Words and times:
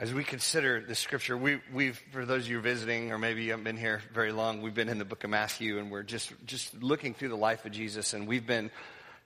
As 0.00 0.14
we 0.14 0.24
consider 0.24 0.80
the 0.80 0.94
scripture, 0.94 1.36
we, 1.36 1.60
we've, 1.74 2.02
for 2.10 2.24
those 2.24 2.44
of 2.44 2.50
you 2.50 2.58
visiting, 2.62 3.12
or 3.12 3.18
maybe 3.18 3.42
you 3.42 3.50
haven't 3.50 3.64
been 3.64 3.76
here 3.76 4.00
very 4.14 4.32
long, 4.32 4.62
we've 4.62 4.72
been 4.72 4.88
in 4.88 4.96
the 4.96 5.04
book 5.04 5.24
of 5.24 5.30
Matthew 5.30 5.78
and 5.78 5.90
we're 5.90 6.02
just, 6.02 6.32
just 6.46 6.82
looking 6.82 7.12
through 7.12 7.28
the 7.28 7.36
life 7.36 7.66
of 7.66 7.72
Jesus. 7.72 8.14
And 8.14 8.26
we've 8.26 8.46
been 8.46 8.70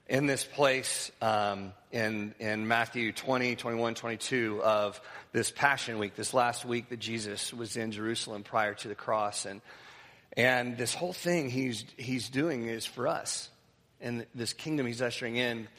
in 0.09 0.25
this 0.25 0.43
place 0.43 1.13
um, 1.21 1.71
in, 1.93 2.35
in 2.39 2.67
Matthew 2.67 3.13
20, 3.13 3.55
21, 3.55 3.95
22 3.95 4.61
of 4.61 4.99
this 5.31 5.49
Passion 5.49 5.97
Week, 5.97 6.17
this 6.17 6.33
last 6.33 6.65
week 6.65 6.89
that 6.89 6.99
Jesus 6.99 7.53
was 7.53 7.77
in 7.77 7.93
Jerusalem 7.93 8.43
prior 8.43 8.73
to 8.73 8.89
the 8.89 8.95
cross. 8.95 9.45
And, 9.45 9.61
and 10.35 10.77
this 10.77 10.93
whole 10.93 11.13
thing 11.13 11.49
he's, 11.49 11.85
he's 11.95 12.27
doing 12.27 12.65
is 12.65 12.85
for 12.85 13.07
us. 13.07 13.47
And 14.01 14.25
this 14.35 14.51
kingdom 14.51 14.87
he's 14.87 15.01
ushering 15.01 15.37
in 15.37 15.69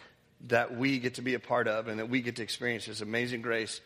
that 0.46 0.74
we 0.74 0.98
get 1.00 1.16
to 1.16 1.22
be 1.22 1.34
a 1.34 1.38
part 1.38 1.68
of 1.68 1.88
and 1.88 1.98
that 1.98 2.08
we 2.08 2.22
get 2.22 2.36
to 2.36 2.42
experience 2.42 2.86
this 2.86 3.02
amazing 3.02 3.42
grace 3.42 3.82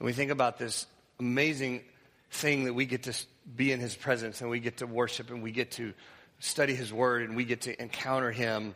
and 0.00 0.06
we 0.06 0.12
think 0.14 0.30
about 0.30 0.58
this 0.58 0.86
amazing 1.18 1.82
thing 2.30 2.64
that 2.64 2.72
we 2.72 2.86
get 2.86 3.02
to 3.04 3.14
be 3.54 3.70
in 3.70 3.80
his 3.80 3.94
presence 3.94 4.40
and 4.40 4.48
we 4.48 4.58
get 4.58 4.78
to 4.78 4.86
worship 4.86 5.30
and 5.30 5.42
we 5.42 5.52
get 5.52 5.72
to 5.72 5.92
study 6.38 6.74
his 6.74 6.90
word 6.90 7.22
and 7.22 7.36
we 7.36 7.44
get 7.44 7.62
to 7.62 7.80
encounter 7.80 8.30
him, 8.30 8.74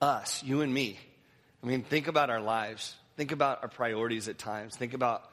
us, 0.00 0.42
you 0.42 0.62
and 0.62 0.74
me. 0.74 0.98
I 1.62 1.66
mean, 1.66 1.84
think 1.84 2.08
about 2.08 2.28
our 2.28 2.40
lives. 2.40 2.94
Think 3.16 3.30
about 3.30 3.62
our 3.62 3.68
priorities 3.68 4.26
at 4.26 4.36
times. 4.36 4.74
Think 4.74 4.94
about, 4.94 5.30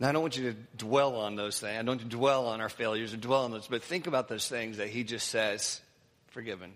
now 0.00 0.08
I 0.08 0.12
don't 0.12 0.22
want 0.22 0.38
you 0.38 0.52
to 0.52 0.58
dwell 0.78 1.16
on 1.16 1.36
those 1.36 1.60
things. 1.60 1.74
I 1.74 1.76
don't 1.78 1.88
want 1.88 2.00
you 2.04 2.08
to 2.08 2.16
dwell 2.16 2.46
on 2.46 2.62
our 2.62 2.70
failures 2.70 3.12
or 3.12 3.18
dwell 3.18 3.44
on 3.44 3.50
those, 3.50 3.66
but 3.66 3.82
think 3.82 4.06
about 4.06 4.28
those 4.28 4.48
things 4.48 4.78
that 4.78 4.88
he 4.88 5.04
just 5.04 5.28
says, 5.28 5.82
forgiven. 6.28 6.72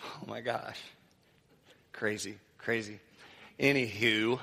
Oh 0.00 0.26
my 0.28 0.42
gosh. 0.42 0.78
Crazy, 1.92 2.36
crazy. 2.58 3.00
Anywho, 3.58 4.38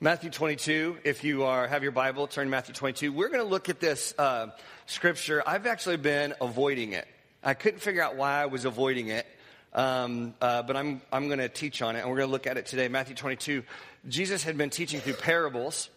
Matthew 0.00 0.30
22, 0.30 0.98
if 1.02 1.24
you 1.24 1.42
are, 1.42 1.66
have 1.66 1.82
your 1.82 1.90
Bible, 1.90 2.28
turn 2.28 2.46
to 2.46 2.50
Matthew 2.52 2.72
22. 2.72 3.12
We're 3.12 3.30
going 3.30 3.42
to 3.42 3.50
look 3.50 3.68
at 3.68 3.80
this 3.80 4.14
uh, 4.16 4.50
scripture. 4.86 5.42
I've 5.44 5.66
actually 5.66 5.96
been 5.96 6.34
avoiding 6.40 6.92
it. 6.92 7.08
I 7.42 7.54
couldn't 7.54 7.80
figure 7.80 8.00
out 8.00 8.14
why 8.14 8.40
I 8.40 8.46
was 8.46 8.64
avoiding 8.64 9.08
it, 9.08 9.26
um, 9.72 10.34
uh, 10.40 10.62
but 10.62 10.76
I'm, 10.76 11.02
I'm 11.12 11.26
going 11.26 11.40
to 11.40 11.48
teach 11.48 11.82
on 11.82 11.96
it, 11.96 12.02
and 12.02 12.10
we're 12.10 12.18
going 12.18 12.28
to 12.28 12.32
look 12.32 12.46
at 12.46 12.56
it 12.56 12.66
today. 12.66 12.86
Matthew 12.86 13.16
22. 13.16 13.64
Jesus 14.08 14.44
had 14.44 14.56
been 14.56 14.70
teaching 14.70 15.00
through 15.00 15.14
parables. 15.14 15.90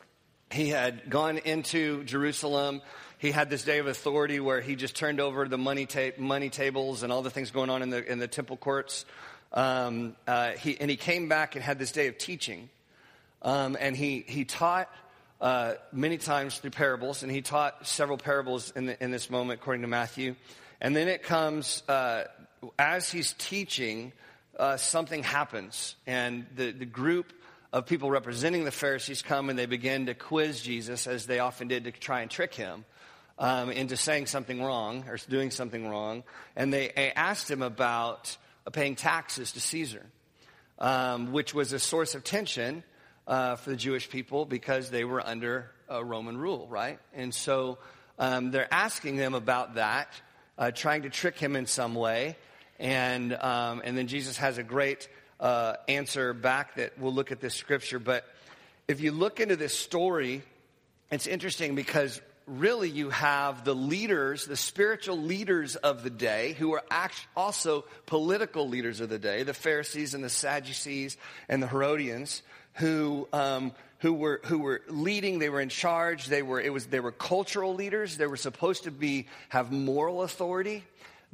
He 0.49 0.69
had 0.69 1.07
gone 1.07 1.37
into 1.37 2.03
Jerusalem. 2.05 2.81
He 3.19 3.29
had 3.29 3.51
this 3.51 3.63
day 3.63 3.77
of 3.77 3.85
authority 3.85 4.39
where 4.39 4.61
he 4.61 4.75
just 4.75 4.95
turned 4.95 5.19
over 5.19 5.47
the 5.47 5.59
money, 5.59 5.85
ta- 5.85 6.17
money 6.17 6.49
tables 6.49 7.03
and 7.03 7.13
all 7.13 7.21
the 7.21 7.29
things 7.29 7.51
going 7.51 7.69
on 7.69 7.83
in 7.83 7.91
the, 7.91 8.11
in 8.11 8.17
the 8.17 8.27
temple 8.27 8.57
courts. 8.57 9.05
Um, 9.53 10.15
uh, 10.25 10.53
he, 10.53 10.75
and 10.81 10.89
he 10.89 10.97
came 10.97 11.29
back 11.29 11.53
and 11.53 11.63
had 11.63 11.77
this 11.77 11.91
day 11.91 12.07
of 12.07 12.17
teaching. 12.17 12.71
Um, 13.41 13.75
and 13.79 13.95
he, 13.95 14.23
he 14.27 14.45
taught 14.45 14.89
uh, 15.39 15.73
many 15.91 16.17
times 16.17 16.59
through 16.59 16.71
parables, 16.71 17.23
and 17.23 17.31
he 17.31 17.41
taught 17.41 17.87
several 17.87 18.17
parables 18.17 18.71
in, 18.75 18.85
the, 18.85 19.03
in 19.03 19.11
this 19.11 19.29
moment, 19.29 19.59
according 19.59 19.81
to 19.81 19.87
Matthew. 19.87 20.35
And 20.79 20.95
then 20.95 21.07
it 21.07 21.23
comes, 21.23 21.81
uh, 21.89 22.25
as 22.77 23.11
he's 23.11 23.33
teaching, 23.33 24.13
uh, 24.57 24.77
something 24.77 25.23
happens, 25.23 25.95
and 26.05 26.45
the, 26.55 26.71
the 26.71 26.85
group 26.85 27.33
of 27.73 27.85
people 27.85 28.11
representing 28.11 28.65
the 28.65 28.71
Pharisees 28.71 29.21
come 29.21 29.49
and 29.49 29.57
they 29.57 29.65
begin 29.65 30.05
to 30.07 30.13
quiz 30.13 30.61
Jesus, 30.61 31.07
as 31.07 31.25
they 31.25 31.39
often 31.39 31.67
did 31.67 31.85
to 31.85 31.91
try 31.91 32.21
and 32.21 32.29
trick 32.29 32.53
him. 32.53 32.85
Um, 33.39 33.71
into 33.71 33.97
saying 33.97 34.27
something 34.27 34.61
wrong 34.61 35.05
or 35.09 35.17
doing 35.27 35.49
something 35.49 35.87
wrong, 35.87 36.23
and 36.55 36.71
they, 36.71 36.91
they 36.95 37.11
asked 37.11 37.49
him 37.49 37.63
about 37.63 38.37
paying 38.71 38.95
taxes 38.95 39.53
to 39.53 39.59
Caesar, 39.59 40.05
um, 40.77 41.31
which 41.31 41.51
was 41.51 41.73
a 41.73 41.79
source 41.79 42.13
of 42.13 42.23
tension 42.23 42.83
uh, 43.31 43.55
for 43.55 43.69
the 43.69 43.77
Jewish 43.77 44.09
people 44.09 44.45
because 44.45 44.89
they 44.89 45.05
were 45.05 45.25
under 45.25 45.71
Roman 45.89 46.37
rule, 46.37 46.67
right? 46.69 46.99
And 47.13 47.33
so 47.33 47.77
um, 48.19 48.51
they're 48.51 48.71
asking 48.71 49.15
them 49.15 49.33
about 49.33 49.75
that, 49.75 50.09
uh, 50.57 50.71
trying 50.71 51.03
to 51.03 51.09
trick 51.09 51.39
him 51.39 51.55
in 51.55 51.65
some 51.65 51.95
way. 51.95 52.35
And, 52.77 53.33
um, 53.33 53.81
and 53.85 53.97
then 53.97 54.07
Jesus 54.07 54.37
has 54.37 54.57
a 54.57 54.63
great 54.63 55.07
uh, 55.39 55.75
answer 55.87 56.33
back 56.33 56.75
that 56.75 56.99
we'll 56.99 57.13
look 57.13 57.31
at 57.31 57.39
this 57.39 57.55
scripture. 57.55 57.99
But 57.99 58.25
if 58.89 58.99
you 58.99 59.13
look 59.13 59.39
into 59.39 59.55
this 59.55 59.77
story, 59.77 60.43
it's 61.09 61.25
interesting 61.25 61.73
because 61.73 62.21
really 62.47 62.89
you 62.89 63.11
have 63.11 63.63
the 63.63 63.75
leaders, 63.75 64.45
the 64.45 64.57
spiritual 64.57 65.17
leaders 65.17 65.77
of 65.77 66.03
the 66.03 66.09
day, 66.09 66.53
who 66.59 66.73
are 66.73 66.83
also 67.35 67.85
political 68.07 68.67
leaders 68.67 68.99
of 68.99 69.07
the 69.07 69.19
day, 69.19 69.43
the 69.43 69.53
Pharisees 69.53 70.13
and 70.13 70.23
the 70.23 70.29
Sadducees 70.29 71.17
and 71.47 71.63
the 71.63 71.67
Herodians, 71.67 72.43
who, 72.73 73.27
um, 73.33 73.73
who, 73.99 74.13
were, 74.13 74.41
who 74.45 74.59
were 74.59 74.81
leading, 74.87 75.39
they 75.39 75.49
were 75.49 75.61
in 75.61 75.69
charge, 75.69 76.27
they 76.27 76.41
were, 76.41 76.59
it 76.59 76.71
was, 76.71 76.87
they 76.87 76.99
were 76.99 77.11
cultural 77.11 77.75
leaders, 77.75 78.17
they 78.17 78.27
were 78.27 78.37
supposed 78.37 78.83
to 78.83 78.91
be, 78.91 79.27
have 79.49 79.71
moral 79.71 80.23
authority, 80.23 80.83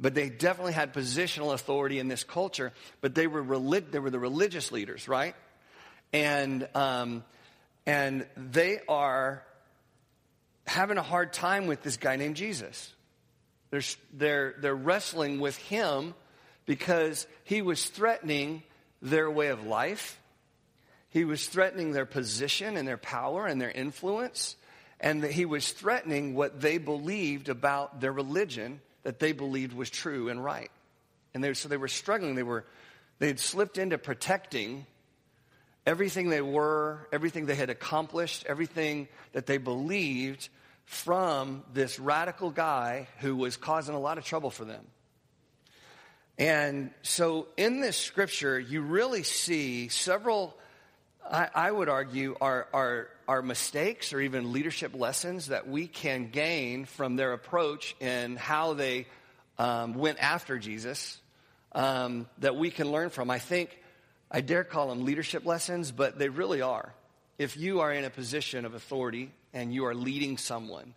but 0.00 0.14
they 0.14 0.28
definitely 0.28 0.72
had 0.72 0.92
positional 0.92 1.54
authority 1.54 1.98
in 1.98 2.08
this 2.08 2.24
culture, 2.24 2.72
but 3.00 3.14
they 3.14 3.26
were, 3.26 3.42
relig- 3.42 3.90
they 3.90 3.98
were 3.98 4.10
the 4.10 4.18
religious 4.18 4.70
leaders, 4.70 5.08
right? 5.08 5.34
And, 6.12 6.68
um, 6.74 7.24
and 7.86 8.26
they 8.36 8.80
are 8.88 9.42
having 10.66 10.98
a 10.98 11.02
hard 11.02 11.32
time 11.32 11.66
with 11.66 11.82
this 11.82 11.96
guy 11.96 12.16
named 12.16 12.36
Jesus. 12.36 12.92
They're, 13.70 13.82
they're, 14.12 14.54
they're 14.60 14.74
wrestling 14.74 15.40
with 15.40 15.56
him 15.56 16.14
because 16.66 17.26
he 17.44 17.62
was 17.62 17.86
threatening 17.86 18.62
their 19.00 19.30
way 19.30 19.48
of 19.48 19.64
life 19.64 20.20
he 21.18 21.24
was 21.24 21.48
threatening 21.48 21.90
their 21.90 22.06
position 22.06 22.76
and 22.76 22.86
their 22.86 22.96
power 22.96 23.44
and 23.44 23.60
their 23.60 23.72
influence. 23.72 24.54
And 25.00 25.24
that 25.24 25.32
he 25.32 25.46
was 25.46 25.72
threatening 25.72 26.34
what 26.34 26.60
they 26.60 26.78
believed 26.78 27.48
about 27.48 28.00
their 28.00 28.12
religion 28.12 28.80
that 29.02 29.18
they 29.18 29.32
believed 29.32 29.72
was 29.72 29.90
true 29.90 30.28
and 30.28 30.42
right. 30.42 30.70
And 31.34 31.42
they, 31.42 31.54
so 31.54 31.68
they 31.68 31.76
were 31.76 31.88
struggling. 31.88 32.36
They 32.36 32.44
were, 32.44 32.64
they 33.18 33.26
had 33.26 33.40
slipped 33.40 33.78
into 33.78 33.98
protecting 33.98 34.86
everything 35.86 36.30
they 36.30 36.40
were, 36.40 37.08
everything 37.12 37.46
they 37.46 37.56
had 37.56 37.70
accomplished, 37.70 38.44
everything 38.46 39.08
that 39.32 39.46
they 39.46 39.58
believed 39.58 40.48
from 40.84 41.64
this 41.74 41.98
radical 41.98 42.50
guy 42.50 43.08
who 43.18 43.34
was 43.34 43.56
causing 43.56 43.96
a 43.96 44.00
lot 44.00 44.18
of 44.18 44.24
trouble 44.24 44.50
for 44.50 44.64
them. 44.64 44.86
And 46.38 46.92
so 47.02 47.48
in 47.56 47.80
this 47.80 47.96
scripture, 47.96 48.58
you 48.58 48.82
really 48.82 49.24
see 49.24 49.88
several 49.88 50.56
I, 51.30 51.48
I 51.54 51.70
would 51.70 51.88
argue, 51.88 52.36
are, 52.40 52.68
are, 52.72 53.08
are 53.26 53.42
mistakes 53.42 54.12
or 54.12 54.20
even 54.20 54.52
leadership 54.52 54.94
lessons 54.94 55.48
that 55.48 55.68
we 55.68 55.86
can 55.86 56.30
gain 56.30 56.86
from 56.86 57.16
their 57.16 57.32
approach 57.32 57.94
and 58.00 58.38
how 58.38 58.72
they 58.74 59.06
um, 59.58 59.94
went 59.94 60.18
after 60.20 60.58
Jesus 60.58 61.18
um, 61.72 62.26
that 62.38 62.56
we 62.56 62.70
can 62.70 62.90
learn 62.90 63.10
from. 63.10 63.30
I 63.30 63.38
think 63.38 63.78
I 64.30 64.40
dare 64.40 64.64
call 64.64 64.88
them 64.88 65.04
leadership 65.04 65.44
lessons, 65.44 65.92
but 65.92 66.18
they 66.18 66.30
really 66.30 66.62
are. 66.62 66.94
If 67.38 67.56
you 67.56 67.80
are 67.80 67.92
in 67.92 68.04
a 68.04 68.10
position 68.10 68.64
of 68.64 68.74
authority 68.74 69.30
and 69.52 69.72
you 69.72 69.84
are 69.84 69.94
leading 69.94 70.38
someone, 70.38 70.94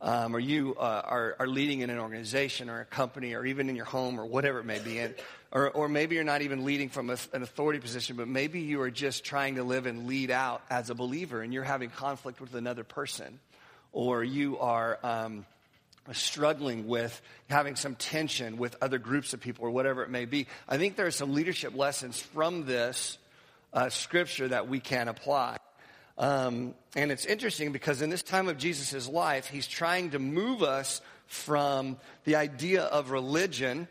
um, 0.00 0.34
or 0.34 0.40
you 0.40 0.74
uh, 0.76 1.02
are, 1.04 1.36
are 1.38 1.46
leading 1.46 1.80
in 1.80 1.90
an 1.90 1.98
organization 1.98 2.68
or 2.70 2.80
a 2.80 2.84
company 2.84 3.34
or 3.34 3.44
even 3.44 3.68
in 3.68 3.76
your 3.76 3.84
home 3.84 4.18
or 4.18 4.26
whatever 4.26 4.60
it 4.60 4.64
may 4.64 4.78
be, 4.78 4.98
and 4.98 5.14
or, 5.52 5.70
or 5.70 5.88
maybe 5.88 6.14
you're 6.14 6.24
not 6.24 6.40
even 6.42 6.64
leading 6.64 6.88
from 6.88 7.10
a, 7.10 7.18
an 7.34 7.42
authority 7.42 7.78
position, 7.78 8.16
but 8.16 8.26
maybe 8.26 8.60
you 8.60 8.80
are 8.80 8.90
just 8.90 9.22
trying 9.22 9.56
to 9.56 9.64
live 9.64 9.84
and 9.84 10.06
lead 10.06 10.30
out 10.30 10.62
as 10.70 10.88
a 10.88 10.94
believer 10.94 11.42
and 11.42 11.52
you're 11.52 11.62
having 11.62 11.90
conflict 11.90 12.40
with 12.40 12.54
another 12.54 12.84
person. 12.84 13.38
Or 13.92 14.24
you 14.24 14.58
are 14.58 14.98
um, 15.02 15.44
struggling 16.12 16.88
with 16.88 17.20
having 17.50 17.76
some 17.76 17.94
tension 17.94 18.56
with 18.56 18.74
other 18.80 18.98
groups 18.98 19.34
of 19.34 19.40
people 19.40 19.66
or 19.66 19.70
whatever 19.70 20.02
it 20.02 20.08
may 20.08 20.24
be. 20.24 20.46
I 20.66 20.78
think 20.78 20.96
there 20.96 21.06
are 21.06 21.10
some 21.10 21.34
leadership 21.34 21.76
lessons 21.76 22.18
from 22.18 22.64
this 22.64 23.18
uh, 23.74 23.90
scripture 23.90 24.48
that 24.48 24.68
we 24.68 24.80
can 24.80 25.08
apply. 25.08 25.58
Um, 26.16 26.74
and 26.96 27.12
it's 27.12 27.26
interesting 27.26 27.72
because 27.72 28.00
in 28.00 28.08
this 28.08 28.22
time 28.22 28.48
of 28.48 28.56
Jesus' 28.56 29.06
life, 29.06 29.48
he's 29.48 29.66
trying 29.66 30.10
to 30.10 30.18
move 30.18 30.62
us 30.62 31.02
from 31.26 31.98
the 32.24 32.36
idea 32.36 32.84
of 32.84 33.10
religion 33.10 33.88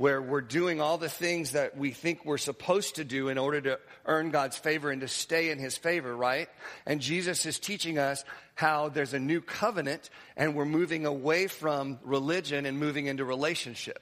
where 0.00 0.22
we're 0.22 0.40
doing 0.40 0.80
all 0.80 0.96
the 0.96 1.10
things 1.10 1.52
that 1.52 1.76
we 1.76 1.90
think 1.90 2.24
we're 2.24 2.38
supposed 2.38 2.94
to 2.94 3.04
do 3.04 3.28
in 3.28 3.36
order 3.36 3.60
to 3.60 3.78
earn 4.06 4.30
God's 4.30 4.56
favor 4.56 4.90
and 4.90 5.02
to 5.02 5.08
stay 5.08 5.50
in 5.50 5.58
His 5.58 5.76
favor, 5.76 6.16
right? 6.16 6.48
And 6.86 7.02
Jesus 7.02 7.44
is 7.44 7.58
teaching 7.58 7.98
us 7.98 8.24
how 8.54 8.88
there's 8.88 9.12
a 9.12 9.18
new 9.18 9.42
covenant 9.42 10.08
and 10.38 10.54
we're 10.54 10.64
moving 10.64 11.04
away 11.04 11.48
from 11.48 11.98
religion 12.02 12.64
and 12.64 12.78
moving 12.78 13.08
into 13.08 13.26
relationship 13.26 14.00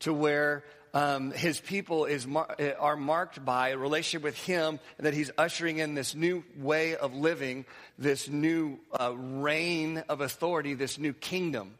to 0.00 0.14
where 0.14 0.64
um, 0.94 1.30
his 1.30 1.60
people 1.60 2.06
is 2.06 2.26
mar- 2.26 2.56
are 2.78 2.96
marked 2.96 3.44
by 3.44 3.68
a 3.68 3.76
relationship 3.76 4.22
with 4.22 4.38
him 4.44 4.80
that 4.98 5.12
he's 5.12 5.30
ushering 5.36 5.76
in 5.76 5.92
this 5.92 6.14
new 6.14 6.42
way 6.56 6.96
of 6.96 7.14
living, 7.14 7.66
this 7.98 8.30
new 8.30 8.78
uh, 8.98 9.14
reign 9.14 10.02
of 10.08 10.22
authority, 10.22 10.72
this 10.72 10.98
new 10.98 11.12
kingdom 11.12 11.74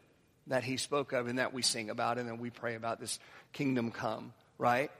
that 0.47 0.63
he 0.63 0.77
spoke 0.77 1.13
of 1.13 1.27
and 1.27 1.39
that 1.39 1.53
we 1.53 1.61
sing 1.61 1.89
about 1.89 2.17
and 2.17 2.27
then 2.27 2.37
we 2.37 2.49
pray 2.49 2.75
about 2.75 2.99
this 2.99 3.19
kingdom 3.53 3.91
come, 3.91 4.33
right? 4.57 4.91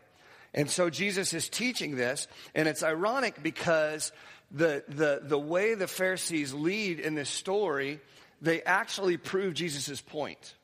And 0.54 0.70
so 0.70 0.90
Jesus 0.90 1.34
is 1.34 1.50
teaching 1.50 1.96
this, 1.96 2.28
and 2.56 2.68
it's 2.68 2.84
ironic 2.84 3.44
because 3.44 4.12
the, 4.52 4.84
the, 4.88 5.22
the 5.24 5.38
way 5.38 5.76
the 5.76 5.88
Pharisees 5.88 6.54
lead 6.54 7.00
in 7.00 7.16
this 7.16 7.30
story, 7.30 8.00
they 8.42 8.62
actually 8.62 9.18
prove 9.18 9.54
Jesus' 9.54 10.02
point. 10.02 10.56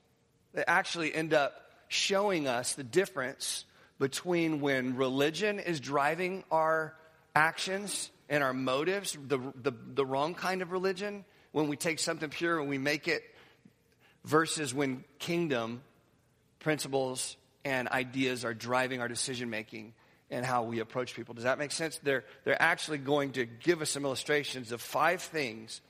They 0.53 0.63
actually 0.65 1.13
end 1.13 1.33
up 1.33 1.53
showing 1.87 2.47
us 2.47 2.73
the 2.73 2.83
difference 2.83 3.65
between 3.99 4.61
when 4.61 4.95
religion 4.95 5.59
is 5.59 5.79
driving 5.79 6.43
our 6.49 6.95
actions 7.35 8.09
and 8.29 8.43
our 8.43 8.53
motives, 8.53 9.17
the, 9.27 9.37
the, 9.61 9.73
the 9.93 10.05
wrong 10.05 10.33
kind 10.33 10.61
of 10.61 10.71
religion, 10.71 11.25
when 11.51 11.67
we 11.67 11.77
take 11.77 11.99
something 11.99 12.29
pure 12.29 12.59
and 12.59 12.67
we 12.67 12.77
make 12.77 13.07
it, 13.07 13.23
versus 14.25 14.73
when 14.73 15.03
kingdom 15.19 15.81
principles 16.59 17.35
and 17.65 17.87
ideas 17.89 18.45
are 18.45 18.53
driving 18.53 19.01
our 19.01 19.07
decision 19.07 19.49
making 19.49 19.93
and 20.29 20.45
how 20.45 20.63
we 20.63 20.79
approach 20.79 21.15
people. 21.15 21.33
Does 21.33 21.43
that 21.43 21.59
make 21.59 21.71
sense? 21.71 21.99
They're, 22.01 22.23
they're 22.43 22.61
actually 22.61 22.97
going 22.97 23.33
to 23.33 23.45
give 23.45 23.81
us 23.81 23.89
some 23.89 24.05
illustrations 24.05 24.71
of 24.71 24.81
five 24.81 25.21
things, 25.21 25.81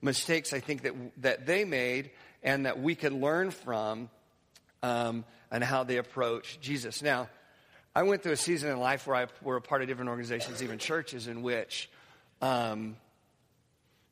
mistakes 0.00 0.52
I 0.52 0.60
think 0.60 0.82
that, 0.82 0.94
that 1.18 1.46
they 1.46 1.64
made 1.64 2.10
and 2.42 2.66
that 2.66 2.80
we 2.80 2.94
can 2.94 3.20
learn 3.20 3.50
from 3.50 4.08
um, 4.82 5.24
and 5.50 5.62
how 5.62 5.84
they 5.84 5.98
approach 5.98 6.58
Jesus. 6.60 7.02
Now, 7.02 7.28
I 7.94 8.04
went 8.04 8.22
through 8.22 8.32
a 8.32 8.36
season 8.36 8.70
in 8.70 8.78
life 8.78 9.06
where 9.06 9.16
I 9.16 9.26
were 9.42 9.56
a 9.56 9.60
part 9.60 9.82
of 9.82 9.88
different 9.88 10.10
organizations, 10.10 10.62
even 10.62 10.78
churches, 10.78 11.26
in 11.26 11.42
which, 11.42 11.90
um, 12.40 12.96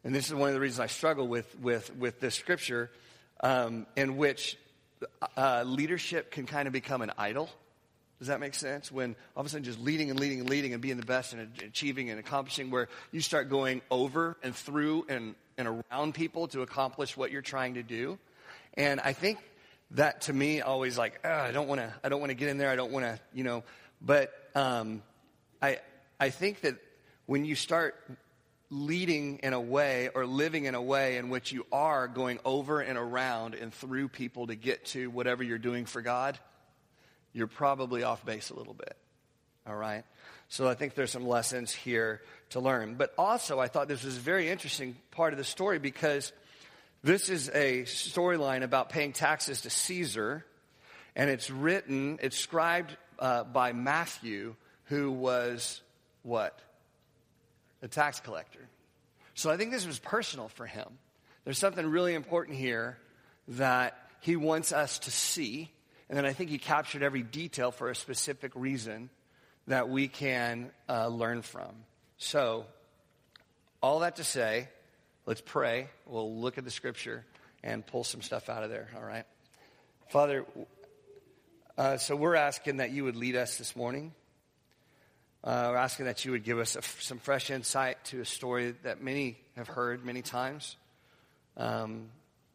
and 0.04 0.14
this 0.14 0.26
is 0.26 0.34
one 0.34 0.48
of 0.48 0.54
the 0.54 0.60
reasons 0.60 0.80
I 0.80 0.88
struggle 0.88 1.28
with, 1.28 1.58
with, 1.60 1.94
with 1.96 2.20
this 2.20 2.34
scripture, 2.34 2.90
um, 3.40 3.87
in 3.96 4.17
which 4.17 4.56
uh, 5.37 5.64
leadership 5.67 6.31
can 6.31 6.46
kind 6.46 6.67
of 6.67 6.73
become 6.73 7.02
an 7.02 7.12
idol. 7.19 7.49
Does 8.19 8.29
that 8.29 8.40
make 8.40 8.55
sense? 8.55 8.90
When 8.90 9.14
all 9.37 9.43
of 9.43 9.46
a 9.46 9.49
sudden 9.49 9.64
just 9.64 9.79
leading 9.79 10.11
and 10.11 10.19
leading 10.19 10.40
and 10.40 10.50
leading 10.50 10.73
and 10.73 10.82
being 10.82 10.96
the 10.96 11.06
best 11.06 11.32
and 11.32 11.49
achieving 11.62 12.11
and 12.11 12.19
accomplishing, 12.19 12.70
where 12.70 12.88
you 13.12 13.20
start 13.20 13.49
going 13.49 13.81
over 13.90 14.37
and 14.43 14.55
through 14.55 15.06
and, 15.08 15.37
and 15.56 15.69
around 15.69 16.14
people 16.14 16.49
to 16.49 16.62
accomplish 16.62 17.17
what 17.17 17.31
you're 17.31 17.43
trying 17.43 17.75
to 17.75 17.82
do. 17.85 18.19
And 18.75 19.00
I 19.00 19.12
think 19.12 19.38
that 19.93 20.23
to 20.23 20.32
me 20.32 20.61
always 20.61 20.99
like 20.99 21.20
oh, 21.25 21.31
I 21.31 21.52
don't 21.52 21.69
want 21.69 21.81
to 21.81 21.93
I 22.05 22.08
don't 22.08 22.20
want 22.20 22.31
to 22.31 22.35
get 22.35 22.49
in 22.49 22.58
there 22.58 22.70
I 22.70 22.76
don't 22.76 22.93
want 22.93 23.06
to 23.06 23.19
you 23.32 23.44
know 23.44 23.64
but 24.02 24.32
um, 24.55 25.02
I 25.62 25.79
I 26.20 26.31
think 26.31 26.61
that 26.61 26.76
when 27.26 27.44
you 27.44 27.55
start 27.55 27.94
leading 28.70 29.38
in 29.38 29.53
a 29.53 29.61
way 29.61 30.11
or 30.15 30.26
living 30.26 30.67
in 30.67 30.75
a 30.75 30.82
way 30.82 31.17
in 31.17 31.31
which 31.31 31.53
you 31.53 31.67
are 31.73 32.06
going 32.06 32.38
over 32.44 32.81
and 32.81 32.99
around 32.99 33.55
and 33.55 33.73
through 33.73 34.09
people 34.09 34.47
to 34.47 34.55
get 34.55 34.85
to 34.85 35.09
whatever 35.11 35.43
you're 35.43 35.59
doing 35.59 35.87
for 35.87 36.03
God 36.03 36.38
you're 37.32 37.47
probably 37.47 38.03
off 38.03 38.25
base 38.25 38.50
a 38.50 38.55
little 38.55 38.75
bit. 38.75 38.97
All 39.67 39.76
right? 39.76 40.05
So 40.49 40.69
I 40.69 40.75
think 40.75 40.94
there's 40.94 41.11
some 41.11 41.26
lessons 41.26 41.73
here 41.73 42.23
to 42.50 42.61
learn. 42.61 42.94
But 42.94 43.12
also 43.19 43.61
I 43.61 43.69
thought 43.69 43.88
this 43.88 44.05
was 44.05 44.17
a 44.17 44.20
very 44.20 44.49
interesting 44.49 44.97
part 45.11 45.32
of 45.32 45.38
the 45.38 45.44
story 45.44 45.79
because 45.79 46.32
this 47.03 47.29
is 47.29 47.49
a 47.50 47.82
storyline 47.82 48.62
about 48.62 48.88
paying 48.88 49.12
taxes 49.12 49.62
to 49.62 49.71
Caesar, 49.71 50.44
and 51.14 51.31
it's 51.31 51.50
written, 51.50 52.19
it's 52.23 52.37
scribed 52.37 52.97
uh, 53.19 53.44
by 53.44 53.73
Matthew, 53.73 54.56
who 54.85 55.12
was 55.12 55.81
what? 56.23 56.59
A 57.82 57.88
tax 57.88 58.20
collector. 58.20 58.69
So 59.34 59.50
I 59.50 59.56
think 59.56 59.70
this 59.70 59.86
was 59.86 59.98
personal 59.98 60.48
for 60.48 60.66
him. 60.66 60.86
There's 61.44 61.58
something 61.58 61.86
really 61.86 62.14
important 62.14 62.58
here 62.58 62.98
that 63.48 63.96
he 64.20 64.36
wants 64.36 64.72
us 64.72 64.98
to 65.00 65.10
see, 65.10 65.70
and 66.08 66.19
then 66.19 66.26
I 66.26 66.32
think 66.32 66.50
he 66.50 66.58
captured 66.58 67.02
every 67.02 67.22
detail 67.22 67.70
for 67.70 67.88
a 67.88 67.94
specific 67.94 68.52
reason 68.54 69.10
that 69.69 69.88
we 69.88 70.08
can 70.08 70.70
uh, 70.88 71.08
learn 71.08 71.42
from. 71.42 71.70
So, 72.16 72.66
all 73.80 74.00
that 74.00 74.16
to 74.16 74.25
say, 74.25 74.69
Let's 75.28 75.42
pray. 75.42 75.88
We'll 76.06 76.40
look 76.40 76.56
at 76.56 76.64
the 76.64 76.70
scripture 76.70 77.22
and 77.62 77.86
pull 77.86 78.02
some 78.02 78.22
stuff 78.22 78.48
out 78.48 78.62
of 78.62 78.70
there, 78.70 78.88
all 78.96 79.04
right? 79.04 79.25
Father, 80.08 80.46
uh, 81.76 81.98
so 81.98 82.16
we're 82.16 82.34
asking 82.34 82.78
that 82.78 82.92
you 82.92 83.04
would 83.04 83.14
lead 83.14 83.36
us 83.36 83.58
this 83.58 83.76
morning. 83.76 84.14
Uh, 85.44 85.69
we're 85.70 85.76
asking 85.76 86.06
that 86.06 86.25
you 86.25 86.32
would 86.32 86.43
give 86.43 86.58
us 86.58 86.75
a, 86.75 86.82
some 87.00 87.19
fresh 87.19 87.50
insight 87.50 88.02
to 88.06 88.20
a 88.20 88.25
story 88.25 88.75
that 88.82 89.00
many 89.00 89.37
have 89.56 89.69
heard 89.69 90.05
many 90.05 90.20
times. 90.20 90.76
Um, 91.56 92.08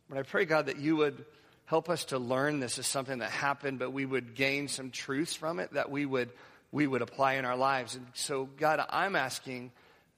but 0.10 0.18
I 0.18 0.24
pray, 0.24 0.44
God, 0.46 0.66
that 0.66 0.80
you 0.80 0.98
would 0.98 1.24
help 1.66 1.90
us 1.90 2.06
to 2.06 2.20
learn 2.20 2.60
this 2.60 2.78
is 2.78 2.86
something 2.86 3.20
that 3.20 3.32
happened, 3.32 3.80
but 3.80 3.92
we 3.92 4.06
would 4.06 4.36
gain 4.36 4.68
some 4.68 4.92
truths 4.92 5.34
from 5.34 5.60
it 5.60 5.74
that 5.74 5.90
we 5.90 6.06
would, 6.06 6.30
we 6.74 6.86
would 6.86 7.02
apply 7.02 7.34
in 7.34 7.46
our 7.46 7.56
lives. 7.56 7.96
And 7.96 8.06
so, 8.16 8.50
God, 8.58 8.84
I'm 8.90 9.16
asking 9.16 9.72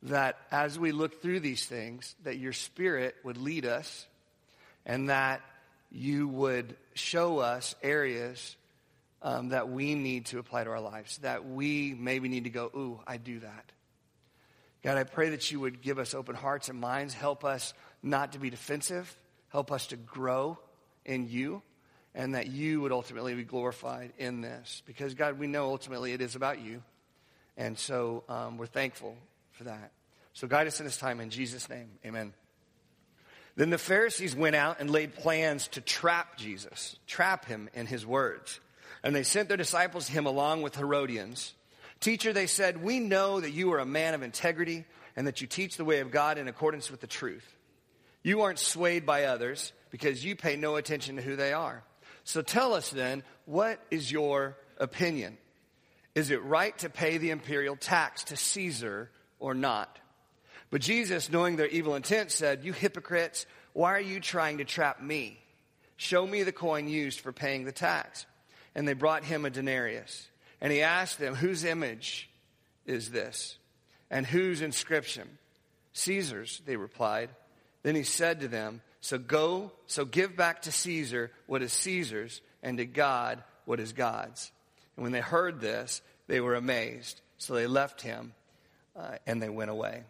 that 0.04 0.38
as 0.52 0.80
we 0.80 0.92
look 0.92 1.22
through 1.22 1.42
these 1.42 1.66
things, 1.66 2.16
that 2.24 2.38
your 2.38 2.54
spirit 2.54 3.16
would 3.24 3.38
lead 3.38 3.66
us 3.66 4.08
and 4.88 5.10
that 5.10 5.42
you 5.92 6.28
would 6.28 6.76
show 6.96 7.40
us 7.40 7.76
areas 7.84 8.56
um, 9.26 9.50
that 9.50 9.70
we 9.70 9.96
need 9.96 10.28
to 10.28 10.38
apply 10.38 10.64
to 10.64 10.70
our 10.70 10.80
lives, 10.80 11.18
that 11.18 11.50
we 11.50 11.96
maybe 11.98 12.30
need 12.30 12.44
to 12.44 12.52
go, 12.52 12.70
ooh, 12.76 13.00
I 13.08 13.18
do 13.18 13.40
that. 13.40 13.72
God, 14.84 15.00
I 15.00 15.04
pray 15.04 15.32
that 15.32 15.50
you 15.50 15.60
would 15.60 15.82
give 15.82 15.98
us 15.98 16.14
open 16.14 16.36
hearts 16.36 16.70
and 16.70 16.80
minds, 16.80 17.16
help 17.16 17.44
us 17.44 17.74
not 18.04 18.34
to 18.34 18.40
be 18.40 18.52
defensive, 18.52 19.18
help 19.50 19.72
us 19.72 19.88
to 19.88 19.96
grow 19.96 20.60
in 21.06 21.28
you, 21.28 21.64
and 22.14 22.36
that 22.36 22.48
you 22.48 22.82
would 22.82 22.92
ultimately 22.92 23.34
be 23.34 23.44
glorified 23.44 24.14
in 24.20 24.42
this. 24.42 24.84
Because, 24.86 25.16
God, 25.16 25.40
we 25.40 25.48
know 25.48 25.72
ultimately 25.72 26.14
it 26.14 26.22
is 26.22 26.36
about 26.36 26.62
you. 26.62 26.84
And 27.58 27.80
so 27.80 28.24
um, 28.30 28.60
we're 28.60 28.68
thankful 28.68 29.18
for 29.54 29.64
that. 29.64 29.92
So 30.34 30.48
guide 30.48 30.68
us 30.68 30.80
in 30.80 30.86
this 30.86 30.98
time 30.98 31.20
in 31.20 31.32
Jesus' 31.32 31.68
name. 31.68 31.90
Amen. 32.06 32.32
Then 33.56 33.72
the 33.72 33.80
Pharisees 33.80 34.36
went 34.36 34.56
out 34.56 34.80
and 34.80 34.92
laid 34.92 35.16
plans 35.16 35.68
to 35.70 35.82
trap 35.82 36.38
Jesus, 36.38 36.98
trap 37.08 37.46
him 37.46 37.70
in 37.74 37.88
his 37.88 38.06
words. 38.06 38.60
And 39.06 39.16
they 39.16 39.24
sent 39.24 39.50
their 39.50 39.56
disciples 39.56 40.08
to 40.08 40.12
him 40.12 40.26
along 40.26 40.64
with 40.64 40.76
Herodians. 40.76 41.54
Teacher, 42.00 42.34
they 42.34 42.48
said, 42.48 42.84
we 42.84 43.00
know 43.00 43.40
that 43.40 43.52
you 43.52 43.72
are 43.74 43.80
a 43.80 43.86
man 43.86 44.16
of 44.16 44.24
integrity 44.24 44.84
and 45.16 45.28
that 45.28 45.42
you 45.42 45.48
teach 45.48 45.78
the 45.78 45.86
way 45.86 46.00
of 46.00 46.10
God 46.10 46.40
in 46.40 46.48
accordance 46.48 46.90
with 46.90 47.02
the 47.02 47.08
truth. 47.08 47.46
You 48.24 48.42
aren't 48.42 48.58
swayed 48.58 49.06
by 49.06 49.26
others 49.26 49.72
because 49.92 50.26
you 50.26 50.36
pay 50.36 50.56
no 50.56 50.76
attention 50.76 51.18
to 51.18 51.22
who 51.22 51.36
they 51.36 51.54
are. 51.54 51.84
So 52.24 52.42
tell 52.42 52.74
us 52.74 52.90
then, 52.90 53.22
what 53.46 53.80
is 53.92 54.12
your 54.12 54.58
opinion? 54.80 55.38
Is 56.16 56.32
it 56.32 56.44
right 56.44 56.76
to 56.80 56.90
pay 56.90 57.20
the 57.20 57.30
imperial 57.30 57.76
tax 57.76 58.24
to 58.26 58.36
Caesar 58.36 59.12
or 59.40 59.54
not? 59.54 60.00
But 60.72 60.82
Jesus, 60.82 61.32
knowing 61.32 61.58
their 61.58 61.68
evil 61.68 61.94
intent, 61.94 62.32
said, 62.32 62.66
You 62.66 62.74
hypocrites, 62.74 63.46
why 63.74 63.94
are 63.94 64.02
you 64.02 64.20
trying 64.20 64.58
to 64.58 64.66
trap 64.66 65.00
me? 65.00 65.40
Show 65.96 66.26
me 66.26 66.42
the 66.42 66.52
coin 66.52 66.88
used 66.88 67.20
for 67.20 67.32
paying 67.32 67.66
the 67.66 67.72
tax. 67.72 68.26
And 68.76 68.88
they 68.88 68.94
brought 68.94 69.24
him 69.24 69.46
a 69.46 69.50
denarius. 69.50 70.28
And 70.62 70.72
he 70.72 70.82
asked 70.82 71.20
them, 71.20 71.36
Whose 71.36 71.64
image 71.64 72.30
is 72.86 73.12
this? 73.12 73.58
And 74.12 74.26
whose 74.26 74.62
inscription? 74.62 75.38
Caesar's, 75.94 76.62
they 76.66 76.76
replied. 76.76 77.30
Then 77.84 77.96
he 77.96 78.04
said 78.04 78.42
to 78.42 78.48
them, 78.48 78.82
So 79.02 79.18
go, 79.18 79.72
so 79.88 80.06
give 80.06 80.36
back 80.36 80.64
to 80.64 80.72
Caesar 80.72 81.32
what 81.48 81.62
is 81.62 81.72
Caesar's, 81.74 82.42
and 82.62 82.78
to 82.78 82.86
God 82.86 83.44
what 83.66 83.80
is 83.80 83.94
God's. 83.94 84.52
And 84.96 85.04
when 85.04 85.12
they 85.12 85.22
heard 85.22 85.62
this, 85.62 86.02
they 86.28 86.42
were 86.42 86.56
amazed. 86.56 87.22
So 87.38 87.54
they 87.54 87.68
left 87.68 88.02
him 88.02 88.34
uh, 88.96 89.18
and 89.26 89.42
they 89.42 89.50
went 89.50 89.72
away. 89.72 90.04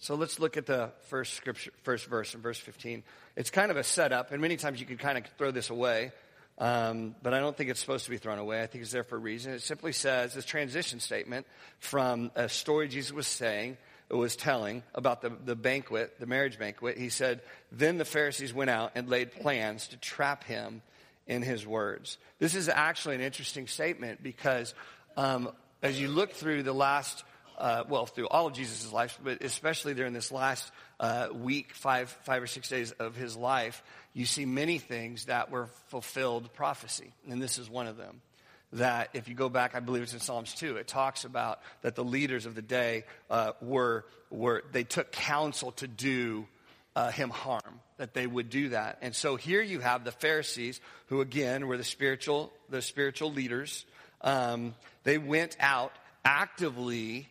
So 0.00 0.14
let's 0.14 0.38
look 0.38 0.56
at 0.56 0.66
the 0.66 0.92
first 1.08 1.34
scripture, 1.34 1.72
first 1.82 2.06
verse 2.06 2.34
in 2.34 2.40
verse 2.40 2.58
15. 2.58 3.02
It's 3.34 3.50
kind 3.50 3.70
of 3.70 3.76
a 3.76 3.82
setup, 3.82 4.30
and 4.30 4.40
many 4.40 4.56
times 4.56 4.78
you 4.78 4.86
could 4.86 5.00
kind 5.00 5.18
of 5.18 5.24
throw 5.36 5.50
this 5.50 5.70
away, 5.70 6.12
um, 6.58 7.14
but 7.22 7.34
I 7.34 7.40
don't 7.40 7.56
think 7.56 7.70
it's 7.70 7.80
supposed 7.80 8.04
to 8.06 8.10
be 8.10 8.18
thrown 8.18 8.38
away. 8.38 8.62
I 8.62 8.66
think 8.66 8.82
it's 8.82 8.92
there 8.92 9.04
for 9.04 9.16
a 9.16 9.20
reason. 9.20 9.52
It 9.52 9.62
simply 9.62 9.92
says 9.92 10.34
this 10.34 10.44
transition 10.44 11.00
statement 11.00 11.46
from 11.78 12.32
a 12.34 12.48
story 12.48 12.88
Jesus 12.88 13.12
was 13.12 13.26
saying, 13.26 13.76
was 14.10 14.36
telling 14.36 14.82
about 14.94 15.20
the, 15.20 15.30
the 15.44 15.54
banquet, 15.54 16.18
the 16.18 16.26
marriage 16.26 16.58
banquet. 16.58 16.96
He 16.96 17.10
said, 17.10 17.42
Then 17.70 17.98
the 17.98 18.04
Pharisees 18.04 18.54
went 18.54 18.70
out 18.70 18.92
and 18.94 19.08
laid 19.08 19.32
plans 19.32 19.88
to 19.88 19.96
trap 19.98 20.44
him 20.44 20.82
in 21.26 21.42
his 21.42 21.66
words. 21.66 22.16
This 22.38 22.54
is 22.54 22.68
actually 22.68 23.16
an 23.16 23.20
interesting 23.20 23.66
statement 23.66 24.22
because 24.22 24.74
um, 25.16 25.50
as 25.82 26.00
you 26.00 26.08
look 26.08 26.32
through 26.32 26.62
the 26.62 26.72
last 26.72 27.22
uh, 27.58 27.84
well, 27.88 28.06
through 28.06 28.28
all 28.28 28.46
of 28.46 28.52
Jesus' 28.52 28.92
life, 28.92 29.18
but 29.22 29.42
especially 29.42 29.92
during 29.92 30.12
this 30.12 30.30
last 30.30 30.70
uh, 31.00 31.28
week, 31.32 31.74
five, 31.74 32.08
five 32.22 32.42
or 32.42 32.46
six 32.46 32.68
days 32.68 32.92
of 32.92 33.16
his 33.16 33.36
life, 33.36 33.82
you 34.14 34.24
see 34.24 34.46
many 34.46 34.78
things 34.78 35.26
that 35.26 35.50
were 35.50 35.68
fulfilled 35.88 36.52
prophecy. 36.54 37.12
And 37.28 37.42
this 37.42 37.58
is 37.58 37.68
one 37.68 37.86
of 37.86 37.96
them. 37.96 38.22
That 38.74 39.10
if 39.14 39.28
you 39.28 39.34
go 39.34 39.48
back, 39.48 39.74
I 39.74 39.80
believe 39.80 40.02
it's 40.02 40.12
in 40.12 40.20
Psalms 40.20 40.54
2, 40.54 40.76
it 40.76 40.86
talks 40.86 41.24
about 41.24 41.60
that 41.82 41.94
the 41.94 42.04
leaders 42.04 42.44
of 42.46 42.54
the 42.54 42.62
day 42.62 43.04
uh, 43.30 43.52
were, 43.62 44.04
were, 44.30 44.62
they 44.72 44.84
took 44.84 45.10
counsel 45.10 45.72
to 45.72 45.88
do 45.88 46.46
uh, 46.94 47.10
him 47.10 47.30
harm, 47.30 47.80
that 47.96 48.12
they 48.12 48.26
would 48.26 48.50
do 48.50 48.70
that. 48.70 48.98
And 49.00 49.16
so 49.16 49.36
here 49.36 49.62
you 49.62 49.80
have 49.80 50.04
the 50.04 50.12
Pharisees, 50.12 50.80
who 51.06 51.22
again 51.22 51.66
were 51.66 51.78
the 51.78 51.84
spiritual, 51.84 52.52
the 52.68 52.82
spiritual 52.82 53.32
leaders. 53.32 53.86
Um, 54.20 54.74
they 55.02 55.16
went 55.16 55.56
out 55.60 55.92
actively 56.24 57.28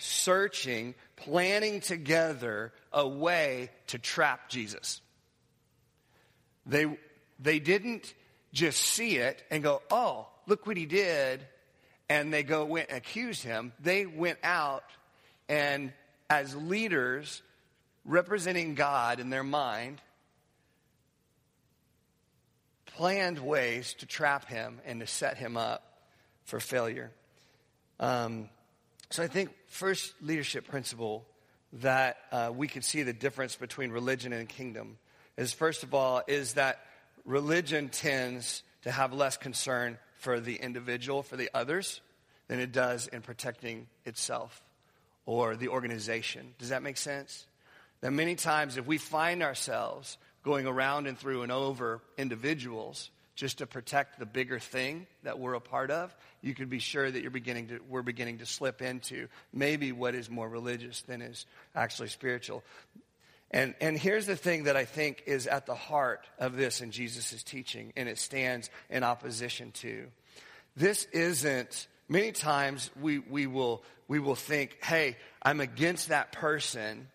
searching, 0.00 0.94
planning 1.16 1.80
together 1.80 2.72
a 2.92 3.06
way 3.06 3.70
to 3.88 3.98
trap 3.98 4.48
Jesus. 4.48 5.00
They, 6.66 6.86
they 7.38 7.58
didn't 7.58 8.12
just 8.52 8.80
see 8.80 9.16
it 9.16 9.42
and 9.50 9.62
go, 9.62 9.82
oh, 9.90 10.28
look 10.46 10.66
what 10.66 10.76
he 10.76 10.86
did, 10.86 11.46
and 12.08 12.32
they 12.32 12.42
go 12.42 12.64
went 12.64 12.88
and 12.88 12.98
accused 12.98 13.42
him. 13.44 13.72
They 13.80 14.06
went 14.06 14.38
out 14.42 14.84
and 15.48 15.92
as 16.30 16.54
leaders 16.54 17.42
representing 18.04 18.76
God 18.76 19.18
in 19.18 19.30
their 19.30 19.42
mind, 19.42 20.00
planned 22.86 23.40
ways 23.40 23.94
to 23.94 24.06
trap 24.06 24.48
him 24.48 24.80
and 24.86 25.00
to 25.00 25.06
set 25.06 25.36
him 25.36 25.56
up 25.56 25.82
for 26.44 26.60
failure. 26.60 27.10
Um, 27.98 28.48
so 29.10 29.22
I 29.22 29.26
think 29.26 29.50
first 29.66 30.14
leadership 30.22 30.68
principle 30.68 31.26
that 31.74 32.16
uh, 32.32 32.52
we 32.54 32.68
can 32.68 32.82
see 32.82 33.02
the 33.02 33.12
difference 33.12 33.56
between 33.56 33.90
religion 33.90 34.32
and 34.32 34.48
kingdom 34.48 34.98
is 35.36 35.52
first 35.52 35.82
of 35.82 35.94
all 35.94 36.22
is 36.26 36.54
that 36.54 36.80
religion 37.24 37.88
tends 37.88 38.62
to 38.82 38.90
have 38.90 39.12
less 39.12 39.36
concern 39.36 39.98
for 40.16 40.40
the 40.40 40.56
individual, 40.56 41.22
for 41.22 41.36
the 41.36 41.50
others, 41.54 42.00
than 42.48 42.60
it 42.60 42.72
does 42.72 43.06
in 43.06 43.22
protecting 43.22 43.86
itself 44.04 44.62
or 45.26 45.56
the 45.56 45.68
organization. 45.68 46.54
Does 46.58 46.70
that 46.70 46.82
make 46.82 46.96
sense? 46.96 47.46
That 48.00 48.12
many 48.12 48.34
times, 48.34 48.76
if 48.76 48.86
we 48.86 48.98
find 48.98 49.42
ourselves 49.42 50.18
going 50.42 50.66
around 50.66 51.06
and 51.06 51.18
through 51.18 51.42
and 51.42 51.52
over 51.52 52.00
individuals 52.16 53.10
just 53.40 53.56
to 53.56 53.66
protect 53.66 54.18
the 54.18 54.26
bigger 54.26 54.58
thing 54.58 55.06
that 55.22 55.38
we're 55.38 55.54
a 55.54 55.60
part 55.62 55.90
of, 55.90 56.14
you 56.42 56.54
can 56.54 56.68
be 56.68 56.78
sure 56.78 57.10
that 57.10 57.22
you're 57.22 57.30
beginning 57.30 57.68
to, 57.68 57.80
we're 57.88 58.02
beginning 58.02 58.36
to 58.36 58.44
slip 58.44 58.82
into 58.82 59.28
maybe 59.50 59.92
what 59.92 60.14
is 60.14 60.28
more 60.28 60.46
religious 60.46 61.00
than 61.02 61.22
is 61.22 61.46
actually 61.74 62.08
spiritual. 62.08 62.62
And, 63.50 63.74
and 63.80 63.96
here's 63.96 64.26
the 64.26 64.36
thing 64.36 64.64
that 64.64 64.76
I 64.76 64.84
think 64.84 65.22
is 65.24 65.46
at 65.46 65.64
the 65.64 65.74
heart 65.74 66.26
of 66.38 66.54
this 66.54 66.82
in 66.82 66.90
Jesus' 66.90 67.42
teaching, 67.42 67.94
and 67.96 68.10
it 68.10 68.18
stands 68.18 68.68
in 68.90 69.04
opposition 69.04 69.72
to. 69.72 70.08
This 70.76 71.06
isn't, 71.06 71.88
many 72.10 72.32
times 72.32 72.90
we, 73.00 73.20
we, 73.20 73.46
will, 73.46 73.82
we 74.06 74.18
will 74.18 74.34
think, 74.34 74.76
hey, 74.84 75.16
I'm 75.42 75.60
against 75.60 76.10
that 76.10 76.32
person 76.32 77.08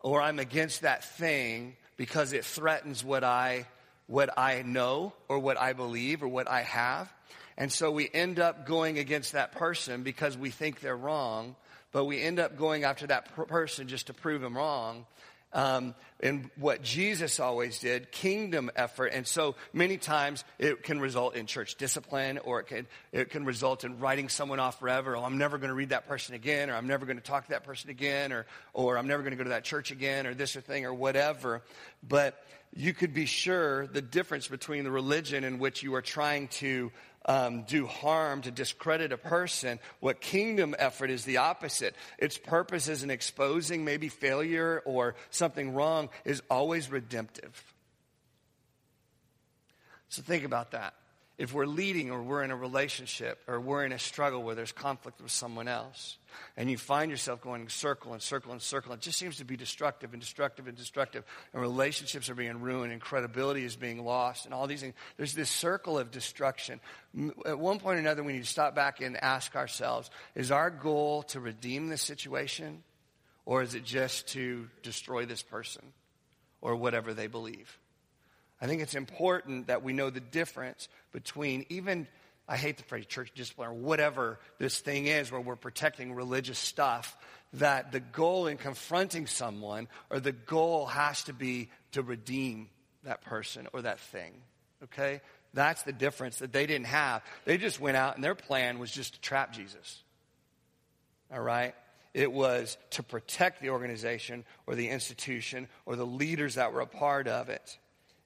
or 0.00 0.20
I'm 0.20 0.38
against 0.38 0.82
that 0.82 1.02
thing 1.02 1.76
because 1.96 2.34
it 2.34 2.44
threatens 2.44 3.02
what 3.02 3.24
I, 3.24 3.66
what 4.06 4.36
I 4.38 4.62
know 4.62 5.12
or 5.28 5.38
what 5.38 5.58
I 5.58 5.72
believe 5.72 6.22
or 6.22 6.28
what 6.28 6.48
I 6.48 6.62
have. 6.62 7.12
And 7.56 7.70
so 7.70 7.90
we 7.90 8.08
end 8.12 8.38
up 8.38 8.66
going 8.66 8.98
against 8.98 9.32
that 9.32 9.52
person 9.52 10.02
because 10.02 10.36
we 10.36 10.50
think 10.50 10.80
they're 10.80 10.96
wrong, 10.96 11.54
but 11.92 12.04
we 12.06 12.20
end 12.20 12.38
up 12.38 12.56
going 12.56 12.84
after 12.84 13.06
that 13.06 13.34
person 13.48 13.88
just 13.88 14.06
to 14.08 14.14
prove 14.14 14.40
them 14.40 14.56
wrong 14.56 15.06
um, 15.52 15.94
and 16.20 16.48
what 16.56 16.82
Jesus 16.82 17.40
always 17.40 17.78
did, 17.80 18.12
kingdom 18.12 18.70
effort. 18.76 19.08
And 19.08 19.26
so 19.26 19.56
many 19.72 19.96
times 19.96 20.44
it 20.58 20.82
can 20.82 21.00
result 21.00 21.34
in 21.34 21.46
church 21.46 21.74
discipline 21.74 22.38
or 22.38 22.60
it 22.60 22.68
can, 22.68 22.86
it 23.10 23.30
can 23.30 23.44
result 23.44 23.84
in 23.84 23.98
writing 23.98 24.28
someone 24.28 24.60
off 24.60 24.78
forever. 24.78 25.16
Oh, 25.16 25.24
I'm 25.24 25.38
never 25.38 25.58
going 25.58 25.68
to 25.68 25.74
read 25.74 25.90
that 25.90 26.06
person 26.06 26.34
again, 26.34 26.70
or 26.70 26.74
I'm 26.74 26.86
never 26.86 27.06
going 27.06 27.18
to 27.18 27.22
talk 27.22 27.44
to 27.46 27.50
that 27.50 27.64
person 27.64 27.90
again, 27.90 28.32
or, 28.32 28.46
or 28.72 28.96
I'm 28.96 29.08
never 29.08 29.22
going 29.22 29.32
to 29.32 29.36
go 29.36 29.44
to 29.44 29.50
that 29.50 29.64
church 29.64 29.90
again, 29.90 30.26
or 30.26 30.34
this 30.34 30.56
or 30.56 30.60
thing, 30.60 30.86
or 30.86 30.94
whatever. 30.94 31.62
But 32.06 32.42
you 32.74 32.94
could 32.94 33.12
be 33.12 33.26
sure 33.26 33.86
the 33.86 34.00
difference 34.00 34.48
between 34.48 34.84
the 34.84 34.90
religion 34.90 35.44
in 35.44 35.58
which 35.58 35.82
you 35.82 35.94
are 35.94 36.02
trying 36.02 36.48
to 36.48 36.90
um, 37.26 37.62
do 37.62 37.86
harm, 37.86 38.42
to 38.42 38.50
discredit 38.50 39.12
a 39.12 39.16
person. 39.16 39.78
What 40.00 40.20
kingdom 40.20 40.74
effort 40.78 41.10
is 41.10 41.24
the 41.24 41.38
opposite. 41.38 41.94
Its 42.18 42.38
purpose 42.38 42.88
is 42.88 43.02
in 43.02 43.10
exposing 43.10 43.84
maybe 43.84 44.08
failure 44.08 44.82
or 44.84 45.14
something 45.30 45.74
wrong 45.74 46.08
is 46.24 46.42
always 46.50 46.90
redemptive. 46.90 47.74
So 50.08 50.22
think 50.22 50.44
about 50.44 50.72
that 50.72 50.94
if 51.38 51.54
we're 51.54 51.66
leading 51.66 52.10
or 52.10 52.22
we're 52.22 52.42
in 52.42 52.50
a 52.50 52.56
relationship 52.56 53.40
or 53.48 53.58
we're 53.58 53.84
in 53.84 53.92
a 53.92 53.98
struggle 53.98 54.42
where 54.42 54.54
there's 54.54 54.70
conflict 54.70 55.20
with 55.20 55.30
someone 55.30 55.66
else 55.66 56.18
and 56.56 56.70
you 56.70 56.76
find 56.76 57.10
yourself 57.10 57.40
going 57.40 57.68
circle 57.68 58.12
and 58.12 58.20
circle 58.20 58.52
and 58.52 58.60
circle, 58.60 58.92
it 58.92 59.00
just 59.00 59.18
seems 59.18 59.38
to 59.38 59.44
be 59.44 59.56
destructive 59.56 60.12
and 60.12 60.20
destructive 60.20 60.68
and 60.68 60.76
destructive, 60.76 61.24
and 61.52 61.62
relationships 61.62 62.28
are 62.28 62.34
being 62.34 62.60
ruined 62.60 62.92
and 62.92 63.00
credibility 63.00 63.64
is 63.64 63.76
being 63.76 64.04
lost 64.04 64.44
and 64.44 64.52
all 64.52 64.66
these 64.66 64.82
things. 64.82 64.94
There's 65.16 65.34
this 65.34 65.50
circle 65.50 65.98
of 65.98 66.10
destruction. 66.10 66.80
At 67.46 67.58
one 67.58 67.78
point 67.78 67.96
or 67.96 68.00
another, 68.00 68.22
we 68.22 68.34
need 68.34 68.44
to 68.44 68.48
stop 68.50 68.74
back 68.74 69.00
and 69.00 69.16
ask 69.22 69.56
ourselves 69.56 70.10
is 70.34 70.50
our 70.50 70.70
goal 70.70 71.22
to 71.24 71.40
redeem 71.40 71.88
this 71.88 72.02
situation 72.02 72.82
or 73.46 73.62
is 73.62 73.74
it 73.74 73.84
just 73.84 74.28
to 74.28 74.68
destroy 74.82 75.24
this 75.24 75.42
person 75.42 75.82
or 76.60 76.76
whatever 76.76 77.14
they 77.14 77.26
believe? 77.26 77.78
I 78.62 78.66
think 78.68 78.80
it's 78.80 78.94
important 78.94 79.66
that 79.66 79.82
we 79.82 79.92
know 79.92 80.08
the 80.08 80.20
difference 80.20 80.88
between 81.10 81.66
even, 81.68 82.06
I 82.48 82.56
hate 82.56 82.76
the 82.76 82.84
phrase 82.84 83.06
church 83.06 83.32
discipline 83.34 83.68
or 83.68 83.74
whatever 83.74 84.38
this 84.58 84.78
thing 84.78 85.08
is 85.08 85.32
where 85.32 85.40
we're 85.40 85.56
protecting 85.56 86.14
religious 86.14 86.60
stuff, 86.60 87.16
that 87.54 87.90
the 87.90 87.98
goal 87.98 88.46
in 88.46 88.58
confronting 88.58 89.26
someone 89.26 89.88
or 90.10 90.20
the 90.20 90.30
goal 90.30 90.86
has 90.86 91.24
to 91.24 91.32
be 91.32 91.70
to 91.90 92.02
redeem 92.02 92.68
that 93.02 93.22
person 93.22 93.66
or 93.72 93.82
that 93.82 93.98
thing. 93.98 94.32
Okay? 94.84 95.20
That's 95.52 95.82
the 95.82 95.92
difference 95.92 96.38
that 96.38 96.52
they 96.52 96.66
didn't 96.66 96.86
have. 96.86 97.22
They 97.44 97.58
just 97.58 97.80
went 97.80 97.96
out 97.96 98.14
and 98.14 98.22
their 98.22 98.36
plan 98.36 98.78
was 98.78 98.92
just 98.92 99.14
to 99.14 99.20
trap 99.20 99.52
Jesus. 99.52 100.00
All 101.32 101.42
right? 101.42 101.74
It 102.14 102.30
was 102.30 102.78
to 102.90 103.02
protect 103.02 103.60
the 103.60 103.70
organization 103.70 104.44
or 104.68 104.76
the 104.76 104.88
institution 104.88 105.66
or 105.84 105.96
the 105.96 106.06
leaders 106.06 106.54
that 106.54 106.72
were 106.72 106.80
a 106.80 106.86
part 106.86 107.26
of 107.26 107.48
it 107.48 107.78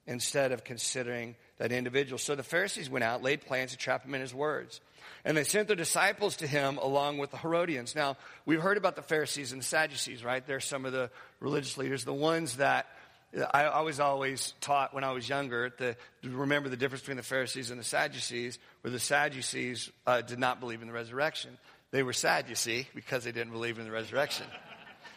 instead 0.07 0.51
of 0.51 0.63
considering 0.63 1.35
that 1.57 1.71
individual. 1.71 2.17
So 2.17 2.35
the 2.35 2.43
Pharisees 2.43 2.89
went 2.89 3.03
out, 3.03 3.21
laid 3.21 3.41
plans 3.41 3.71
to 3.71 3.77
trap 3.77 4.05
him 4.05 4.15
in 4.15 4.21
his 4.21 4.33
words. 4.33 4.79
And 5.25 5.35
they 5.35 5.43
sent 5.43 5.67
their 5.67 5.75
disciples 5.75 6.37
to 6.37 6.47
him 6.47 6.77
along 6.77 7.17
with 7.17 7.31
the 7.31 7.37
Herodians. 7.37 7.95
Now, 7.95 8.17
we've 8.45 8.61
heard 8.61 8.77
about 8.77 8.95
the 8.95 9.01
Pharisees 9.01 9.51
and 9.51 9.61
the 9.61 9.65
Sadducees, 9.65 10.23
right? 10.23 10.45
They're 10.45 10.59
some 10.59 10.85
of 10.85 10.93
the 10.93 11.09
religious 11.39 11.77
leaders, 11.77 12.03
the 12.05 12.13
ones 12.13 12.57
that 12.57 12.87
I, 13.53 13.63
I 13.65 13.81
was 13.81 13.99
always 13.99 14.53
taught 14.61 14.93
when 14.93 15.03
I 15.03 15.11
was 15.11 15.27
younger 15.27 15.69
to 15.69 15.95
remember 16.23 16.69
the 16.69 16.77
difference 16.77 17.01
between 17.01 17.17
the 17.17 17.23
Pharisees 17.23 17.71
and 17.71 17.79
the 17.79 17.83
Sadducees, 17.83 18.57
where 18.81 18.91
the 18.91 18.99
Sadducees 18.99 19.89
uh, 20.05 20.21
did 20.21 20.39
not 20.39 20.59
believe 20.59 20.81
in 20.81 20.87
the 20.87 20.93
resurrection. 20.93 21.57
They 21.91 22.03
were 22.03 22.13
sad, 22.13 22.47
you 22.47 22.55
see, 22.55 22.87
because 22.95 23.25
they 23.25 23.31
didn't 23.31 23.51
believe 23.51 23.79
in 23.79 23.85
the 23.85 23.91
resurrection. 23.91 24.45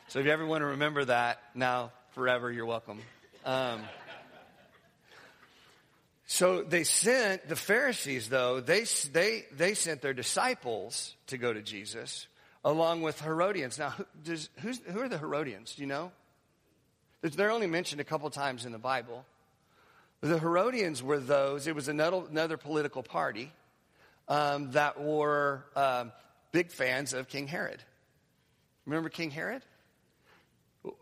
So 0.08 0.18
if 0.18 0.26
you 0.26 0.32
ever 0.32 0.44
want 0.44 0.62
to 0.62 0.66
remember 0.66 1.04
that, 1.04 1.40
now 1.54 1.92
forever, 2.14 2.50
you're 2.50 2.66
welcome. 2.66 3.00
Um, 3.44 3.82
so 6.32 6.62
they 6.62 6.84
sent 6.84 7.48
the 7.48 7.56
Pharisees, 7.56 8.28
though, 8.28 8.60
they, 8.60 8.84
they, 9.10 9.46
they 9.50 9.74
sent 9.74 10.00
their 10.00 10.14
disciples 10.14 11.16
to 11.26 11.36
go 11.36 11.52
to 11.52 11.60
Jesus 11.60 12.28
along 12.64 13.02
with 13.02 13.20
Herodians. 13.20 13.80
Now, 13.80 13.94
does, 14.22 14.48
who 14.60 15.00
are 15.00 15.08
the 15.08 15.18
Herodians? 15.18 15.74
Do 15.74 15.82
you 15.82 15.88
know? 15.88 16.12
They're 17.22 17.50
only 17.50 17.66
mentioned 17.66 18.00
a 18.00 18.04
couple 18.04 18.30
times 18.30 18.64
in 18.64 18.70
the 18.70 18.78
Bible. 18.78 19.26
The 20.20 20.38
Herodians 20.38 21.02
were 21.02 21.18
those, 21.18 21.66
it 21.66 21.74
was 21.74 21.88
another, 21.88 22.22
another 22.30 22.56
political 22.56 23.02
party 23.02 23.50
um, 24.28 24.70
that 24.70 25.02
were 25.02 25.64
um, 25.74 26.12
big 26.52 26.70
fans 26.70 27.12
of 27.12 27.26
King 27.26 27.48
Herod. 27.48 27.82
Remember 28.86 29.08
King 29.08 29.32
Herod? 29.32 29.62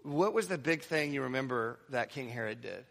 What 0.04 0.32
was 0.32 0.48
the 0.48 0.56
big 0.56 0.84
thing 0.84 1.12
you 1.12 1.24
remember 1.24 1.78
that 1.90 2.08
King 2.08 2.30
Herod 2.30 2.62
did? 2.62 2.86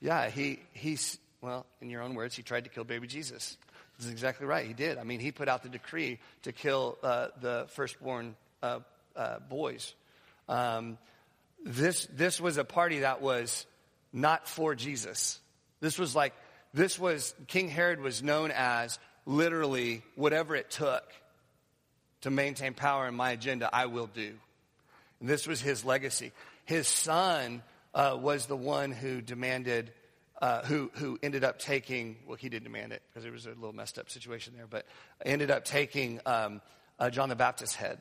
Yeah, 0.00 0.28
he, 0.28 0.60
he's, 0.72 1.18
well, 1.40 1.66
in 1.80 1.90
your 1.90 2.02
own 2.02 2.14
words, 2.14 2.34
he 2.36 2.42
tried 2.42 2.64
to 2.64 2.70
kill 2.70 2.84
baby 2.84 3.06
Jesus. 3.06 3.56
This 3.96 4.06
is 4.06 4.12
exactly 4.12 4.46
right. 4.46 4.66
He 4.66 4.74
did. 4.74 4.98
I 4.98 5.04
mean, 5.04 5.20
he 5.20 5.32
put 5.32 5.48
out 5.48 5.62
the 5.62 5.68
decree 5.68 6.18
to 6.42 6.52
kill 6.52 6.98
uh, 7.02 7.28
the 7.40 7.66
firstborn 7.70 8.36
uh, 8.62 8.80
uh, 9.14 9.38
boys. 9.38 9.94
Um, 10.48 10.98
this, 11.64 12.06
this 12.06 12.40
was 12.40 12.58
a 12.58 12.64
party 12.64 13.00
that 13.00 13.22
was 13.22 13.66
not 14.12 14.48
for 14.48 14.74
Jesus. 14.74 15.38
This 15.80 15.98
was 15.98 16.14
like, 16.14 16.34
this 16.72 16.98
was, 16.98 17.34
King 17.46 17.68
Herod 17.68 18.00
was 18.00 18.22
known 18.22 18.50
as 18.50 18.98
literally 19.26 20.02
whatever 20.16 20.56
it 20.56 20.70
took 20.70 21.04
to 22.22 22.30
maintain 22.30 22.74
power 22.74 23.06
in 23.06 23.14
my 23.14 23.30
agenda, 23.30 23.70
I 23.72 23.86
will 23.86 24.08
do. 24.08 24.32
And 25.20 25.28
this 25.28 25.46
was 25.46 25.60
his 25.60 25.84
legacy. 25.84 26.32
His 26.64 26.88
son 26.88 27.62
uh, 27.94 28.18
was 28.20 28.46
the 28.46 28.56
one 28.56 28.90
who 28.90 29.20
demanded, 29.20 29.92
uh, 30.42 30.62
who, 30.62 30.90
who 30.94 31.18
ended 31.22 31.44
up 31.44 31.58
taking, 31.58 32.16
well, 32.26 32.36
he 32.36 32.48
didn't 32.48 32.64
demand 32.64 32.92
it 32.92 33.02
because 33.08 33.24
it 33.24 33.32
was 33.32 33.46
a 33.46 33.50
little 33.50 33.72
messed 33.72 33.98
up 33.98 34.10
situation 34.10 34.54
there, 34.56 34.66
but 34.66 34.86
ended 35.24 35.50
up 35.50 35.64
taking 35.64 36.20
um, 36.26 36.60
uh, 36.98 37.10
John 37.10 37.28
the 37.28 37.36
Baptist's 37.36 37.76
head. 37.76 37.98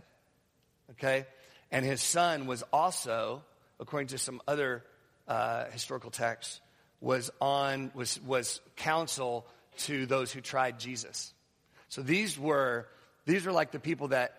Okay? 0.91 1.25
And 1.71 1.85
his 1.85 2.01
son 2.01 2.47
was 2.47 2.63
also, 2.73 3.43
according 3.79 4.07
to 4.07 4.17
some 4.17 4.41
other 4.47 4.83
uh, 5.27 5.65
historical 5.65 6.11
texts, 6.11 6.59
was 6.99 7.29
on, 7.39 7.91
was, 7.93 8.19
was 8.21 8.61
counsel 8.75 9.45
to 9.77 10.05
those 10.05 10.31
who 10.31 10.41
tried 10.41 10.79
Jesus. 10.79 11.33
So 11.89 12.01
these 12.01 12.39
were, 12.39 12.87
these 13.25 13.45
were 13.45 13.51
like 13.51 13.71
the 13.71 13.79
people 13.79 14.09
that 14.09 14.35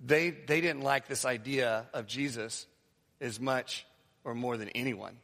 they, 0.00 0.30
they 0.30 0.60
didn't 0.60 0.82
like 0.82 1.08
this 1.08 1.24
idea 1.24 1.86
of 1.92 2.06
Jesus 2.06 2.66
as 3.20 3.40
much 3.40 3.84
or 4.28 4.34
more 4.34 4.58
than 4.58 4.68
anyone. 4.70 5.16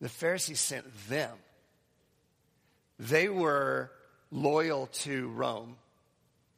The 0.00 0.08
Pharisees 0.10 0.60
sent 0.60 0.84
them. 1.08 1.32
They 2.98 3.28
were 3.28 3.90
loyal 4.30 4.88
to 5.04 5.28
Rome. 5.28 5.76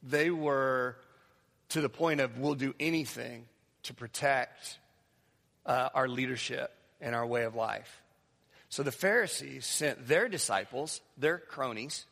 They 0.02 0.31
were 0.31 0.97
to 1.71 1.81
the 1.81 1.88
point 1.88 2.21
of, 2.21 2.38
we'll 2.38 2.55
do 2.57 2.75
anything 2.81 3.47
to 3.85 3.95
protect 3.95 4.78
uh, 5.64 5.90
our 5.95 6.09
leadership 6.09 6.73
and 7.00 7.14
our 7.14 7.25
way 7.25 7.45
of 7.45 7.55
life. 7.55 8.02
So 8.69 8.83
the 8.83 8.93
Pharisees 8.93 9.64
sent 9.64 10.09
their 10.09 10.28
disciples, 10.28 11.00
their 11.16 11.38
cronies, 11.38 12.05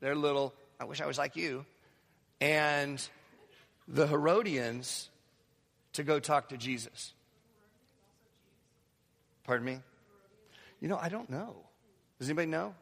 their 0.00 0.14
little, 0.14 0.52
I 0.78 0.84
wish 0.84 1.00
I 1.00 1.06
was 1.06 1.16
like 1.16 1.36
you, 1.36 1.64
and 2.40 3.02
the 3.88 4.06
Herodians 4.06 5.08
to 5.94 6.02
go 6.02 6.20
talk 6.20 6.50
to 6.50 6.58
Jesus. 6.58 7.14
Pardon 9.44 9.66
me? 9.66 9.78
You 10.80 10.88
know, 10.88 10.98
I 11.00 11.08
don't 11.08 11.30
know. 11.30 11.56
Does 12.18 12.28
anybody 12.28 12.48
know? 12.48 12.74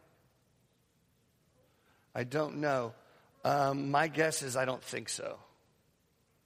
I 2.14 2.25
don't 2.25 2.57
know. 2.59 2.93
Um, 3.45 3.90
my 3.90 4.09
guess 4.09 4.43
is 4.43 4.57
I 4.57 4.64
don't 4.64 4.83
think 4.83 5.09
so. 5.09 5.38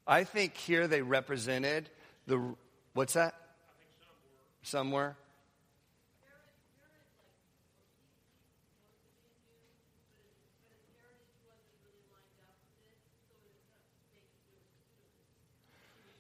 I 0.07 0.25
think 0.25 0.57
here 0.57 0.87
they 0.87 1.03
represented 1.03 1.89
the. 2.27 2.55
What's 2.93 3.15
that? 3.15 3.35
Somewhere. 4.63 5.17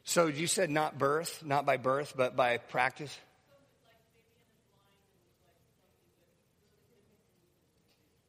So 0.05 0.27
you 0.27 0.47
said 0.47 0.71
not 0.71 0.97
birth, 0.97 1.43
not 1.45 1.67
by 1.67 1.77
birth, 1.77 2.15
but 2.17 2.37
by 2.37 2.59
practice? 2.59 3.17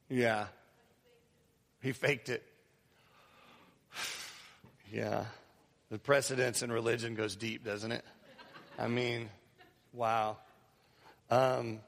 Yeah. 0.10 0.48
He 1.82 1.92
faked 1.92 2.30
it. 2.30 2.44
Yeah. 4.92 5.26
The 5.90 6.00
precedence 6.00 6.62
in 6.64 6.72
religion 6.72 7.16
goes 7.16 7.36
deep, 7.36 7.64
doesn't 7.64 7.92
it? 7.92 8.04
I 8.78 8.88
mean, 8.88 9.30
wow. 9.94 10.38
Um, 11.30 11.80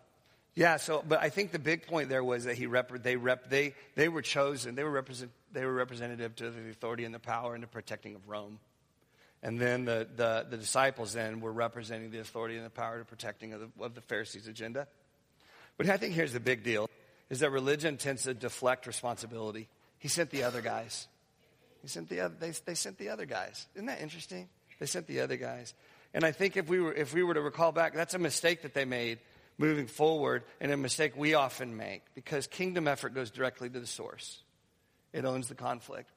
yeah, 0.55 0.77
so, 0.77 1.03
but 1.07 1.21
I 1.21 1.29
think 1.29 1.51
the 1.51 1.59
big 1.59 1.85
point 1.85 2.09
there 2.09 2.23
was 2.23 2.45
that 2.45 2.55
he 2.55 2.65
rep, 2.65 2.91
they, 3.03 3.15
rep, 3.15 3.49
they, 3.49 3.75
they 3.95 4.09
were 4.09 4.21
chosen, 4.21 4.75
they 4.75 4.83
were, 4.83 4.91
represent, 4.91 5.31
they 5.51 5.65
were 5.65 5.73
representative 5.73 6.35
to 6.37 6.49
the 6.49 6.69
authority 6.69 7.03
and 7.05 7.13
the 7.13 7.19
power 7.19 7.53
and 7.53 7.61
the 7.61 7.67
protecting 7.67 8.15
of 8.15 8.27
Rome. 8.27 8.59
And 9.43 9.59
then 9.59 9.85
the, 9.85 10.07
the, 10.15 10.47
the 10.49 10.57
disciples 10.57 11.13
then 11.13 11.41
were 11.41 11.51
representing 11.51 12.09
the 12.09 12.19
authority 12.19 12.55
and 12.55 12.65
the 12.65 12.71
power 12.71 12.97
to 12.97 13.05
protecting 13.05 13.53
of 13.53 13.61
the, 13.61 13.83
of 13.83 13.93
the 13.93 14.01
Pharisees' 14.01 14.47
agenda. 14.47 14.87
But 15.77 15.89
I 15.89 15.97
think 15.97 16.15
here's 16.15 16.33
the 16.33 16.39
big 16.39 16.63
deal, 16.63 16.89
is 17.29 17.39
that 17.39 17.51
religion 17.51 17.97
tends 17.97 18.23
to 18.23 18.33
deflect 18.33 18.87
responsibility. 18.87 19.67
He 19.99 20.07
sent 20.07 20.29
the 20.29 20.43
other 20.43 20.61
guys. 20.61 21.07
He 21.81 21.87
sent 21.87 22.09
the 22.09 22.21
other, 22.21 22.35
they, 22.39 22.51
they 22.65 22.75
sent 22.75 22.97
the 22.97 23.09
other 23.09 23.25
guys. 23.25 23.67
Isn't 23.75 23.87
that 23.87 24.01
interesting? 24.01 24.49
They 24.79 24.85
sent 24.85 25.07
the 25.07 25.21
other 25.21 25.37
guys. 25.37 25.73
And 26.13 26.23
I 26.23 26.31
think 26.31 26.57
if 26.57 26.67
we 26.67 26.79
were, 26.79 26.93
if 26.93 27.13
we 27.13 27.23
were 27.23 27.33
to 27.33 27.41
recall 27.41 27.71
back, 27.71 27.93
that's 27.93 28.13
a 28.13 28.19
mistake 28.19 28.61
that 28.61 28.73
they 28.73 28.85
made 28.85 29.19
moving 29.57 29.87
forward 29.87 30.43
and 30.61 30.71
a 30.71 30.77
mistake 30.77 31.17
we 31.17 31.33
often 31.33 31.75
make 31.75 32.03
because 32.13 32.47
kingdom 32.47 32.87
effort 32.87 33.13
goes 33.13 33.31
directly 33.31 33.69
to 33.69 33.79
the 33.79 33.87
source. 33.87 34.41
It 35.13 35.25
owns 35.25 35.47
the 35.47 35.55
conflict. 35.55 36.09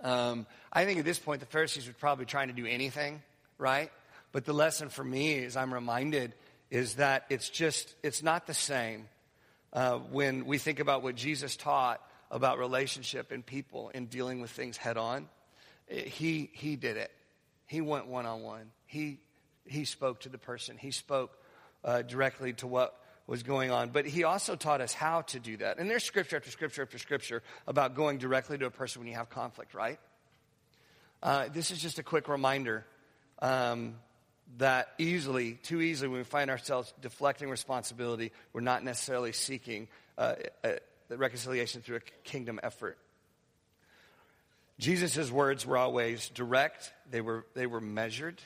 Um, 0.00 0.46
I 0.72 0.84
think 0.84 0.98
at 0.98 1.04
this 1.04 1.18
point 1.18 1.40
the 1.40 1.46
Pharisees 1.46 1.86
were 1.86 1.92
probably 1.92 2.24
trying 2.24 2.48
to 2.48 2.54
do 2.54 2.66
anything, 2.66 3.22
right? 3.58 3.90
But 4.32 4.44
the 4.44 4.52
lesson 4.52 4.88
for 4.88 5.04
me, 5.04 5.44
as 5.44 5.56
I'm 5.56 5.72
reminded, 5.72 6.34
is 6.70 6.94
that 6.94 7.26
it's 7.28 7.50
just, 7.50 7.94
it's 8.02 8.22
not 8.22 8.46
the 8.46 8.54
same 8.54 9.06
uh, 9.72 9.98
when 9.98 10.44
we 10.44 10.58
think 10.58 10.80
about 10.80 11.02
what 11.02 11.14
Jesus 11.14 11.56
taught 11.56 12.00
about 12.30 12.58
relationship 12.58 13.30
and 13.30 13.44
people 13.44 13.90
and 13.94 14.08
dealing 14.08 14.40
with 14.40 14.50
things 14.50 14.76
head 14.76 14.96
on. 14.96 15.28
He, 15.88 16.50
he 16.52 16.76
did 16.76 16.96
it. 16.96 17.10
He 17.66 17.80
went 17.80 18.06
one 18.06 18.26
on 18.26 18.42
one. 18.42 18.70
He, 18.86 19.18
he 19.66 19.84
spoke 19.84 20.20
to 20.20 20.28
the 20.28 20.38
person. 20.38 20.76
He 20.78 20.90
spoke 20.90 21.36
uh, 21.84 22.02
directly 22.02 22.54
to 22.54 22.66
what 22.66 22.98
was 23.26 23.42
going 23.42 23.70
on. 23.70 23.90
But 23.90 24.06
he 24.06 24.24
also 24.24 24.56
taught 24.56 24.80
us 24.80 24.92
how 24.92 25.22
to 25.22 25.38
do 25.38 25.58
that. 25.58 25.78
And 25.78 25.88
there's 25.88 26.04
scripture 26.04 26.36
after 26.36 26.50
scripture 26.50 26.82
after 26.82 26.98
scripture 26.98 27.42
about 27.66 27.94
going 27.94 28.18
directly 28.18 28.58
to 28.58 28.66
a 28.66 28.70
person 28.70 29.00
when 29.00 29.08
you 29.08 29.16
have 29.16 29.30
conflict, 29.30 29.74
right? 29.74 29.98
Uh, 31.22 31.48
this 31.52 31.70
is 31.70 31.80
just 31.80 31.98
a 31.98 32.02
quick 32.02 32.28
reminder 32.28 32.84
um, 33.40 33.94
that 34.58 34.88
easily, 34.98 35.54
too 35.54 35.80
easily, 35.80 36.08
when 36.08 36.18
we 36.18 36.24
find 36.24 36.50
ourselves 36.50 36.92
deflecting 37.00 37.48
responsibility, 37.48 38.32
we're 38.52 38.60
not 38.60 38.84
necessarily 38.84 39.32
seeking 39.32 39.88
uh, 40.18 40.34
a, 40.64 40.78
the 41.08 41.16
reconciliation 41.16 41.82
through 41.82 41.96
a 41.96 42.00
kingdom 42.24 42.60
effort. 42.62 42.98
Jesus' 44.78 45.30
words 45.30 45.64
were 45.64 45.76
always 45.76 46.28
direct, 46.30 46.92
they 47.10 47.20
were, 47.20 47.46
they 47.54 47.66
were 47.66 47.80
measured, 47.80 48.40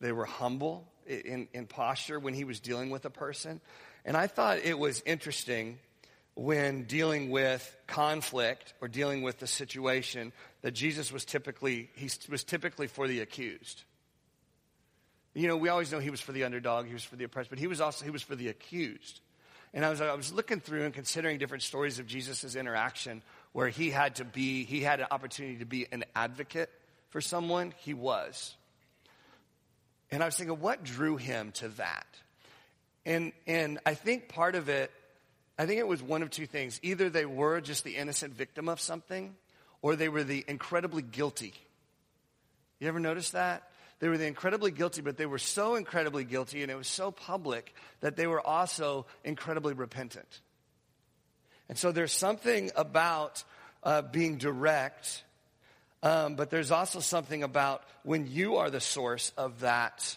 they 0.00 0.12
were 0.12 0.24
humble 0.24 0.86
in, 1.06 1.48
in 1.52 1.66
posture 1.66 2.18
when 2.18 2.34
he 2.34 2.44
was 2.44 2.60
dealing 2.60 2.90
with 2.90 3.04
a 3.04 3.10
person. 3.10 3.60
And 4.04 4.16
I 4.16 4.26
thought 4.26 4.58
it 4.58 4.78
was 4.78 5.02
interesting 5.06 5.78
when 6.34 6.84
dealing 6.84 7.30
with 7.30 7.76
conflict 7.86 8.74
or 8.80 8.88
dealing 8.88 9.22
with 9.22 9.38
the 9.38 9.46
situation 9.46 10.32
that 10.62 10.72
Jesus 10.72 11.10
was 11.10 11.24
typically, 11.24 11.90
he 11.94 12.10
was 12.28 12.44
typically 12.44 12.86
for 12.88 13.08
the 13.08 13.20
accused. 13.20 13.84
You 15.36 15.48
know, 15.48 15.58
we 15.58 15.68
always 15.68 15.92
know 15.92 15.98
he 15.98 16.08
was 16.08 16.22
for 16.22 16.32
the 16.32 16.44
underdog, 16.44 16.86
he 16.86 16.94
was 16.94 17.04
for 17.04 17.16
the 17.16 17.24
oppressed, 17.24 17.50
but 17.50 17.58
he 17.58 17.66
was 17.66 17.78
also, 17.78 18.06
he 18.06 18.10
was 18.10 18.22
for 18.22 18.34
the 18.34 18.48
accused. 18.48 19.20
And 19.74 19.84
I 19.84 19.90
was, 19.90 20.00
I 20.00 20.14
was 20.14 20.32
looking 20.32 20.60
through 20.60 20.84
and 20.84 20.94
considering 20.94 21.36
different 21.36 21.62
stories 21.62 21.98
of 21.98 22.06
Jesus' 22.06 22.56
interaction 22.56 23.22
where 23.52 23.68
he 23.68 23.90
had 23.90 24.14
to 24.14 24.24
be, 24.24 24.64
he 24.64 24.80
had 24.80 25.00
an 25.00 25.08
opportunity 25.10 25.58
to 25.58 25.66
be 25.66 25.86
an 25.92 26.04
advocate 26.14 26.70
for 27.10 27.20
someone. 27.20 27.74
He 27.80 27.92
was. 27.92 28.56
And 30.10 30.22
I 30.22 30.26
was 30.26 30.36
thinking, 30.36 30.58
what 30.58 30.84
drew 30.84 31.18
him 31.18 31.52
to 31.56 31.68
that? 31.68 32.06
And, 33.04 33.32
and 33.46 33.78
I 33.84 33.92
think 33.92 34.30
part 34.30 34.54
of 34.54 34.70
it, 34.70 34.90
I 35.58 35.66
think 35.66 35.80
it 35.80 35.86
was 35.86 36.02
one 36.02 36.22
of 36.22 36.30
two 36.30 36.46
things. 36.46 36.80
Either 36.82 37.10
they 37.10 37.26
were 37.26 37.60
just 37.60 37.84
the 37.84 37.96
innocent 37.96 38.32
victim 38.32 38.70
of 38.70 38.80
something, 38.80 39.36
or 39.82 39.96
they 39.96 40.08
were 40.08 40.24
the 40.24 40.46
incredibly 40.48 41.02
guilty. 41.02 41.52
You 42.80 42.88
ever 42.88 43.00
notice 43.00 43.32
that? 43.32 43.70
They 43.98 44.08
were 44.08 44.18
the 44.18 44.26
incredibly 44.26 44.70
guilty, 44.70 45.00
but 45.00 45.16
they 45.16 45.26
were 45.26 45.38
so 45.38 45.74
incredibly 45.74 46.24
guilty 46.24 46.62
and 46.62 46.70
it 46.70 46.76
was 46.76 46.88
so 46.88 47.10
public 47.10 47.74
that 48.00 48.16
they 48.16 48.26
were 48.26 48.46
also 48.46 49.06
incredibly 49.24 49.72
repentant. 49.72 50.40
And 51.68 51.78
so 51.78 51.92
there's 51.92 52.12
something 52.12 52.70
about 52.76 53.42
uh, 53.82 54.02
being 54.02 54.36
direct, 54.36 55.24
um, 56.02 56.36
but 56.36 56.50
there's 56.50 56.70
also 56.70 57.00
something 57.00 57.42
about 57.42 57.82
when 58.02 58.26
you 58.26 58.56
are 58.56 58.70
the 58.70 58.80
source 58.80 59.32
of 59.36 59.60
that 59.60 60.16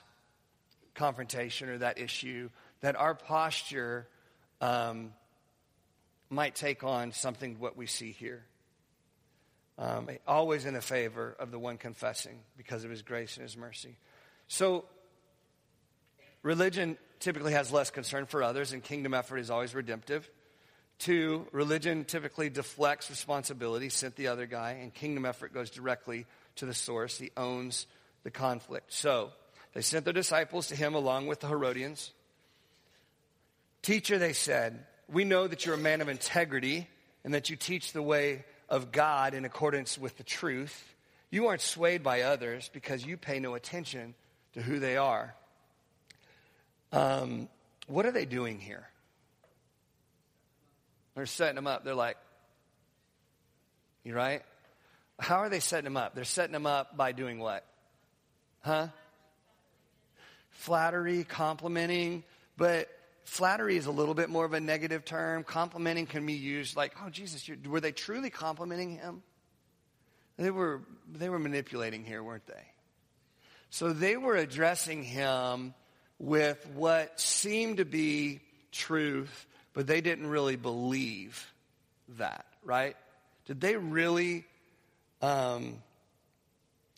confrontation 0.94 1.70
or 1.70 1.78
that 1.78 1.98
issue, 1.98 2.50
that 2.82 2.96
our 2.98 3.16
posture 3.16 4.08
um, 4.60 5.14
might 6.30 6.54
take 6.54 6.84
on 6.84 7.14
something 7.14 7.60
what 7.60 7.78
we 7.78 7.88
see 7.88 8.12
here 8.12 8.44
um, 9.80 10.10
always 10.28 10.66
in 10.66 10.74
the 10.74 10.82
favor 10.82 11.36
of 11.40 11.52
the 11.52 11.58
one 11.58 11.78
confessing 11.78 12.40
because 12.58 12.84
of 12.84 12.92
his 12.92 13.02
grace 13.02 13.38
and 13.38 13.44
his 13.44 13.56
mercy. 13.56 13.98
So, 14.50 14.84
religion 16.44 16.98
typically 17.20 17.54
has 17.54 17.72
less 17.72 17.90
concern 17.90 18.26
for 18.26 18.44
others, 18.44 18.74
and 18.74 18.84
kingdom 18.84 19.14
effort 19.14 19.38
is 19.38 19.50
always 19.50 19.74
redemptive. 19.74 20.30
Two, 21.00 21.48
religion 21.54 22.04
typically 22.04 22.50
deflects 22.50 23.10
responsibility, 23.10 23.88
sent 23.88 24.18
the 24.18 24.28
other 24.28 24.46
guy, 24.46 24.72
and 24.82 24.94
kingdom 24.94 25.26
effort 25.26 25.54
goes 25.54 25.70
directly 25.70 26.26
to 26.58 26.66
the 26.66 26.74
source. 26.74 27.18
He 27.18 27.32
owns 27.38 27.88
the 28.24 28.32
conflict. 28.32 28.92
So, 28.92 29.32
they 29.74 29.82
sent 29.82 30.04
their 30.04 30.14
disciples 30.14 30.68
to 30.68 30.76
him 30.76 30.94
along 30.94 31.28
with 31.28 31.40
the 31.40 31.48
Herodians. 31.48 32.12
Teacher, 33.82 34.18
they 34.18 34.34
said, 34.34 34.86
we 35.08 35.24
know 35.24 35.48
that 35.48 35.66
you're 35.66 35.76
a 35.76 35.78
man 35.78 36.02
of 36.02 36.10
integrity 36.10 36.90
and 37.24 37.34
that 37.34 37.50
you 37.50 37.56
teach 37.56 37.94
the 37.94 38.02
way 38.02 38.44
of 38.70 38.92
God 38.92 39.34
in 39.34 39.46
accordance 39.46 39.98
with 39.98 40.18
the 40.18 40.24
truth. 40.24 40.96
You 41.32 41.48
aren't 41.48 41.62
swayed 41.62 42.04
by 42.04 42.22
others 42.22 42.70
because 42.72 43.06
you 43.06 43.18
pay 43.18 43.40
no 43.40 43.56
attention 43.56 44.16
to 44.54 44.62
who 44.62 44.80
they 44.80 44.98
are. 44.98 45.36
Um, 46.92 47.50
what 47.88 48.06
are 48.06 48.12
they 48.12 48.26
doing 48.26 48.60
here? 48.60 48.88
They're 51.16 51.26
setting 51.26 51.56
them 51.56 51.68
up. 51.68 51.84
They're 51.84 51.96
like, 51.96 52.18
you 54.04 54.16
right? 54.16 54.42
How 55.20 55.38
are 55.38 55.50
they 55.50 55.60
setting 55.60 55.84
them 55.84 55.98
up? 55.98 56.16
They're 56.16 56.24
setting 56.24 56.54
them 56.54 56.66
up 56.66 56.96
by 56.96 57.12
doing 57.12 57.40
what? 57.40 57.66
Huh? 58.62 58.88
Flattery, 60.52 61.24
complimenting, 61.24 62.24
but 62.58 62.90
Flattery 63.24 63.78
is 63.78 63.86
a 63.86 63.92
little 63.92 64.14
bit 64.14 64.30
more 64.30 64.46
of 64.46 64.54
a 64.54 64.60
negative 64.60 65.06
term. 65.06 65.44
Complimenting 65.44 66.06
can 66.06 66.26
be 66.26 66.34
used 66.34 66.76
like, 66.76 66.94
oh, 67.04 67.10
Jesus, 67.10 67.50
were 67.68 67.80
they 67.80 67.92
truly 67.92 68.30
complimenting 68.30 68.98
him? 68.98 69.24
They 70.38 70.52
were, 70.52 70.82
they 71.12 71.30
were 71.30 71.40
manipulating 71.40 72.06
here, 72.06 72.24
weren't 72.24 72.48
they? 72.48 72.66
So 73.70 73.94
they 73.94 74.18
were 74.18 74.36
addressing 74.36 75.04
him 75.04 75.74
with 76.18 76.66
what 76.74 77.20
seemed 77.20 77.78
to 77.78 77.86
be 77.86 78.42
truth, 78.72 79.48
but 79.74 79.86
they 79.86 80.02
didn't 80.02 80.28
really 80.28 80.56
believe 80.56 81.54
that, 82.18 82.46
right? 82.64 82.96
Did 83.46 83.62
they 83.62 83.76
really, 83.76 84.46
um, 85.22 85.82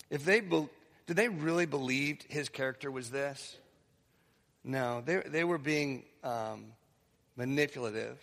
if 0.10 0.24
they, 0.24 0.40
be, 0.40 0.68
did 1.08 1.18
they 1.18 1.30
really 1.30 1.66
believed 1.66 2.26
his 2.30 2.50
character 2.50 2.90
was 2.92 3.10
this? 3.10 3.58
No, 4.64 5.02
they, 5.04 5.22
they 5.26 5.44
were 5.44 5.58
being 5.58 6.04
um, 6.24 6.66
manipulative. 7.36 8.20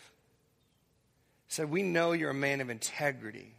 Said, 1.48 1.70
we 1.70 1.82
know 1.82 2.12
you're 2.12 2.30
a 2.30 2.34
man 2.34 2.60
of 2.60 2.70
integrity 2.70 3.54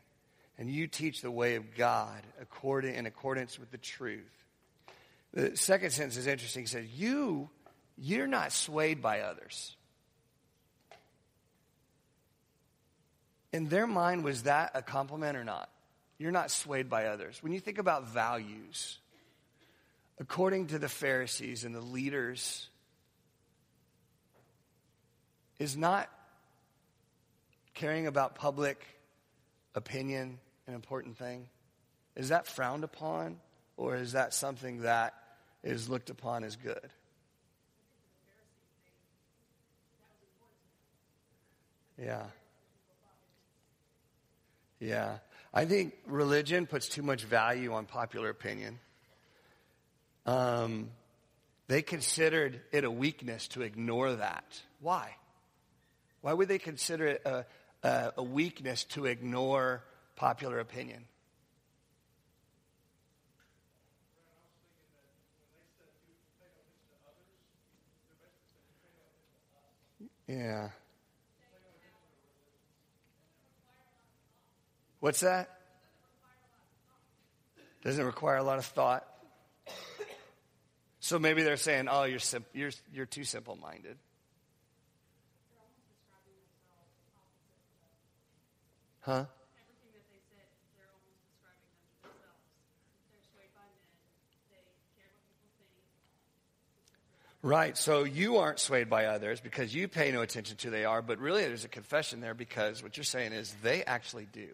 and 0.58 0.70
you 0.70 0.88
teach 0.88 1.22
the 1.22 1.32
way 1.32 1.56
of 1.56 1.76
God 1.76 2.22
according, 2.42 2.96
in 2.96 3.06
accordance 3.06 3.58
with 3.58 3.72
the 3.72 3.78
truth. 3.78 4.30
The 5.34 5.56
second 5.56 5.92
sentence 5.92 6.18
is 6.18 6.28
interesting. 6.28 6.64
He 6.64 6.68
says, 6.68 6.86
You, 6.88 7.50
you're 7.98 8.28
not 8.28 8.52
swayed 8.52 9.02
by 9.02 9.22
others. 9.22 9.76
In 13.52 13.70
their 13.70 13.88
mind, 13.88 14.24
was 14.24 14.44
that 14.44 14.72
a 14.74 14.82
compliment 14.82 15.38
or 15.38 15.44
not? 15.44 15.70
You're 16.18 16.32
not 16.32 16.52
swayed 16.52 16.90
by 16.90 17.06
others. 17.06 17.42
When 17.42 17.54
you 17.54 17.60
think 17.60 17.78
about 17.78 18.10
values, 18.10 19.00
according 20.20 20.68
to 20.68 20.80
the 20.80 20.90
Pharisees 20.90 21.64
and 21.64 21.74
the 21.74 21.82
leaders, 21.82 22.69
is 25.60 25.78
not 25.78 26.10
caring 27.74 28.08
about 28.08 28.36
public 28.36 28.84
opinion 29.76 30.40
an 30.68 30.74
important 30.74 31.18
thing? 31.18 31.48
Is 32.16 32.30
that 32.30 32.48
frowned 32.48 32.84
upon, 32.84 33.40
or 33.78 33.96
is 33.96 34.14
that 34.14 34.34
something 34.34 34.82
that 34.82 35.14
is 35.64 35.90
looked 35.90 36.10
upon 36.10 36.44
as 36.44 36.56
good? 36.56 36.90
Yeah. 42.02 42.24
Yeah. 44.80 45.18
I 45.54 45.66
think 45.66 45.94
religion 46.06 46.66
puts 46.66 46.88
too 46.88 47.02
much 47.02 47.24
value 47.24 47.74
on 47.74 47.86
popular 47.86 48.30
opinion. 48.30 48.80
Um, 50.26 50.92
they 51.68 51.82
considered 51.82 52.62
it 52.72 52.84
a 52.84 52.92
weakness 52.92 53.48
to 53.50 53.62
ignore 53.62 54.14
that. 54.14 54.62
Why? 54.80 55.16
Why 56.22 56.34
would 56.34 56.48
they 56.48 56.60
consider 56.60 57.08
it 57.08 57.22
a, 57.26 57.46
a, 57.84 58.14
a 58.18 58.24
weakness 58.24 58.84
to 58.86 59.06
ignore 59.06 59.84
popular 60.20 60.60
opinion. 60.60 61.06
Yeah. 70.28 70.70
What's 75.00 75.22
that? 75.22 75.50
Doesn't 77.82 78.06
require 78.06 78.36
a 78.36 78.44
lot 78.44 78.60
of 78.60 78.66
thought. 78.66 79.08
So 81.00 81.18
maybe 81.18 81.44
they're 81.44 81.56
saying, 81.56 81.88
"Oh, 81.90 82.04
you're 82.04 82.20
sim- 82.20 82.46
you're 82.54 82.72
you're 82.94 83.06
too 83.06 83.24
simple-minded." 83.24 83.98
Huh? 89.10 89.26
Right. 97.42 97.76
So 97.76 98.04
you 98.04 98.38
aren't 98.38 98.60
swayed 98.60 98.88
by 98.88 99.06
others 99.06 99.42
because 99.42 99.74
you 99.74 99.88
pay 99.88 100.12
no 100.12 100.22
attention 100.22 100.58
to 100.58 100.70
they 100.70 100.86
are, 100.86 101.02
but 101.02 101.18
really 101.18 101.42
there's 101.42 101.66
a 101.66 101.70
confession 101.70 102.22
there 102.22 102.36
because 102.36 102.84
what 102.84 102.98
you're 102.98 103.04
saying 103.04 103.34
is 103.34 103.56
they 103.64 103.84
actually 103.84 104.28
do, 104.32 104.50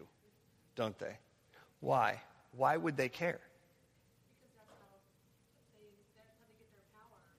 don't 0.74 0.98
they? 0.98 1.18
Why? 1.80 2.22
Why 2.56 2.78
would 2.78 2.96
they 2.96 3.10
care? 3.10 3.40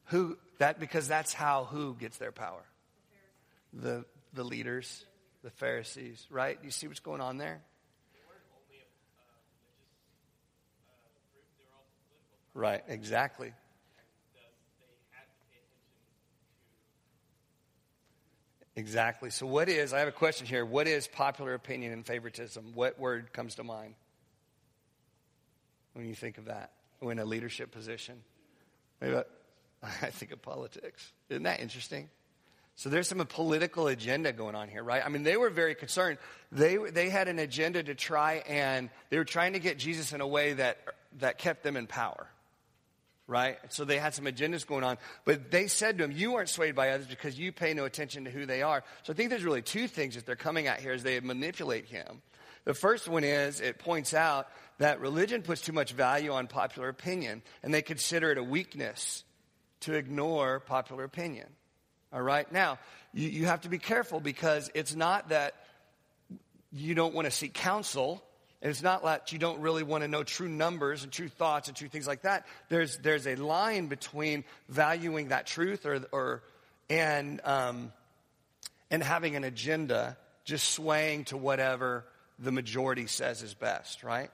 Who 0.09 0.37
that 0.59 0.79
because 0.79 1.07
that's 1.07 1.33
how 1.33 1.63
who 1.63 1.95
gets 1.95 2.19
their 2.19 2.31
power? 2.31 2.61
The 3.73 4.05
the 4.33 4.43
leaders, 4.43 5.03
the 5.43 5.49
Pharisees, 5.51 6.25
right? 6.29 6.57
You 6.63 6.71
see 6.71 6.87
what's 6.87 6.99
going 6.99 7.21
on 7.21 7.37
there? 7.37 7.61
Right, 12.53 12.83
exactly. 12.87 13.53
Exactly. 18.75 19.31
So, 19.31 19.47
what 19.47 19.69
is, 19.69 19.91
I 19.91 19.99
have 19.99 20.07
a 20.07 20.11
question 20.11 20.45
here. 20.45 20.63
What 20.63 20.87
is 20.87 21.07
popular 21.07 21.55
opinion 21.55 21.93
and 21.93 22.05
favoritism? 22.05 22.73
What 22.75 22.99
word 22.99 23.33
comes 23.33 23.55
to 23.55 23.63
mind 23.63 23.95
when 25.93 26.07
you 26.07 26.13
think 26.13 26.37
of 26.37 26.45
that? 26.45 26.71
When 26.99 27.17
a 27.17 27.25
leadership 27.25 27.71
position? 27.71 28.21
Maybe 29.01 29.17
I 29.83 29.87
think 30.11 30.31
of 30.31 30.41
politics. 30.41 31.11
Isn't 31.29 31.43
that 31.43 31.59
interesting? 31.59 32.07
So 32.77 32.89
there's 32.89 33.07
some 33.07 33.17
political 33.25 33.87
agenda 33.87 34.31
going 34.31 34.53
on 34.53 34.69
here, 34.69 34.83
right? 34.83 35.01
I 35.03 35.09
mean, 35.09 35.23
they 35.23 35.35
were 35.35 35.49
very 35.49 35.73
concerned. 35.73 36.19
They, 36.51 36.77
they 36.77 37.09
had 37.09 37.27
an 37.27 37.39
agenda 37.39 37.81
to 37.81 37.95
try 37.95 38.43
and 38.47 38.91
they 39.09 39.17
were 39.17 39.25
trying 39.25 39.53
to 39.53 39.59
get 39.59 39.79
Jesus 39.79 40.13
in 40.13 40.21
a 40.21 40.27
way 40.27 40.53
that, 40.53 40.77
that 41.19 41.39
kept 41.39 41.63
them 41.63 41.75
in 41.75 41.87
power 41.87 42.27
right? 43.29 43.57
So 43.69 43.83
they 43.83 43.97
had 43.97 44.13
some 44.13 44.23
agendas 44.23 44.65
going 44.65 44.85
on. 44.85 44.97
But 45.25 45.51
they 45.51 45.67
said 45.67 45.97
to 45.97 46.05
him, 46.05 46.13
You 46.13 46.35
aren't 46.35 46.47
swayed 46.47 46.75
by 46.75 46.91
others 46.91 47.07
because 47.07 47.37
you 47.37 47.51
pay 47.51 47.73
no 47.73 47.83
attention 47.83 48.23
to 48.23 48.31
who 48.31 48.45
they 48.45 48.61
are. 48.61 48.85
So 49.03 49.11
I 49.11 49.17
think 49.17 49.29
there's 49.29 49.43
really 49.43 49.61
two 49.61 49.89
things 49.89 50.15
that 50.15 50.25
they're 50.25 50.37
coming 50.37 50.67
at 50.67 50.79
here 50.79 50.93
as 50.93 51.03
they 51.03 51.19
manipulate 51.19 51.87
him. 51.87 52.21
The 52.63 52.73
first 52.73 53.09
one 53.09 53.25
is 53.25 53.59
it 53.59 53.79
points 53.79 54.13
out 54.13 54.47
that 54.77 55.01
religion 55.01 55.41
puts 55.41 55.59
too 55.59 55.73
much 55.73 55.91
value 55.91 56.31
on 56.31 56.47
popular 56.47 56.87
opinion, 56.87 57.41
and 57.63 57.73
they 57.73 57.81
consider 57.81 58.31
it 58.31 58.37
a 58.37 58.43
weakness 58.43 59.25
to 59.81 59.95
ignore 59.95 60.61
popular 60.61 61.03
opinion. 61.03 61.47
All 62.13 62.21
right? 62.21 62.51
Now, 62.51 62.79
you, 63.13 63.29
you 63.29 63.45
have 63.45 63.61
to 63.61 63.69
be 63.69 63.79
careful 63.79 64.19
because 64.19 64.71
it's 64.73 64.95
not 64.95 65.29
that 65.29 65.53
you 66.71 66.95
don't 66.95 67.13
want 67.13 67.25
to 67.25 67.31
seek 67.31 67.53
counsel 67.53 68.23
and 68.61 68.71
it's 68.71 68.81
not 68.81 69.03
that 69.03 69.31
you 69.31 69.37
don't 69.37 69.59
really 69.61 69.83
want 69.83 70.03
to 70.03 70.07
know 70.07 70.23
true 70.23 70.49
numbers 70.49 71.03
and 71.03 71.11
true 71.11 71.29
thoughts 71.29 71.67
and 71.67 71.77
true 71.77 71.87
things 71.87 72.07
like 72.07 72.23
that. 72.23 72.47
There's, 72.69 72.97
there's 72.97 73.27
a 73.27 73.35
line 73.35 73.87
between 73.87 74.45
valuing 74.67 75.27
that 75.27 75.45
truth 75.45 75.85
or, 75.85 76.03
or, 76.11 76.43
and, 76.89 77.39
um, 77.43 77.91
and 78.89 79.03
having 79.03 79.35
an 79.35 79.43
agenda 79.43 80.17
just 80.43 80.71
swaying 80.71 81.25
to 81.25 81.37
whatever 81.37 82.05
the 82.39 82.51
majority 82.51 83.05
says 83.05 83.43
is 83.43 83.53
best, 83.53 84.03
right? 84.03 84.31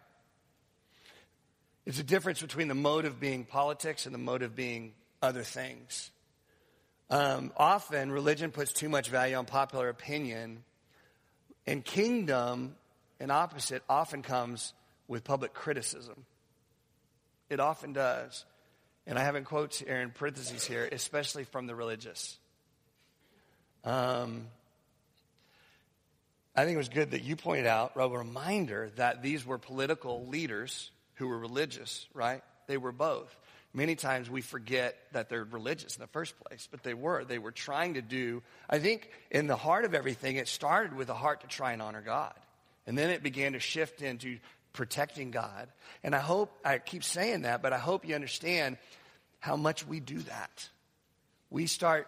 It's 1.86 2.00
a 2.00 2.04
difference 2.04 2.42
between 2.42 2.70
the 2.70 2.76
motive 2.76 3.20
being 3.20 3.44
politics 3.44 4.06
and 4.06 4.16
the 4.16 4.20
motive 4.20 4.56
being 4.56 4.94
other 5.22 5.44
things. 5.44 6.12
Um, 7.14 7.52
often, 7.56 8.12
religion 8.12 8.50
puts 8.50 8.74
too 8.74 8.90
much 8.90 9.10
value 9.10 9.36
on 9.36 9.46
popular 9.46 9.88
opinion, 9.88 10.64
and 11.68 11.86
kingdom 11.86 12.76
and 13.20 13.32
opposite 13.32 13.84
often 13.88 14.24
comes 14.24 14.74
with 15.08 15.24
public 15.24 15.54
criticism. 15.54 16.26
It 17.52 17.60
often 17.60 17.94
does. 17.94 18.46
And 19.06 19.20
I 19.20 19.26
have 19.26 19.36
in 19.36 19.44
quotes 19.44 19.78
here, 19.78 20.02
in 20.02 20.10
parentheses 20.10 20.66
here, 20.66 20.90
especially 20.92 21.44
from 21.44 21.68
the 21.68 21.76
religious. 21.76 22.36
Um, 23.84 24.48
I 26.56 26.66
think 26.66 26.74
it 26.74 26.80
was 26.80 26.90
good 26.90 27.12
that 27.12 27.22
you 27.22 27.36
pointed 27.36 27.68
out 27.68 27.92
a 27.96 28.10
reminder 28.10 28.90
that 28.96 29.22
these 29.22 29.46
were 29.46 29.60
political 29.60 30.26
leaders 30.26 30.90
who 31.18 31.28
were 31.28 31.38
religious, 31.38 32.08
right? 32.16 32.42
They 32.66 32.78
were 32.78 32.92
both. 32.92 33.38
Many 33.74 33.96
times 33.96 34.30
we 34.30 34.42
forget 34.42 34.96
that 35.14 35.30
they're 35.30 35.44
religious 35.44 35.96
in 35.96 36.02
the 36.02 36.08
first 36.08 36.36
place, 36.40 36.68
but 36.70 36.84
they 36.84 36.94
were. 36.94 37.26
They 37.26 37.40
were 37.40 37.52
trying 37.52 37.96
to 37.96 38.04
do, 38.04 38.44
I 38.70 38.78
think 38.78 39.10
in 39.32 39.48
the 39.48 39.56
heart 39.56 39.84
of 39.84 39.96
everything, 39.96 40.36
it 40.36 40.48
started 40.48 40.96
with 40.96 41.10
a 41.10 41.16
heart 41.16 41.42
to 41.42 41.48
try 41.48 41.74
and 41.74 41.82
honor 41.82 42.02
God. 42.02 42.34
And 42.86 42.96
then 42.96 43.10
it 43.10 43.24
began 43.24 43.54
to 43.54 43.60
shift 43.60 44.04
into 44.04 44.38
protecting 44.74 45.32
God. 45.32 45.70
And 46.04 46.14
I 46.14 46.20
hope, 46.20 46.52
I 46.64 46.78
keep 46.78 47.04
saying 47.04 47.44
that, 47.44 47.64
but 47.64 47.74
I 47.74 47.80
hope 47.80 48.08
you 48.08 48.14
understand 48.14 48.78
how 49.40 49.56
much 49.56 49.88
we 49.88 50.00
do 50.00 50.20
that. 50.20 50.70
We 51.50 51.66
start 51.66 52.08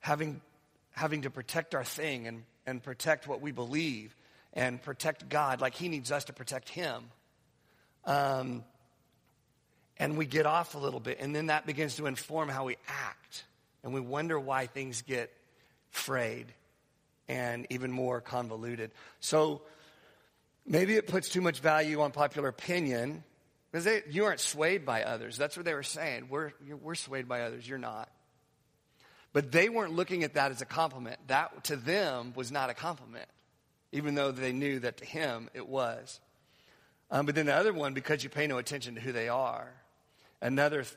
having, 0.00 0.42
having 0.90 1.22
to 1.22 1.30
protect 1.30 1.74
our 1.74 1.84
thing 1.84 2.26
and, 2.26 2.42
and 2.66 2.82
protect 2.82 3.26
what 3.26 3.40
we 3.40 3.52
believe 3.52 4.14
and 4.52 4.82
protect 4.82 5.28
God 5.30 5.60
like 5.62 5.74
He 5.74 5.88
needs 5.88 6.12
us 6.12 6.24
to 6.24 6.34
protect 6.34 6.68
Him. 6.68 7.04
Um, 8.04 8.64
and 9.98 10.16
we 10.16 10.26
get 10.26 10.46
off 10.46 10.74
a 10.74 10.78
little 10.78 11.00
bit, 11.00 11.18
and 11.20 11.34
then 11.34 11.46
that 11.46 11.66
begins 11.66 11.96
to 11.96 12.06
inform 12.06 12.48
how 12.48 12.64
we 12.64 12.76
act. 12.88 13.44
And 13.82 13.92
we 13.92 14.00
wonder 14.00 14.40
why 14.40 14.66
things 14.66 15.02
get 15.02 15.30
frayed 15.90 16.46
and 17.28 17.66
even 17.70 17.92
more 17.92 18.20
convoluted. 18.20 18.90
So, 19.20 19.62
Maybe 20.66 20.94
it 20.94 21.06
puts 21.06 21.28
too 21.28 21.40
much 21.40 21.60
value 21.60 22.00
on 22.00 22.10
popular 22.12 22.48
opinion, 22.48 23.22
Because 23.70 23.84
they, 23.84 24.02
you 24.08 24.24
aren't 24.24 24.40
swayed 24.40 24.86
by 24.86 25.02
others. 25.02 25.36
That's 25.36 25.56
what 25.56 25.66
they 25.66 25.74
were 25.74 25.82
saying. 25.82 26.28
We're, 26.30 26.52
we're 26.80 26.94
swayed 26.94 27.28
by 27.28 27.42
others. 27.42 27.68
You're 27.68 27.78
not. 27.78 28.08
But 29.32 29.50
they 29.52 29.68
weren't 29.68 29.92
looking 29.92 30.22
at 30.22 30.34
that 30.34 30.52
as 30.52 30.62
a 30.62 30.66
compliment. 30.66 31.18
That 31.26 31.64
to 31.64 31.76
them 31.76 32.32
was 32.36 32.52
not 32.52 32.70
a 32.70 32.74
compliment, 32.74 33.26
even 33.92 34.14
though 34.14 34.30
they 34.30 34.52
knew 34.52 34.78
that 34.80 34.98
to 34.98 35.04
him 35.04 35.50
it 35.54 35.68
was. 35.68 36.20
Um, 37.10 37.26
but 37.26 37.34
then 37.34 37.46
the 37.46 37.54
other 37.54 37.72
one, 37.72 37.94
because 37.94 38.24
you 38.24 38.30
pay 38.30 38.46
no 38.46 38.58
attention 38.58 38.94
to 38.94 39.00
who 39.00 39.12
they 39.12 39.28
are. 39.28 39.68
Another 40.44 40.82
th- 40.82 40.94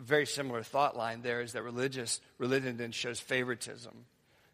very 0.00 0.26
similar 0.26 0.64
thought 0.64 0.96
line 0.96 1.22
there 1.22 1.40
is 1.40 1.52
that 1.52 1.62
religious 1.62 2.20
religion 2.38 2.76
then 2.76 2.90
shows 2.90 3.20
favoritism. 3.20 3.94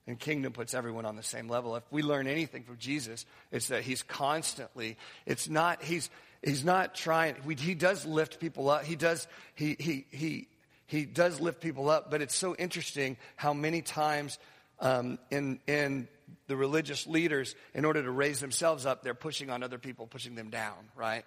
And 0.07 0.19
kingdom 0.19 0.53
puts 0.53 0.75
everyone 0.75 1.07
on 1.07 1.17
the 1.17 1.23
same 1.23 1.49
level. 1.49 1.75
If 1.75 1.85
we 1.91 2.03
learn 2.03 2.27
anything 2.27 2.65
from 2.65 2.77
Jesus, 2.77 3.25
it's 3.51 3.69
that 3.69 3.83
he's 3.83 4.03
constantly, 4.03 4.99
it's 5.25 5.49
not, 5.49 5.83
he's, 5.83 6.11
he's 6.43 6.65
not 6.65 6.95
trying, 6.95 7.37
he 7.59 7.75
does 7.75 8.05
lift 8.05 8.41
people 8.41 8.69
up. 8.69 8.85
He 8.85 8.95
does, 8.95 9.27
he, 9.55 9.75
he, 9.79 10.05
he, 10.11 10.49
he 10.87 11.07
does 11.07 11.41
lift 11.41 11.61
people 11.61 11.89
up, 11.89 12.11
but 12.11 12.21
it's 12.21 12.35
so 12.35 12.55
interesting 12.55 13.17
how 13.37 13.55
many 13.55 13.81
times 13.81 14.39
um, 14.81 15.19
in, 15.31 15.61
in 15.67 16.09
the 16.47 16.57
religious 16.57 17.07
leaders, 17.07 17.55
in 17.75 17.87
order 17.87 18.03
to 18.03 18.11
raise 18.11 18.41
themselves 18.41 18.85
up, 18.85 19.03
they're 19.03 19.15
pushing 19.15 19.49
on 19.49 19.63
other 19.63 19.79
people, 19.79 20.07
pushing 20.07 20.35
them 20.35 20.51
down, 20.51 20.77
right? 20.95 21.25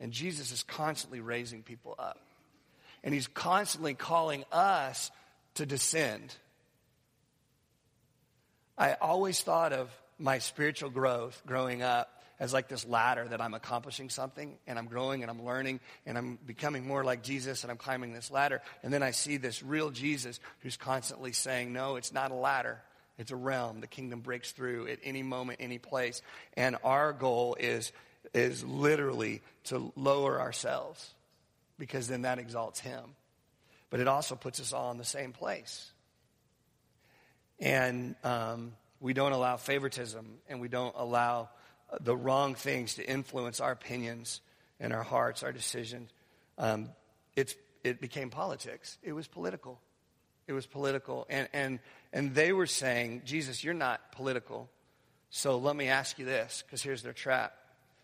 And 0.00 0.12
Jesus 0.12 0.52
is 0.52 0.62
constantly 0.62 1.20
raising 1.20 1.62
people 1.62 1.94
up. 1.98 2.20
And 3.02 3.14
he's 3.14 3.28
constantly 3.28 3.94
calling 3.94 4.44
us 4.52 5.10
to 5.54 5.66
descend. 5.66 6.34
I 8.76 8.94
always 8.94 9.40
thought 9.40 9.72
of 9.72 9.90
my 10.18 10.38
spiritual 10.38 10.90
growth 10.90 11.40
growing 11.46 11.82
up 11.82 12.12
as 12.38 12.52
like 12.52 12.68
this 12.68 12.86
ladder 12.86 13.26
that 13.28 13.40
I'm 13.40 13.54
accomplishing 13.54 14.10
something 14.10 14.58
and 14.66 14.78
I'm 14.78 14.86
growing 14.86 15.22
and 15.22 15.30
I'm 15.30 15.44
learning 15.44 15.80
and 16.04 16.18
I'm 16.18 16.38
becoming 16.46 16.86
more 16.86 17.02
like 17.02 17.22
Jesus 17.22 17.64
and 17.64 17.70
I'm 17.70 17.78
climbing 17.78 18.12
this 18.12 18.30
ladder. 18.30 18.60
And 18.82 18.92
then 18.92 19.02
I 19.02 19.12
see 19.12 19.38
this 19.38 19.62
real 19.62 19.90
Jesus 19.90 20.38
who's 20.60 20.76
constantly 20.76 21.32
saying, 21.32 21.72
No, 21.72 21.96
it's 21.96 22.12
not 22.12 22.30
a 22.30 22.34
ladder. 22.34 22.82
It's 23.18 23.30
a 23.30 23.36
realm. 23.36 23.80
The 23.80 23.86
kingdom 23.86 24.20
breaks 24.20 24.52
through 24.52 24.88
at 24.88 24.98
any 25.02 25.22
moment, 25.22 25.60
any 25.62 25.78
place. 25.78 26.20
And 26.54 26.76
our 26.84 27.14
goal 27.14 27.56
is, 27.58 27.92
is 28.36 28.62
literally 28.64 29.42
to 29.64 29.92
lower 29.96 30.40
ourselves 30.40 31.14
because 31.78 32.06
then 32.08 32.22
that 32.22 32.38
exalts 32.38 32.80
him. 32.80 33.02
But 33.90 34.00
it 34.00 34.08
also 34.08 34.34
puts 34.34 34.60
us 34.60 34.72
all 34.72 34.90
in 34.90 34.98
the 34.98 35.04
same 35.04 35.32
place. 35.32 35.90
And 37.58 38.14
um, 38.24 38.72
we 39.00 39.14
don't 39.14 39.32
allow 39.32 39.56
favoritism 39.56 40.26
and 40.48 40.60
we 40.60 40.68
don't 40.68 40.94
allow 40.96 41.48
the 42.00 42.16
wrong 42.16 42.54
things 42.54 42.96
to 42.96 43.08
influence 43.08 43.60
our 43.60 43.72
opinions 43.72 44.40
and 44.80 44.92
our 44.92 45.02
hearts, 45.02 45.42
our 45.42 45.52
decisions. 45.52 46.10
Um, 46.58 46.90
it's, 47.36 47.54
it 47.84 48.00
became 48.00 48.28
politics. 48.28 48.98
It 49.02 49.12
was 49.12 49.26
political. 49.26 49.80
It 50.46 50.52
was 50.52 50.66
political. 50.66 51.26
And, 51.30 51.48
and, 51.52 51.78
and 52.12 52.34
they 52.34 52.52
were 52.52 52.66
saying, 52.66 53.22
Jesus, 53.24 53.64
you're 53.64 53.74
not 53.74 54.12
political. 54.12 54.68
So 55.30 55.58
let 55.58 55.74
me 55.74 55.88
ask 55.88 56.18
you 56.18 56.24
this, 56.24 56.62
because 56.66 56.82
here's 56.82 57.02
their 57.02 57.12
trap. 57.12 57.54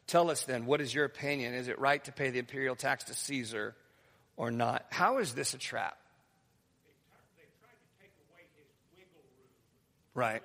Tell 0.07 0.31
us 0.31 0.45
then, 0.45 0.67
what 0.67 0.81
is 0.81 0.95
your 0.95 1.05
opinion? 1.05 1.55
Is 1.55 1.69
it 1.69 1.79
right 1.79 2.03
to 2.05 2.13
pay 2.13 2.31
the 2.31 2.39
imperial 2.39 2.77
tax 2.77 3.05
to 3.05 3.15
Caesar 3.15 3.75
or 4.37 4.51
not? 4.51 4.85
How 4.91 5.19
is 5.19 5.33
this 5.35 5.55
a 5.55 5.59
trap? 5.59 5.97
They, 7.37 7.45
tried 7.61 7.73
to 7.73 7.89
take 8.01 8.13
away 8.29 8.43
his 8.59 8.69
wiggle 8.97 9.23
room. 9.39 9.49
Right. 10.15 10.43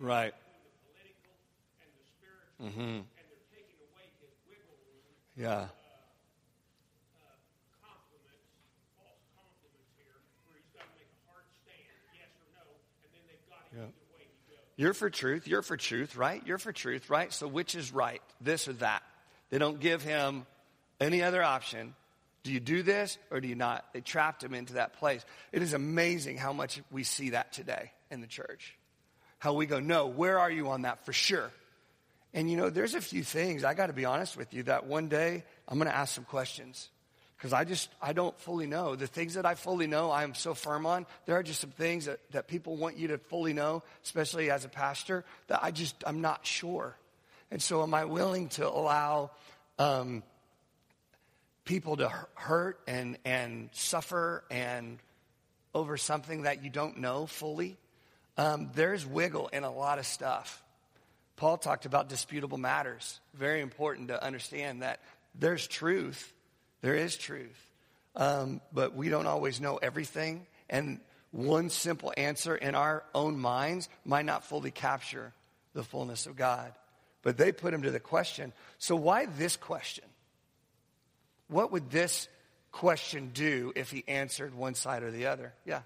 Right. 0.00 0.32
Mm-hmm. 2.60 2.80
and 2.80 3.04
they're 3.04 3.48
taking 3.52 3.80
away 3.88 4.04
his 4.20 4.32
wiggle 4.48 4.76
room. 4.84 5.04
Yeah. 5.32 5.68
Compliments, 7.80 8.48
false 9.00 9.24
compliments 9.32 9.92
here, 9.96 10.20
where 10.44 10.60
he's 10.60 10.68
got 10.76 10.84
to 10.88 10.94
make 11.00 11.08
a 11.08 11.20
hard 11.28 11.48
stand, 11.64 12.00
yes 12.12 12.28
or 12.36 12.48
no, 12.52 12.64
and 13.04 13.08
then 13.16 13.24
they've 13.28 13.48
got 13.48 13.64
him 13.72 13.80
Yeah. 13.80 13.92
either 13.92 14.08
way 14.12 14.24
he 14.28 14.40
goes. 14.52 14.69
You're 14.80 14.94
for 14.94 15.10
truth. 15.10 15.46
You're 15.46 15.60
for 15.60 15.76
truth, 15.76 16.16
right? 16.16 16.42
You're 16.46 16.56
for 16.56 16.72
truth, 16.72 17.10
right? 17.10 17.30
So 17.34 17.46
which 17.46 17.74
is 17.74 17.92
right? 17.92 18.22
This 18.40 18.66
or 18.66 18.72
that? 18.74 19.02
They 19.50 19.58
don't 19.58 19.78
give 19.78 20.02
him 20.02 20.46
any 20.98 21.22
other 21.22 21.42
option. 21.42 21.94
Do 22.44 22.50
you 22.50 22.60
do 22.60 22.82
this 22.82 23.18
or 23.30 23.42
do 23.42 23.48
you 23.48 23.56
not? 23.56 23.84
They 23.92 24.00
trapped 24.00 24.42
him 24.42 24.54
into 24.54 24.74
that 24.74 24.94
place. 24.94 25.22
It 25.52 25.60
is 25.60 25.74
amazing 25.74 26.38
how 26.38 26.54
much 26.54 26.80
we 26.90 27.04
see 27.04 27.30
that 27.30 27.52
today 27.52 27.92
in 28.10 28.22
the 28.22 28.26
church. 28.26 28.74
How 29.38 29.52
we 29.52 29.66
go, 29.66 29.80
no, 29.80 30.06
where 30.06 30.38
are 30.38 30.50
you 30.50 30.70
on 30.70 30.82
that 30.82 31.04
for 31.04 31.12
sure? 31.12 31.50
And 32.32 32.50
you 32.50 32.56
know, 32.56 32.70
there's 32.70 32.94
a 32.94 33.02
few 33.02 33.22
things, 33.22 33.64
I 33.64 33.74
got 33.74 33.88
to 33.88 33.92
be 33.92 34.06
honest 34.06 34.34
with 34.34 34.54
you, 34.54 34.62
that 34.62 34.86
one 34.86 35.08
day 35.08 35.44
I'm 35.68 35.76
going 35.76 35.90
to 35.90 35.94
ask 35.96 36.14
some 36.14 36.24
questions. 36.24 36.88
Because 37.40 37.54
I 37.54 37.64
just, 37.64 37.88
I 38.02 38.12
don't 38.12 38.38
fully 38.38 38.66
know. 38.66 38.96
The 38.96 39.06
things 39.06 39.32
that 39.32 39.46
I 39.46 39.54
fully 39.54 39.86
know, 39.86 40.10
I 40.10 40.24
am 40.24 40.34
so 40.34 40.52
firm 40.52 40.84
on. 40.84 41.06
There 41.24 41.36
are 41.36 41.42
just 41.42 41.62
some 41.62 41.70
things 41.70 42.04
that, 42.04 42.20
that 42.32 42.48
people 42.48 42.76
want 42.76 42.98
you 42.98 43.08
to 43.08 43.18
fully 43.18 43.54
know, 43.54 43.82
especially 44.04 44.50
as 44.50 44.66
a 44.66 44.68
pastor, 44.68 45.24
that 45.46 45.60
I 45.62 45.70
just, 45.70 46.04
I'm 46.06 46.20
not 46.20 46.44
sure. 46.44 46.94
And 47.50 47.62
so 47.62 47.82
am 47.82 47.94
I 47.94 48.04
willing 48.04 48.50
to 48.50 48.68
allow 48.68 49.30
um, 49.78 50.22
people 51.64 51.96
to 51.96 52.12
hurt 52.34 52.78
and, 52.86 53.16
and 53.24 53.70
suffer 53.72 54.44
and 54.50 54.98
over 55.74 55.96
something 55.96 56.42
that 56.42 56.62
you 56.62 56.68
don't 56.68 56.98
know 56.98 57.24
fully? 57.24 57.78
Um, 58.36 58.68
there's 58.74 59.06
wiggle 59.06 59.48
in 59.48 59.64
a 59.64 59.72
lot 59.72 59.98
of 59.98 60.04
stuff. 60.04 60.62
Paul 61.36 61.56
talked 61.56 61.86
about 61.86 62.10
disputable 62.10 62.58
matters. 62.58 63.18
Very 63.32 63.62
important 63.62 64.08
to 64.08 64.22
understand 64.22 64.82
that 64.82 65.00
there's 65.34 65.66
truth. 65.66 66.34
There 66.80 66.94
is 66.94 67.16
truth. 67.16 67.70
Um, 68.16 68.60
but 68.72 68.94
we 68.94 69.08
don't 69.08 69.26
always 69.26 69.60
know 69.60 69.76
everything. 69.76 70.46
And 70.68 71.00
one 71.30 71.70
simple 71.70 72.12
answer 72.16 72.56
in 72.56 72.74
our 72.74 73.04
own 73.14 73.38
minds 73.38 73.88
might 74.04 74.24
not 74.24 74.44
fully 74.44 74.70
capture 74.70 75.32
the 75.74 75.84
fullness 75.84 76.26
of 76.26 76.36
God. 76.36 76.72
But 77.22 77.36
they 77.36 77.52
put 77.52 77.74
him 77.74 77.82
to 77.82 77.90
the 77.90 78.00
question 78.00 78.52
so, 78.78 78.96
why 78.96 79.26
this 79.26 79.56
question? 79.56 80.04
What 81.48 81.72
would 81.72 81.90
this 81.90 82.28
question 82.72 83.30
do 83.34 83.72
if 83.74 83.90
he 83.90 84.04
answered 84.06 84.54
one 84.54 84.74
side 84.74 85.02
or 85.02 85.10
the 85.10 85.26
other? 85.26 85.52
Yeah. 85.64 85.82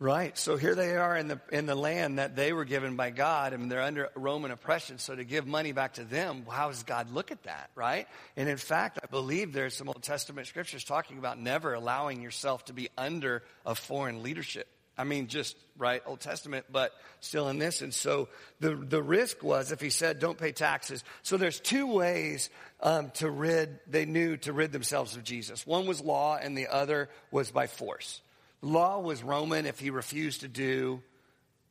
Right. 0.00 0.38
So 0.38 0.56
here 0.56 0.76
they 0.76 0.96
are 0.96 1.16
in 1.16 1.26
the 1.26 1.40
in 1.50 1.66
the 1.66 1.74
land 1.74 2.20
that 2.20 2.36
they 2.36 2.52
were 2.52 2.64
given 2.64 2.94
by 2.94 3.10
God, 3.10 3.52
and 3.52 3.68
they're 3.68 3.82
under 3.82 4.10
Roman 4.14 4.52
oppression. 4.52 4.98
So 4.98 5.16
to 5.16 5.24
give 5.24 5.44
money 5.44 5.72
back 5.72 5.94
to 5.94 6.04
them, 6.04 6.46
how 6.48 6.68
does 6.68 6.84
God 6.84 7.10
look 7.10 7.32
at 7.32 7.42
that? 7.44 7.70
Right. 7.74 8.06
And 8.36 8.48
in 8.48 8.58
fact, 8.58 9.00
I 9.02 9.06
believe 9.08 9.52
there's 9.52 9.74
some 9.74 9.88
Old 9.88 10.04
Testament 10.04 10.46
scriptures 10.46 10.84
talking 10.84 11.18
about 11.18 11.40
never 11.40 11.74
allowing 11.74 12.22
yourself 12.22 12.66
to 12.66 12.72
be 12.72 12.90
under 12.96 13.42
a 13.66 13.74
foreign 13.74 14.22
leadership. 14.22 14.68
I 14.96 15.02
mean, 15.02 15.26
just 15.26 15.56
right 15.76 16.00
Old 16.06 16.20
Testament, 16.20 16.66
but 16.70 16.92
still 17.18 17.48
in 17.48 17.58
this. 17.58 17.82
And 17.82 17.92
so 17.92 18.28
the 18.60 18.76
the 18.76 19.02
risk 19.02 19.42
was 19.42 19.72
if 19.72 19.80
he 19.80 19.90
said, 19.90 20.20
"Don't 20.20 20.38
pay 20.38 20.52
taxes." 20.52 21.02
So 21.24 21.36
there's 21.36 21.58
two 21.58 21.88
ways 21.88 22.50
um, 22.80 23.10
to 23.14 23.28
rid. 23.28 23.80
They 23.88 24.04
knew 24.04 24.36
to 24.38 24.52
rid 24.52 24.70
themselves 24.70 25.16
of 25.16 25.24
Jesus. 25.24 25.66
One 25.66 25.88
was 25.88 26.00
law, 26.00 26.38
and 26.40 26.56
the 26.56 26.68
other 26.68 27.08
was 27.32 27.50
by 27.50 27.66
force. 27.66 28.20
Law 28.60 29.00
was 29.00 29.22
Roman 29.22 29.66
if 29.66 29.78
he 29.78 29.90
refused 29.90 30.40
to 30.40 30.48
do 30.48 31.02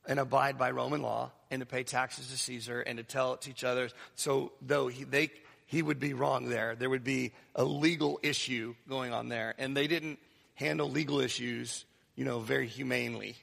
and 0.08 0.20
abide 0.20 0.58
by 0.58 0.72
Roman 0.72 1.02
law 1.02 1.32
and 1.52 1.60
to 1.60 1.66
pay 1.66 1.84
taxes 1.84 2.30
to 2.30 2.38
Caesar 2.38 2.80
and 2.80 2.98
to 2.98 3.04
tell 3.04 3.34
it 3.34 3.42
to 3.42 3.50
each 3.50 3.64
other. 3.64 3.90
So 4.16 4.54
though 4.62 4.88
he, 4.88 5.04
they, 5.04 5.32
he 5.66 5.82
would 5.82 6.00
be 6.00 6.14
wrong 6.14 6.48
there, 6.48 6.76
there 6.76 6.90
would 6.90 7.04
be 7.04 7.34
a 7.56 7.66
legal 7.66 8.20
issue 8.24 8.76
going 8.88 9.14
on 9.14 9.28
there. 9.28 9.54
And 9.58 9.76
they 9.76 9.88
didn't 9.88 10.20
handle 10.56 10.90
legal 10.90 11.20
issues, 11.20 11.86
you 12.16 12.24
know, 12.24 12.40
very 12.40 12.68
humanely 12.68 13.36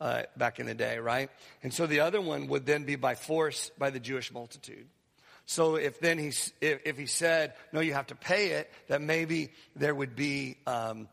uh, 0.00 0.22
back 0.36 0.58
in 0.58 0.66
the 0.66 0.74
day, 0.74 0.98
right? 0.98 1.30
And 1.62 1.72
so 1.72 1.86
the 1.86 2.00
other 2.00 2.20
one 2.20 2.48
would 2.48 2.66
then 2.66 2.84
be 2.84 2.96
by 2.96 3.14
force 3.14 3.70
by 3.78 3.90
the 3.90 4.00
Jewish 4.00 4.32
multitude. 4.32 4.86
So 5.46 5.76
if 5.76 5.98
then 6.00 6.18
he, 6.18 6.28
if, 6.60 6.80
if 6.84 6.98
he 6.98 7.06
said, 7.06 7.54
no, 7.72 7.80
you 7.80 7.94
have 7.94 8.08
to 8.08 8.14
pay 8.14 8.48
it, 8.50 8.70
that 8.88 9.00
maybe 9.00 9.50
there 9.76 9.94
would 9.94 10.14
be, 10.14 10.56
um, 10.66 11.08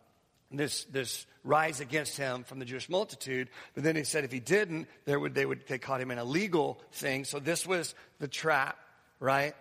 this, 0.51 0.85
this 0.85 1.25
rise 1.43 1.79
against 1.79 2.17
him 2.17 2.43
from 2.43 2.59
the 2.59 2.65
Jewish 2.65 2.89
multitude. 2.89 3.49
But 3.73 3.83
then 3.83 3.95
he 3.95 4.03
said 4.03 4.23
if 4.23 4.31
he 4.31 4.39
didn't, 4.39 4.87
there 5.05 5.19
would, 5.19 5.33
they 5.35 5.45
would, 5.45 5.67
they 5.67 5.77
caught 5.77 6.01
him 6.01 6.11
in 6.11 6.17
a 6.17 6.23
legal 6.23 6.79
thing. 6.91 7.25
So 7.25 7.39
this 7.39 7.65
was 7.65 7.95
the 8.19 8.27
trap, 8.27 8.77
right? 9.19 9.55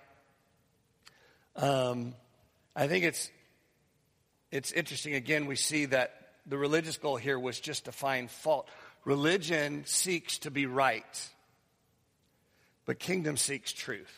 Um, 1.56 2.14
I 2.76 2.86
think 2.86 3.04
it's, 3.04 3.30
it's 4.50 4.72
interesting. 4.72 5.14
Again, 5.14 5.46
we 5.46 5.56
see 5.56 5.86
that 5.86 6.14
the 6.46 6.58
religious 6.58 6.96
goal 6.96 7.16
here 7.16 7.38
was 7.38 7.58
just 7.58 7.86
to 7.86 7.92
find 7.92 8.30
fault. 8.30 8.68
Religion 9.04 9.84
seeks 9.86 10.38
to 10.38 10.50
be 10.50 10.66
right, 10.66 11.28
but 12.86 12.98
kingdom 12.98 13.36
seeks 13.36 13.72
truth. 13.72 14.12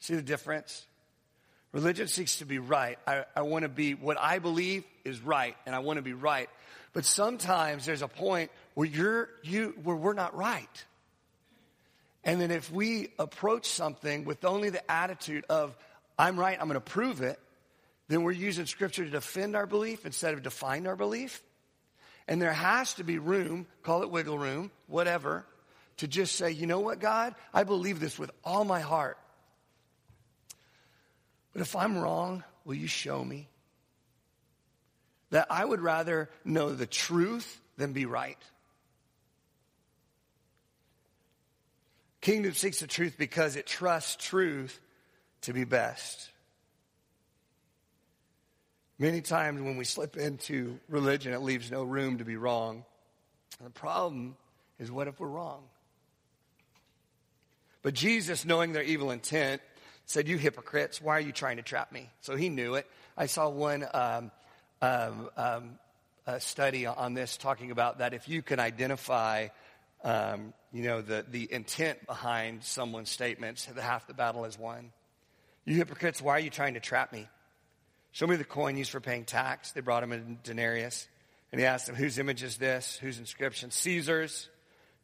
See 0.00 0.14
the 0.14 0.22
difference? 0.22 0.86
Religion 1.78 2.08
seeks 2.08 2.38
to 2.38 2.44
be 2.44 2.58
right. 2.58 2.98
I, 3.06 3.24
I 3.36 3.42
want 3.42 3.62
to 3.62 3.68
be, 3.68 3.94
what 3.94 4.18
I 4.18 4.40
believe 4.40 4.82
is 5.04 5.20
right, 5.20 5.54
and 5.64 5.76
I 5.76 5.78
want 5.78 5.98
to 5.98 6.02
be 6.02 6.12
right. 6.12 6.50
But 6.92 7.04
sometimes 7.04 7.86
there's 7.86 8.02
a 8.02 8.08
point 8.08 8.50
where 8.74 8.88
you're, 8.88 9.28
you, 9.44 9.76
where 9.84 9.94
we're 9.94 10.12
not 10.12 10.36
right. 10.36 10.84
And 12.24 12.40
then 12.40 12.50
if 12.50 12.68
we 12.72 13.12
approach 13.16 13.66
something 13.66 14.24
with 14.24 14.44
only 14.44 14.70
the 14.70 14.90
attitude 14.90 15.44
of, 15.48 15.76
I'm 16.18 16.36
right, 16.36 16.58
I'm 16.60 16.66
going 16.66 16.74
to 16.74 16.80
prove 16.80 17.20
it, 17.20 17.38
then 18.08 18.24
we're 18.24 18.32
using 18.32 18.66
scripture 18.66 19.04
to 19.04 19.10
defend 19.10 19.54
our 19.54 19.66
belief 19.66 20.04
instead 20.04 20.34
of 20.34 20.42
define 20.42 20.84
our 20.88 20.96
belief. 20.96 21.40
And 22.26 22.42
there 22.42 22.52
has 22.52 22.94
to 22.94 23.04
be 23.04 23.20
room, 23.20 23.68
call 23.84 24.02
it 24.02 24.10
wiggle 24.10 24.36
room, 24.36 24.72
whatever, 24.88 25.46
to 25.98 26.08
just 26.08 26.34
say, 26.34 26.50
you 26.50 26.66
know 26.66 26.80
what, 26.80 26.98
God, 26.98 27.36
I 27.54 27.62
believe 27.62 28.00
this 28.00 28.18
with 28.18 28.32
all 28.42 28.64
my 28.64 28.80
heart. 28.80 29.16
But 31.52 31.62
if 31.62 31.74
I'm 31.74 31.98
wrong, 31.98 32.44
will 32.64 32.74
you 32.74 32.86
show 32.86 33.24
me? 33.24 33.48
That 35.30 35.46
I 35.50 35.64
would 35.64 35.80
rather 35.80 36.30
know 36.44 36.72
the 36.72 36.86
truth 36.86 37.60
than 37.76 37.92
be 37.92 38.06
right. 38.06 38.38
Kingdom 42.20 42.52
seeks 42.52 42.80
the 42.80 42.86
truth 42.86 43.16
because 43.18 43.56
it 43.56 43.66
trusts 43.66 44.16
truth 44.16 44.78
to 45.42 45.52
be 45.52 45.64
best. 45.64 46.30
Many 48.98 49.20
times 49.20 49.60
when 49.60 49.76
we 49.76 49.84
slip 49.84 50.16
into 50.16 50.80
religion, 50.88 51.32
it 51.32 51.40
leaves 51.40 51.70
no 51.70 51.84
room 51.84 52.18
to 52.18 52.24
be 52.24 52.36
wrong. 52.36 52.84
the 53.62 53.70
problem 53.70 54.36
is 54.78 54.90
what 54.90 55.06
if 55.06 55.20
we're 55.20 55.28
wrong? 55.28 55.62
But 57.82 57.94
Jesus, 57.94 58.44
knowing 58.44 58.72
their 58.72 58.82
evil 58.82 59.12
intent, 59.12 59.62
said, 60.08 60.26
You 60.26 60.36
hypocrites, 60.36 61.00
why 61.00 61.16
are 61.16 61.20
you 61.20 61.32
trying 61.32 61.56
to 61.56 61.62
trap 61.62 61.92
me? 61.92 62.10
So 62.20 62.36
he 62.36 62.48
knew 62.48 62.74
it. 62.74 62.86
I 63.16 63.26
saw 63.26 63.48
one 63.48 63.86
um, 63.94 64.30
um, 64.82 65.30
um, 65.36 65.78
study 66.38 66.86
on 66.86 67.14
this 67.14 67.36
talking 67.36 67.70
about 67.70 67.98
that 67.98 68.12
if 68.12 68.28
you 68.28 68.42
can 68.42 68.60
identify 68.60 69.48
um, 70.04 70.52
you 70.72 70.82
know, 70.82 71.00
the, 71.00 71.24
the 71.28 71.52
intent 71.52 72.06
behind 72.06 72.62
someone's 72.62 73.10
statements, 73.10 73.64
half 73.64 74.06
the 74.06 74.14
battle 74.14 74.44
is 74.44 74.58
won. 74.58 74.92
You 75.64 75.74
hypocrites, 75.74 76.22
why 76.22 76.32
are 76.32 76.40
you 76.40 76.50
trying 76.50 76.74
to 76.74 76.80
trap 76.80 77.12
me? 77.12 77.26
Show 78.12 78.26
me 78.26 78.36
the 78.36 78.44
coin 78.44 78.76
used 78.76 78.90
for 78.90 79.00
paying 79.00 79.24
tax. 79.24 79.72
They 79.72 79.80
brought 79.80 80.02
him 80.02 80.12
a 80.12 80.18
denarius. 80.18 81.06
And 81.52 81.60
he 81.60 81.66
asked 81.66 81.88
him, 81.88 81.94
Whose 81.94 82.18
image 82.18 82.42
is 82.42 82.56
this? 82.56 82.98
Whose 83.00 83.18
inscription? 83.18 83.70
Caesar's. 83.70 84.48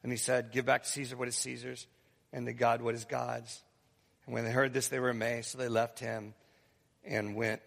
And 0.03 0.13
he 0.13 0.19
said, 0.19 0.53
Give 0.53 0.65
back 0.65 0.85
to 0.85 0.89
Caesar 0.89 1.17
what 1.17 1.29
is 1.29 1.37
Caesar's, 1.37 1.87
and 2.33 2.47
to 2.47 2.53
God 2.53 2.83
what 2.83 2.95
is 2.95 3.05
God's. 3.05 3.63
And 4.27 4.35
when 4.35 4.45
they 4.45 4.51
heard 4.51 4.73
this, 4.73 4.89
they 4.89 5.01
were 5.01 5.11
amazed. 5.11 5.51
So 5.51 5.59
they 5.59 5.69
left 5.69 5.99
him 5.99 6.35
and 7.05 7.35
went 7.35 7.61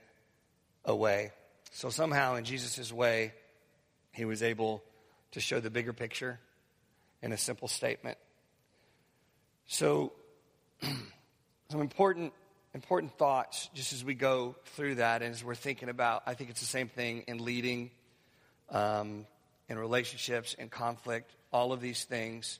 away. 0.85 1.31
So 1.71 1.89
somehow, 1.89 2.35
in 2.35 2.43
Jesus' 2.43 2.91
way, 2.91 3.33
he 4.11 4.25
was 4.25 4.41
able 4.41 4.83
to 5.31 5.39
show 5.39 5.59
the 5.59 5.69
bigger 5.69 5.93
picture 5.93 6.39
in 7.21 7.31
a 7.31 7.37
simple 7.37 7.67
statement. 7.67 8.17
So, 9.67 10.13
some 10.81 11.81
important, 11.81 12.33
important 12.73 13.17
thoughts 13.17 13.69
just 13.73 13.93
as 13.93 14.03
we 14.03 14.13
go 14.13 14.55
through 14.75 14.95
that 14.95 15.21
and 15.21 15.33
as 15.33 15.43
we're 15.43 15.55
thinking 15.55 15.89
about, 15.89 16.23
I 16.25 16.33
think 16.33 16.49
it's 16.49 16.61
the 16.61 16.65
same 16.65 16.87
thing 16.87 17.25
in 17.27 17.43
leading, 17.43 17.91
um, 18.69 19.25
in 19.67 19.77
relationships, 19.77 20.53
in 20.53 20.69
conflict, 20.69 21.29
all 21.51 21.73
of 21.73 21.81
these 21.81 22.05
things. 22.05 22.59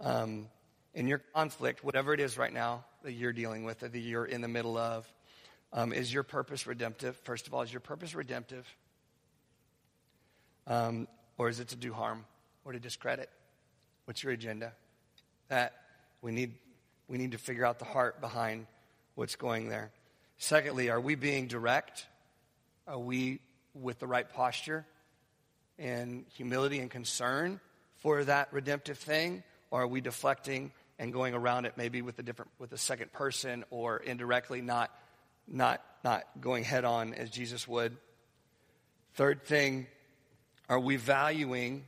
Um, 0.00 0.48
in 0.92 1.08
your 1.08 1.22
conflict, 1.34 1.82
whatever 1.82 2.12
it 2.12 2.20
is 2.20 2.36
right 2.36 2.52
now 2.52 2.84
that 3.04 3.12
you're 3.12 3.32
dealing 3.32 3.64
with, 3.64 3.80
that 3.80 3.94
you're 3.94 4.24
in 4.24 4.40
the 4.40 4.48
middle 4.48 4.76
of, 4.76 5.06
um, 5.72 5.92
is 5.92 6.12
your 6.12 6.22
purpose 6.22 6.66
redemptive? 6.66 7.16
First 7.24 7.46
of 7.46 7.54
all, 7.54 7.62
is 7.62 7.72
your 7.72 7.80
purpose 7.80 8.14
redemptive? 8.14 8.66
Um, 10.66 11.06
or 11.36 11.48
is 11.48 11.60
it 11.60 11.68
to 11.68 11.76
do 11.76 11.92
harm 11.92 12.24
or 12.64 12.72
to 12.72 12.80
discredit? 12.80 13.28
What's 14.06 14.22
your 14.22 14.32
agenda? 14.32 14.72
That 15.48 15.74
we 16.22 16.32
need, 16.32 16.54
we 17.06 17.18
need 17.18 17.32
to 17.32 17.38
figure 17.38 17.66
out 17.66 17.78
the 17.78 17.84
heart 17.84 18.20
behind 18.20 18.66
what's 19.14 19.36
going 19.36 19.68
there. 19.68 19.90
Secondly, 20.38 20.88
are 20.88 21.00
we 21.00 21.14
being 21.14 21.46
direct? 21.46 22.06
Are 22.88 22.98
we 22.98 23.40
with 23.74 23.98
the 23.98 24.06
right 24.06 24.28
posture 24.28 24.86
and 25.78 26.24
humility 26.34 26.78
and 26.78 26.90
concern 26.90 27.60
for 27.98 28.24
that 28.24 28.52
redemptive 28.52 28.96
thing? 28.96 29.42
Or 29.70 29.82
are 29.82 29.86
we 29.86 30.00
deflecting 30.00 30.72
and 30.98 31.12
going 31.12 31.34
around 31.34 31.64
it 31.64 31.74
maybe 31.76 32.02
with 32.02 32.18
a 32.18 32.22
different 32.22 32.50
with 32.58 32.72
a 32.72 32.78
second 32.78 33.12
person 33.12 33.64
or 33.70 33.98
indirectly 33.98 34.60
not 34.60 34.90
not 35.46 35.82
not 36.04 36.24
going 36.40 36.64
head 36.64 36.84
on 36.84 37.14
as 37.14 37.30
Jesus 37.30 37.66
would? 37.66 37.96
Third 39.14 39.44
thing, 39.44 39.86
are 40.68 40.80
we 40.80 40.96
valuing 40.96 41.84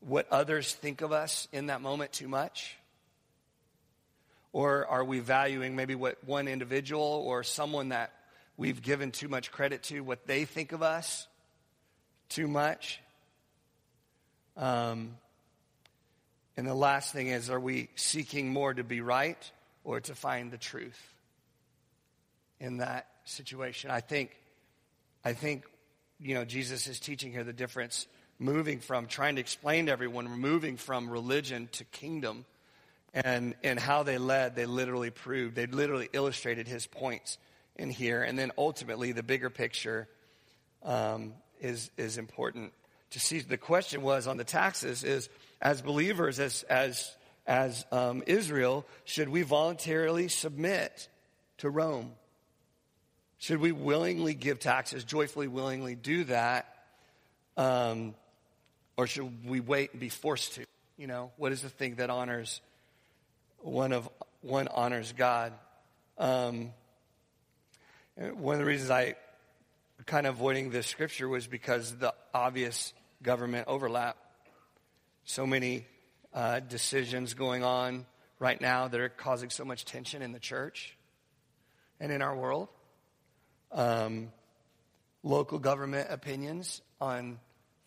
what 0.00 0.30
others 0.30 0.74
think 0.74 1.00
of 1.00 1.12
us 1.12 1.48
in 1.52 1.66
that 1.66 1.80
moment 1.80 2.12
too 2.12 2.28
much? 2.28 2.76
Or 4.52 4.86
are 4.86 5.04
we 5.04 5.20
valuing 5.20 5.76
maybe 5.76 5.94
what 5.94 6.22
one 6.24 6.48
individual 6.48 7.02
or 7.02 7.42
someone 7.42 7.90
that 7.90 8.12
we've 8.56 8.80
given 8.80 9.12
too 9.12 9.28
much 9.28 9.52
credit 9.52 9.82
to, 9.84 10.00
what 10.00 10.26
they 10.26 10.44
think 10.44 10.72
of 10.72 10.82
us 10.82 11.26
too 12.28 12.48
much? 12.48 13.00
Um, 14.56 15.16
and 16.58 16.66
the 16.66 16.74
last 16.74 17.12
thing 17.12 17.28
is, 17.28 17.50
are 17.50 17.60
we 17.60 17.88
seeking 17.94 18.48
more 18.48 18.74
to 18.74 18.82
be 18.82 19.00
right 19.00 19.38
or 19.84 20.00
to 20.00 20.14
find 20.16 20.50
the 20.50 20.58
truth 20.58 21.00
in 22.58 22.78
that 22.78 23.06
situation? 23.22 23.92
I 23.92 24.00
think, 24.00 24.36
I 25.24 25.34
think, 25.34 25.66
you 26.18 26.34
know, 26.34 26.44
Jesus 26.44 26.88
is 26.88 26.98
teaching 26.98 27.30
here 27.30 27.44
the 27.44 27.52
difference 27.52 28.08
moving 28.40 28.80
from 28.80 29.06
trying 29.06 29.36
to 29.36 29.40
explain 29.40 29.86
to 29.86 29.92
everyone, 29.92 30.28
moving 30.28 30.76
from 30.76 31.08
religion 31.08 31.68
to 31.74 31.84
kingdom. 31.84 32.44
And, 33.14 33.54
and 33.62 33.78
how 33.78 34.02
they 34.02 34.18
led, 34.18 34.56
they 34.56 34.66
literally 34.66 35.10
proved, 35.10 35.54
they 35.54 35.66
literally 35.66 36.08
illustrated 36.12 36.66
his 36.66 36.88
points 36.88 37.38
in 37.76 37.88
here. 37.88 38.24
And 38.24 38.36
then 38.36 38.50
ultimately, 38.58 39.12
the 39.12 39.22
bigger 39.22 39.48
picture 39.48 40.08
um, 40.82 41.34
is, 41.60 41.92
is 41.96 42.18
important 42.18 42.72
to 43.10 43.20
see. 43.20 43.38
The 43.38 43.58
question 43.58 44.02
was 44.02 44.26
on 44.26 44.38
the 44.38 44.44
taxes 44.44 45.04
is, 45.04 45.28
as 45.60 45.82
believers, 45.82 46.38
as, 46.38 46.62
as, 46.64 47.14
as 47.46 47.84
um, 47.90 48.22
Israel, 48.26 48.86
should 49.04 49.28
we 49.28 49.42
voluntarily 49.42 50.28
submit 50.28 51.08
to 51.58 51.70
Rome? 51.70 52.12
Should 53.38 53.60
we 53.60 53.72
willingly 53.72 54.34
give 54.34 54.58
taxes, 54.58 55.04
joyfully, 55.04 55.48
willingly 55.48 55.94
do 55.94 56.24
that? 56.24 56.74
Um, 57.56 58.14
or 58.96 59.06
should 59.06 59.48
we 59.48 59.60
wait 59.60 59.92
and 59.92 60.00
be 60.00 60.08
forced 60.08 60.54
to? 60.54 60.64
You 60.96 61.06
know, 61.06 61.30
what 61.36 61.52
is 61.52 61.62
the 61.62 61.68
thing 61.68 61.96
that 61.96 62.10
honors 62.10 62.60
one 63.58 63.92
of 63.92 64.08
one 64.42 64.66
honors 64.68 65.12
God? 65.12 65.52
Um, 66.18 66.72
one 68.16 68.54
of 68.54 68.58
the 68.58 68.64
reasons 68.64 68.90
I 68.90 69.14
kind 70.06 70.26
of 70.26 70.34
avoiding 70.34 70.70
this 70.70 70.88
scripture 70.88 71.28
was 71.28 71.46
because 71.46 71.96
the 71.96 72.12
obvious 72.34 72.92
government 73.22 73.68
overlap. 73.68 74.16
So 75.28 75.46
many 75.46 75.84
uh, 76.32 76.60
decisions 76.60 77.34
going 77.34 77.62
on 77.62 78.06
right 78.38 78.58
now 78.58 78.88
that 78.88 78.98
are 78.98 79.10
causing 79.10 79.50
so 79.50 79.62
much 79.62 79.84
tension 79.84 80.22
in 80.22 80.32
the 80.32 80.38
church 80.38 80.96
and 82.00 82.10
in 82.10 82.22
our 82.22 82.34
world. 82.34 82.68
Um, 83.70 84.32
local 85.22 85.58
government 85.58 86.08
opinions 86.10 86.80
on 86.98 87.38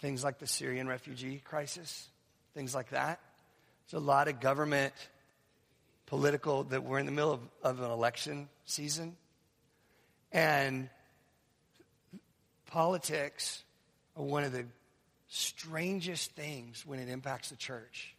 things 0.02 0.24
like 0.24 0.38
the 0.38 0.46
Syrian 0.46 0.88
refugee 0.88 1.42
crisis, 1.44 2.10
things 2.54 2.76
like 2.76 2.92
that. 2.92 3.20
There's 3.90 4.04
a 4.04 4.06
lot 4.06 4.28
of 4.28 4.40
government, 4.40 4.94
political, 6.06 6.66
that 6.66 6.84
we're 6.84 7.00
in 7.00 7.08
the 7.08 7.12
middle 7.12 7.34
of, 7.34 7.42
of 7.64 7.80
an 7.80 7.90
election 7.90 8.50
season. 8.66 9.18
And 10.32 10.92
politics 12.68 13.64
are 14.16 14.24
one 14.24 14.44
of 14.44 14.52
the 14.52 14.68
strangest 15.34 16.32
things 16.32 16.86
when 16.86 17.00
it 17.00 17.08
impacts 17.08 17.50
the 17.50 17.56
church. 17.56 18.14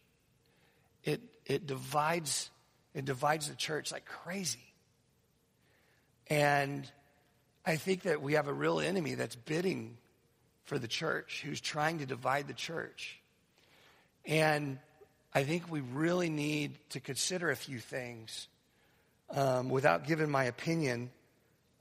It, 1.03 1.21
it 1.45 1.67
divides 1.67 2.49
it 2.95 3.05
divides 3.05 3.49
the 3.49 3.55
church 3.55 3.91
like 3.91 4.05
crazy. 4.05 4.59
And 6.27 6.89
I 7.65 7.75
think 7.75 8.03
that 8.03 8.21
we 8.21 8.33
have 8.33 8.47
a 8.47 8.53
real 8.53 8.79
enemy 8.79 9.15
that's 9.15 9.35
bidding 9.35 9.97
for 10.65 10.77
the 10.77 10.87
church, 10.87 11.41
who's 11.43 11.59
trying 11.59 11.99
to 11.99 12.05
divide 12.05 12.47
the 12.47 12.53
church. 12.53 13.19
And 14.25 14.77
I 15.33 15.43
think 15.43 15.71
we 15.71 15.81
really 15.81 16.29
need 16.29 16.77
to 16.91 16.99
consider 16.99 17.49
a 17.49 17.55
few 17.55 17.79
things 17.79 18.47
um, 19.31 19.69
without 19.69 20.05
giving 20.05 20.29
my 20.29 20.45
opinion 20.45 21.09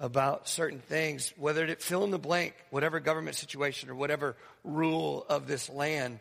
about 0.03 0.49
certain 0.49 0.81
things, 0.81 1.33
whether 1.37 1.65
it 1.65 1.81
fill 1.81 2.03
in 2.03 2.11
the 2.11 2.19
blank, 2.19 2.55
whatever 2.71 2.99
government 2.99 3.37
situation 3.37 3.89
or 3.89 3.95
whatever 3.95 4.37
rule 4.65 5.25
of 5.29 5.47
this 5.47 5.71
land. 5.71 6.19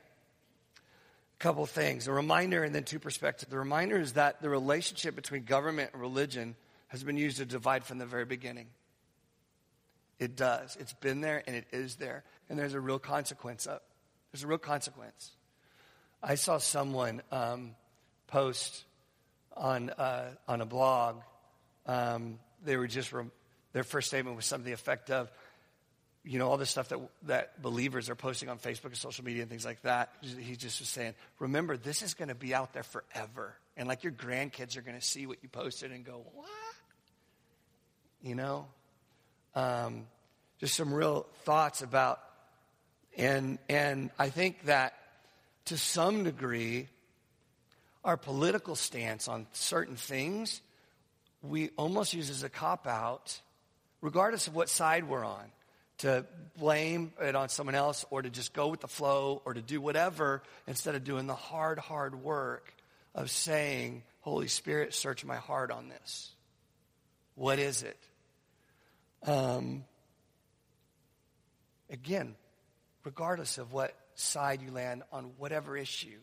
A 0.78 1.44
couple 1.44 1.66
things. 1.66 2.08
A 2.08 2.12
reminder 2.14 2.64
and 2.64 2.76
then 2.76 2.84
two 2.84 3.00
perspectives. 3.00 3.50
The 3.50 3.58
reminder 3.58 4.00
is 4.00 4.14
that 4.14 4.40
the 4.40 4.50
relationship 4.50 5.16
between 5.16 5.46
government 5.46 5.90
and 5.94 6.02
religion 6.02 6.56
has 6.90 7.04
been 7.04 7.18
used 7.18 7.38
to 7.38 7.46
divide 7.46 7.84
from 7.84 7.98
the 7.98 8.06
very 8.06 8.24
beginning. 8.24 8.68
It 10.20 10.36
does. 10.36 10.78
It's 10.80 10.94
been 10.94 11.22
there 11.22 11.42
and 11.48 11.56
it 11.56 11.66
is 11.72 11.96
there. 11.96 12.24
And 12.50 12.60
there's 12.60 12.76
a 12.76 12.80
real 12.80 13.00
consequence 13.00 13.66
up. 13.66 13.82
There's 14.32 14.44
a 14.44 14.48
real 14.48 14.60
consequence. 14.60 15.32
I 16.22 16.36
saw 16.36 16.60
someone 16.60 17.24
um, 17.32 17.72
post 18.28 18.86
on, 19.58 19.90
uh, 19.90 20.30
on 20.48 20.62
a 20.62 20.68
blog. 20.68 21.22
Um, 21.88 22.38
they 22.64 22.78
were 22.78 22.86
just, 22.86 23.12
re- 23.12 23.26
their 23.74 23.84
first 23.84 24.08
statement 24.08 24.36
was 24.36 24.46
something 24.46 24.66
the 24.66 24.74
effect 24.74 25.10
of, 25.10 25.32
you 26.24 26.38
know, 26.38 26.50
all 26.50 26.58
the 26.58 26.66
stuff 26.66 26.90
that, 26.90 27.00
that 27.24 27.62
believers 27.62 28.10
are 28.10 28.16
posting 28.16 28.50
on 28.50 28.60
Facebook 28.60 28.86
and 28.86 28.98
social 28.98 29.26
media 29.26 29.42
and 29.42 29.50
things 29.50 29.66
like 29.66 29.82
that. 29.82 30.14
He 30.22 30.56
just 30.56 30.80
was 30.80 30.90
saying, 30.90 31.16
remember, 31.40 31.78
this 31.78 32.02
is 32.02 32.14
going 32.14 32.30
to 32.30 32.36
be 32.36 32.54
out 32.54 32.74
there 32.74 32.84
forever. 32.84 33.56
And 33.76 33.88
like 33.88 34.04
your 34.04 34.14
grandkids 34.14 34.78
are 34.78 34.82
going 34.82 35.00
to 35.00 35.06
see 35.06 35.26
what 35.26 35.38
you 35.42 35.50
posted 35.50 35.92
and 35.92 36.06
go, 36.06 36.24
what? 36.36 36.48
You 38.22 38.36
know? 38.36 38.68
Um, 39.56 40.06
just 40.60 40.76
some 40.76 40.94
real 40.94 41.26
thoughts 41.44 41.82
about, 41.82 42.20
and, 43.18 43.58
and 43.68 44.12
I 44.20 44.30
think 44.30 44.66
that 44.66 44.94
to 45.66 45.78
some 45.78 46.24
degree, 46.24 46.88
our 48.04 48.18
political 48.18 48.76
stance 48.76 49.28
on 49.28 49.48
certain 49.54 49.96
things, 49.96 50.62
we 51.42 51.70
almost 51.78 52.14
use 52.14 52.30
as 52.30 52.44
a 52.44 52.50
cop 52.50 52.86
out, 52.86 53.40
regardless 54.02 54.48
of 54.48 54.56
what 54.56 54.70
side 54.70 55.08
we're 55.08 55.26
on 55.26 55.46
to 56.00 56.26
blame 56.58 57.14
it 57.22 57.36
on 57.36 57.48
someone 57.50 57.76
else 57.76 58.06
or 58.10 58.22
to 58.22 58.30
just 58.30 58.54
go 58.54 58.68
with 58.68 58.82
the 58.82 58.88
flow 58.88 59.42
or 59.46 59.54
to 59.54 59.62
do 59.62 59.80
whatever 59.80 60.42
instead 60.68 60.96
of 60.96 61.04
doing 61.04 61.28
the 61.28 61.36
hard, 61.36 61.78
hard 61.78 62.16
work 62.16 62.74
of 63.14 63.30
saying, 63.30 64.04
Holy 64.22 64.48
Spirit, 64.48 64.94
search 64.94 65.24
my 65.24 65.36
heart 65.36 65.70
on 65.70 65.90
this. 65.90 66.32
What 67.36 67.60
is 67.60 67.84
it? 67.84 67.98
Um, 69.26 69.84
again, 71.90 72.36
regardless 73.04 73.58
of 73.58 73.72
what 73.72 73.96
side 74.16 74.62
you 74.62 74.72
land 74.72 75.04
on 75.12 75.32
whatever 75.38 75.78
issue, 75.78 76.20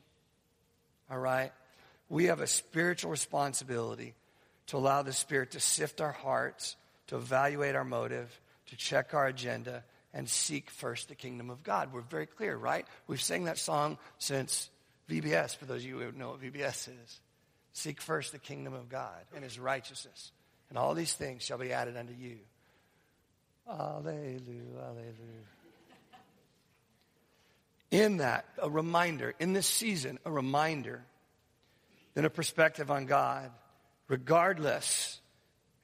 all 1.11 1.18
right? 1.18 1.53
We 2.09 2.24
have 2.24 2.41
a 2.41 2.47
spiritual 2.47 3.11
responsibility 3.11 4.14
to 4.68 4.76
allow 4.76 5.03
the 5.03 5.12
Spirit 5.12 5.53
to 5.53 5.61
sift 5.61 6.01
our 6.01 6.12
hearts, 6.12 6.76
to 7.09 7.16
evaluate 7.16 7.74
our 7.74 7.84
motive, 7.84 8.40
to 8.66 8.76
check 8.76 9.14
our 9.14 9.26
agenda 9.26 9.84
and 10.14 10.28
seek 10.28 10.70
first 10.70 11.09
the 11.09 11.14
kingdom 11.14 11.50
of 11.50 11.62
God. 11.62 11.92
We're 11.92 12.00
very 12.00 12.26
clear, 12.26 12.56
right? 12.56 12.86
We've 13.06 13.20
sang 13.20 13.44
that 13.44 13.59
song 13.59 13.98
since 14.18 14.70
VBS, 15.09 15.56
for 15.56 15.66
those 15.66 15.82
of 15.82 15.88
you 15.88 15.98
who 15.98 16.12
know 16.12 16.30
what 16.30 16.42
VBS 16.42 16.88
is. 16.88 17.20
Seek 17.72 18.00
first 18.00 18.32
the 18.32 18.38
kingdom 18.38 18.74
of 18.74 18.88
God 18.88 19.24
and 19.34 19.44
his 19.44 19.59
righteousness, 19.59 20.32
and 20.68 20.78
all 20.78 20.94
these 20.94 21.12
things 21.12 21.42
shall 21.42 21.59
be 21.59 21.72
added 21.72 21.96
unto 21.96 22.14
you. 22.14 22.38
Alleluia, 23.68 24.62
alleluia. 24.82 25.44
In 27.90 28.18
that, 28.18 28.44
a 28.62 28.68
reminder, 28.68 29.34
in 29.38 29.52
this 29.54 29.66
season, 29.66 30.18
a 30.24 30.30
reminder, 30.30 31.02
then 32.14 32.24
a 32.24 32.30
perspective 32.30 32.90
on 32.90 33.06
God. 33.06 33.50
Regardless, 34.09 35.20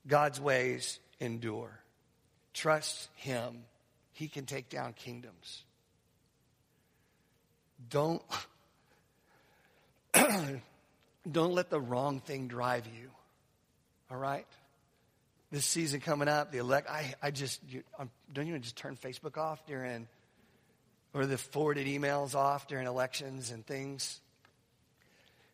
God's 0.07 0.41
ways 0.41 0.99
endure. 1.25 1.81
Trust 2.53 3.09
Him. 3.17 3.65
He 4.13 4.29
can 4.29 4.47
take 4.47 4.69
down 4.69 4.93
kingdoms. 4.93 5.65
Don't, 7.91 8.23
don't 11.31 11.53
let 11.53 11.71
the 11.71 11.81
wrong 11.81 12.21
thing 12.21 12.47
drive 12.47 12.87
you. 12.87 13.11
All 14.11 14.17
right? 14.17 14.47
This 15.51 15.67
season 15.67 16.01
coming 16.01 16.29
up, 16.29 16.53
the 16.53 16.59
elect, 16.59 16.89
I, 16.89 17.15
I 17.23 17.31
just, 17.31 17.61
you, 17.69 17.83
don't 18.33 18.47
you 18.47 18.59
just 18.59 18.77
turn 18.77 18.97
Facebook 18.97 19.37
off 19.37 19.65
during, 19.67 20.09
or 21.13 21.27
the 21.27 21.39
forwarded 21.39 21.87
emails 21.87 22.35
off 22.35 22.67
during 22.67 22.87
elections 22.87 23.51
and 23.51 23.67
things? 23.67 24.21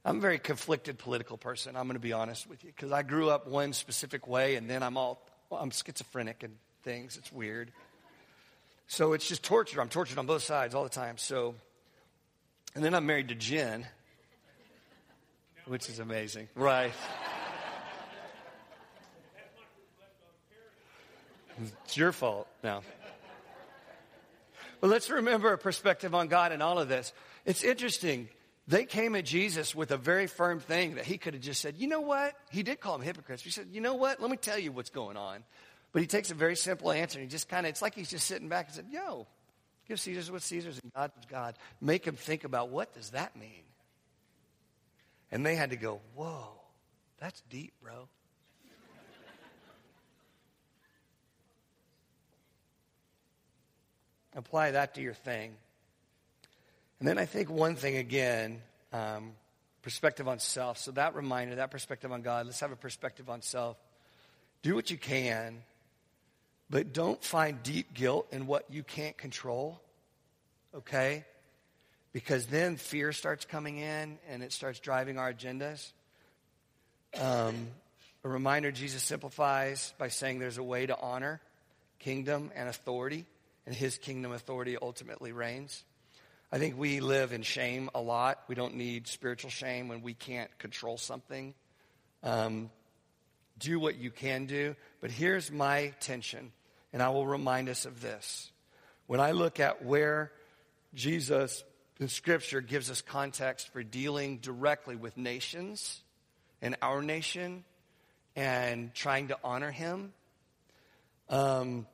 I'm 0.04 0.16
a 0.16 0.20
very 0.20 0.38
conflicted 0.38 0.98
political 0.98 1.36
person. 1.36 1.76
I'm 1.76 1.84
going 1.84 1.94
to 1.94 2.00
be 2.00 2.14
honest 2.14 2.48
with 2.48 2.64
you 2.64 2.72
because 2.74 2.92
I 2.92 3.02
grew 3.02 3.28
up 3.28 3.46
one 3.46 3.74
specific 3.74 4.26
way 4.26 4.56
and 4.56 4.70
then 4.70 4.82
I'm 4.82 4.96
all, 4.96 5.22
well, 5.50 5.60
I'm 5.60 5.70
schizophrenic 5.72 6.42
and 6.44 6.54
things. 6.82 7.16
It's 7.16 7.32
weird. 7.32 7.72
So 8.86 9.12
it's 9.12 9.28
just 9.28 9.42
torture. 9.42 9.80
I'm 9.80 9.88
tortured 9.88 10.18
on 10.18 10.26
both 10.26 10.42
sides 10.42 10.74
all 10.74 10.84
the 10.84 10.88
time. 10.88 11.18
So, 11.18 11.54
and 12.74 12.84
then 12.84 12.94
I'm 12.94 13.04
married 13.04 13.28
to 13.28 13.34
Jen, 13.34 13.86
which 15.66 15.88
is 15.88 15.98
amazing. 15.98 16.48
Right. 16.54 16.92
It's 21.84 21.96
your 21.96 22.12
fault 22.12 22.46
now. 22.64 22.82
But 24.80 24.88
let's 24.88 25.10
remember 25.10 25.52
a 25.52 25.58
perspective 25.58 26.14
on 26.14 26.28
God 26.28 26.52
in 26.52 26.62
all 26.62 26.78
of 26.78 26.88
this. 26.88 27.12
It's 27.44 27.62
interesting. 27.62 28.28
They 28.70 28.84
came 28.84 29.16
at 29.16 29.24
Jesus 29.24 29.74
with 29.74 29.90
a 29.90 29.96
very 29.96 30.28
firm 30.28 30.60
thing 30.60 30.94
that 30.94 31.04
he 31.04 31.18
could 31.18 31.34
have 31.34 31.42
just 31.42 31.60
said, 31.60 31.74
you 31.76 31.88
know 31.88 32.02
what? 32.02 32.36
He 32.52 32.62
did 32.62 32.78
call 32.78 32.96
them 32.96 33.04
hypocrites. 33.04 33.42
He 33.42 33.50
said, 33.50 33.66
you 33.72 33.80
know 33.80 33.94
what? 33.94 34.20
Let 34.20 34.30
me 34.30 34.36
tell 34.36 34.60
you 34.60 34.70
what's 34.70 34.90
going 34.90 35.16
on. 35.16 35.42
But 35.90 36.02
he 36.02 36.06
takes 36.06 36.30
a 36.30 36.34
very 36.34 36.54
simple 36.54 36.92
answer 36.92 37.18
and 37.18 37.28
he 37.28 37.32
just 37.32 37.48
kind 37.48 37.66
of, 37.66 37.70
it's 37.70 37.82
like 37.82 37.96
he's 37.96 38.10
just 38.10 38.28
sitting 38.28 38.48
back 38.48 38.66
and 38.66 38.76
said, 38.76 38.86
yo, 38.92 39.26
give 39.88 39.98
Caesar's 39.98 40.30
what 40.30 40.42
Caesar's 40.42 40.78
and 40.84 40.94
God 40.94 41.10
was 41.16 41.24
God. 41.26 41.56
Make 41.80 42.04
him 42.04 42.14
think 42.14 42.44
about 42.44 42.68
what 42.68 42.94
does 42.94 43.10
that 43.10 43.34
mean? 43.34 43.64
And 45.32 45.44
they 45.44 45.56
had 45.56 45.70
to 45.70 45.76
go, 45.76 46.00
whoa, 46.14 46.52
that's 47.18 47.40
deep, 47.50 47.72
bro. 47.82 48.06
Apply 54.36 54.70
that 54.70 54.94
to 54.94 55.00
your 55.00 55.14
thing. 55.14 55.56
And 57.00 57.08
then 57.08 57.18
I 57.18 57.24
think 57.24 57.50
one 57.50 57.74
thing 57.74 57.96
again, 57.96 58.62
um, 58.92 59.32
perspective 59.82 60.28
on 60.28 60.38
self. 60.38 60.78
So 60.78 60.92
that 60.92 61.14
reminder, 61.14 61.56
that 61.56 61.70
perspective 61.70 62.12
on 62.12 62.22
God, 62.22 62.46
let's 62.46 62.60
have 62.60 62.72
a 62.72 62.76
perspective 62.76 63.28
on 63.28 63.42
self. 63.42 63.76
Do 64.62 64.74
what 64.74 64.90
you 64.90 64.98
can 64.98 65.62
but 66.70 66.92
don't 66.92 67.22
find 67.22 67.62
deep 67.64 67.92
guilt 67.92 68.28
in 68.30 68.46
what 68.46 68.64
you 68.70 68.84
can't 68.84 69.18
control, 69.18 69.80
okay? 70.74 71.24
Because 72.12 72.46
then 72.46 72.76
fear 72.76 73.12
starts 73.12 73.44
coming 73.44 73.78
in 73.78 74.18
and 74.28 74.42
it 74.42 74.52
starts 74.52 74.78
driving 74.78 75.18
our 75.18 75.32
agendas. 75.32 75.90
Um, 77.20 77.66
a 78.22 78.28
reminder 78.28 78.70
Jesus 78.70 79.02
simplifies 79.02 79.92
by 79.98 80.08
saying 80.08 80.38
there's 80.38 80.58
a 80.58 80.62
way 80.62 80.86
to 80.86 80.96
honor 80.98 81.40
kingdom 81.98 82.52
and 82.54 82.68
authority, 82.68 83.26
and 83.66 83.74
his 83.74 83.98
kingdom 83.98 84.32
authority 84.32 84.76
ultimately 84.80 85.32
reigns. 85.32 85.82
I 86.52 86.58
think 86.58 86.76
we 86.76 87.00
live 87.00 87.32
in 87.32 87.42
shame 87.42 87.90
a 87.94 88.00
lot. 88.00 88.42
We 88.48 88.54
don't 88.54 88.74
need 88.74 89.06
spiritual 89.06 89.50
shame 89.50 89.88
when 89.88 90.02
we 90.02 90.14
can't 90.14 90.56
control 90.58 90.96
something. 90.96 91.54
Um, 92.22 92.70
do 93.58 93.78
what 93.78 93.96
you 93.96 94.10
can 94.10 94.46
do. 94.46 94.74
But 95.00 95.10
here's 95.10 95.50
my 95.50 95.94
tension 96.00 96.52
and 96.92 97.02
I 97.02 97.10
will 97.10 97.26
remind 97.26 97.68
us 97.68 97.86
of 97.86 98.00
this. 98.00 98.50
When 99.06 99.20
I 99.20 99.30
look 99.32 99.60
at 99.60 99.84
where 99.84 100.32
Jesus 100.94 101.62
in 101.98 102.08
Scripture 102.08 102.60
gives 102.60 102.90
us 102.90 103.00
context 103.00 103.68
for 103.72 103.82
dealing 103.82 104.38
directly 104.38 104.96
with 104.96 105.16
nations 105.16 106.00
and 106.62 106.76
our 106.82 107.02
nation 107.02 107.64
and 108.34 108.94
trying 108.94 109.28
to 109.28 109.38
honor 109.44 109.70
Him, 109.70 110.12
um, 111.28 111.86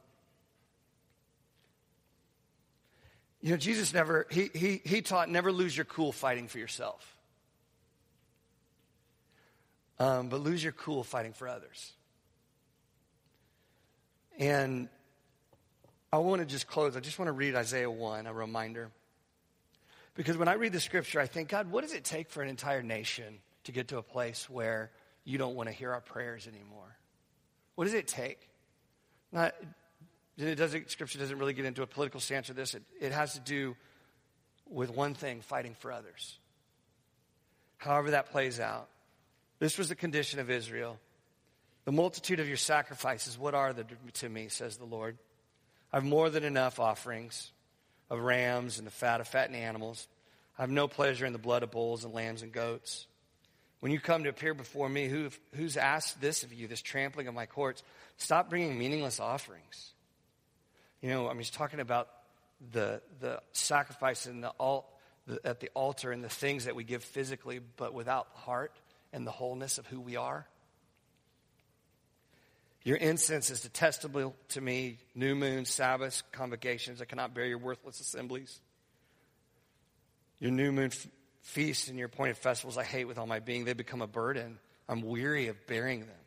you 3.46 3.52
know, 3.52 3.58
Jesus 3.58 3.94
never, 3.94 4.26
he, 4.28 4.50
he, 4.52 4.80
he 4.84 5.02
taught 5.02 5.30
never 5.30 5.52
lose 5.52 5.76
your 5.76 5.84
cool 5.84 6.10
fighting 6.10 6.48
for 6.48 6.58
yourself, 6.58 7.16
um, 10.00 10.30
but 10.30 10.40
lose 10.40 10.64
your 10.64 10.72
cool 10.72 11.04
fighting 11.04 11.32
for 11.32 11.46
others. 11.46 11.92
And 14.36 14.88
I 16.12 16.18
want 16.18 16.42
to 16.42 16.44
just 16.46 16.66
close. 16.66 16.96
I 16.96 17.00
just 17.00 17.20
want 17.20 17.28
to 17.28 17.32
read 17.32 17.54
Isaiah 17.54 17.88
1, 17.88 18.26
a 18.26 18.34
reminder. 18.34 18.90
Because 20.16 20.36
when 20.36 20.48
I 20.48 20.54
read 20.54 20.72
the 20.72 20.80
scripture, 20.80 21.20
I 21.20 21.28
think, 21.28 21.48
God, 21.48 21.70
what 21.70 21.82
does 21.82 21.92
it 21.92 22.02
take 22.02 22.30
for 22.30 22.42
an 22.42 22.48
entire 22.48 22.82
nation 22.82 23.38
to 23.62 23.70
get 23.70 23.86
to 23.88 23.98
a 23.98 24.02
place 24.02 24.50
where 24.50 24.90
you 25.22 25.38
don't 25.38 25.54
want 25.54 25.68
to 25.68 25.72
hear 25.72 25.92
our 25.92 26.00
prayers 26.00 26.48
anymore? 26.48 26.96
What 27.76 27.84
does 27.84 27.94
it 27.94 28.08
take? 28.08 28.40
Not, 29.30 29.54
it 30.38 30.56
doesn't, 30.56 30.90
scripture 30.90 31.18
doesn't 31.18 31.38
really 31.38 31.54
get 31.54 31.64
into 31.64 31.82
a 31.82 31.86
political 31.86 32.20
stance 32.20 32.50
of 32.50 32.56
this. 32.56 32.74
It, 32.74 32.82
it 33.00 33.12
has 33.12 33.34
to 33.34 33.40
do 33.40 33.76
with 34.68 34.90
one 34.90 35.14
thing 35.14 35.40
fighting 35.40 35.74
for 35.78 35.92
others. 35.92 36.38
However, 37.78 38.12
that 38.12 38.30
plays 38.30 38.60
out. 38.60 38.88
This 39.58 39.78
was 39.78 39.88
the 39.88 39.94
condition 39.94 40.40
of 40.40 40.50
Israel. 40.50 40.98
The 41.84 41.92
multitude 41.92 42.40
of 42.40 42.48
your 42.48 42.56
sacrifices, 42.56 43.38
what 43.38 43.54
are 43.54 43.72
they 43.72 43.84
to 44.14 44.28
me, 44.28 44.48
says 44.48 44.76
the 44.76 44.84
Lord? 44.84 45.16
I 45.92 45.98
have 45.98 46.04
more 46.04 46.28
than 46.30 46.44
enough 46.44 46.80
offerings 46.80 47.52
of 48.10 48.18
rams 48.20 48.78
and 48.78 48.86
the 48.86 48.90
fat 48.90 49.20
of 49.20 49.28
fattened 49.28 49.56
animals. 49.56 50.08
I 50.58 50.62
have 50.62 50.70
no 50.70 50.88
pleasure 50.88 51.26
in 51.26 51.32
the 51.32 51.38
blood 51.38 51.62
of 51.62 51.70
bulls 51.70 52.04
and 52.04 52.12
lambs 52.12 52.42
and 52.42 52.52
goats. 52.52 53.06
When 53.80 53.92
you 53.92 54.00
come 54.00 54.24
to 54.24 54.30
appear 54.30 54.54
before 54.54 54.88
me, 54.88 55.06
who, 55.08 55.28
who's 55.54 55.76
asked 55.76 56.20
this 56.20 56.42
of 56.42 56.52
you, 56.52 56.66
this 56.66 56.82
trampling 56.82 57.28
of 57.28 57.34
my 57.34 57.46
courts? 57.46 57.82
Stop 58.16 58.50
bringing 58.50 58.76
meaningless 58.76 59.20
offerings. 59.20 59.92
You 61.06 61.12
know, 61.12 61.26
I 61.28 61.34
mean, 61.34 61.38
he's 61.38 61.50
talking 61.50 61.78
about 61.78 62.08
the, 62.72 63.00
the 63.20 63.40
sacrifice 63.52 64.26
and 64.26 64.42
the, 64.42 64.50
al- 64.58 64.90
the, 65.28 65.38
at 65.44 65.60
the 65.60 65.70
altar 65.72 66.10
and 66.10 66.24
the 66.24 66.28
things 66.28 66.64
that 66.64 66.74
we 66.74 66.82
give 66.82 67.04
physically, 67.04 67.60
but 67.76 67.94
without 67.94 68.32
the 68.32 68.40
heart 68.40 68.72
and 69.12 69.24
the 69.24 69.30
wholeness 69.30 69.78
of 69.78 69.86
who 69.86 70.00
we 70.00 70.16
are. 70.16 70.48
Your 72.82 72.96
incense 72.96 73.50
is 73.50 73.60
detestable 73.60 74.34
to 74.48 74.60
me. 74.60 74.98
New 75.14 75.36
moons, 75.36 75.70
Sabbaths, 75.70 76.24
convocations. 76.32 77.00
I 77.00 77.04
cannot 77.04 77.34
bear 77.34 77.46
your 77.46 77.58
worthless 77.58 78.00
assemblies. 78.00 78.58
Your 80.40 80.50
new 80.50 80.72
moon 80.72 80.90
f- 80.92 81.06
feasts 81.42 81.86
and 81.86 81.96
your 81.96 82.06
appointed 82.06 82.36
festivals 82.36 82.76
I 82.76 82.82
hate 82.82 83.04
with 83.04 83.16
all 83.16 83.28
my 83.28 83.38
being. 83.38 83.64
They 83.64 83.74
become 83.74 84.02
a 84.02 84.08
burden. 84.08 84.58
I'm 84.88 85.02
weary 85.02 85.46
of 85.46 85.68
bearing 85.68 86.00
them. 86.00 86.25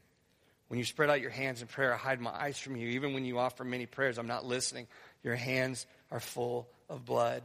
When 0.70 0.78
you 0.78 0.86
spread 0.86 1.10
out 1.10 1.20
your 1.20 1.32
hands 1.32 1.62
in 1.62 1.68
prayer, 1.68 1.94
I 1.94 1.98
hide 1.98 2.22
my 2.22 2.30
eyes 2.30 2.58
from 2.58 2.76
you. 2.76 2.90
Even 2.90 3.14
when 3.14 3.26
you 3.26 3.40
offer 3.40 3.64
many 3.64 3.88
prayers, 3.88 4.18
I'm 4.20 4.28
not 4.28 4.46
listening. 4.46 4.88
Your 5.24 5.36
hands 5.36 5.86
are 6.12 6.20
full 6.20 6.70
of 6.90 7.06
blood. 7.06 7.42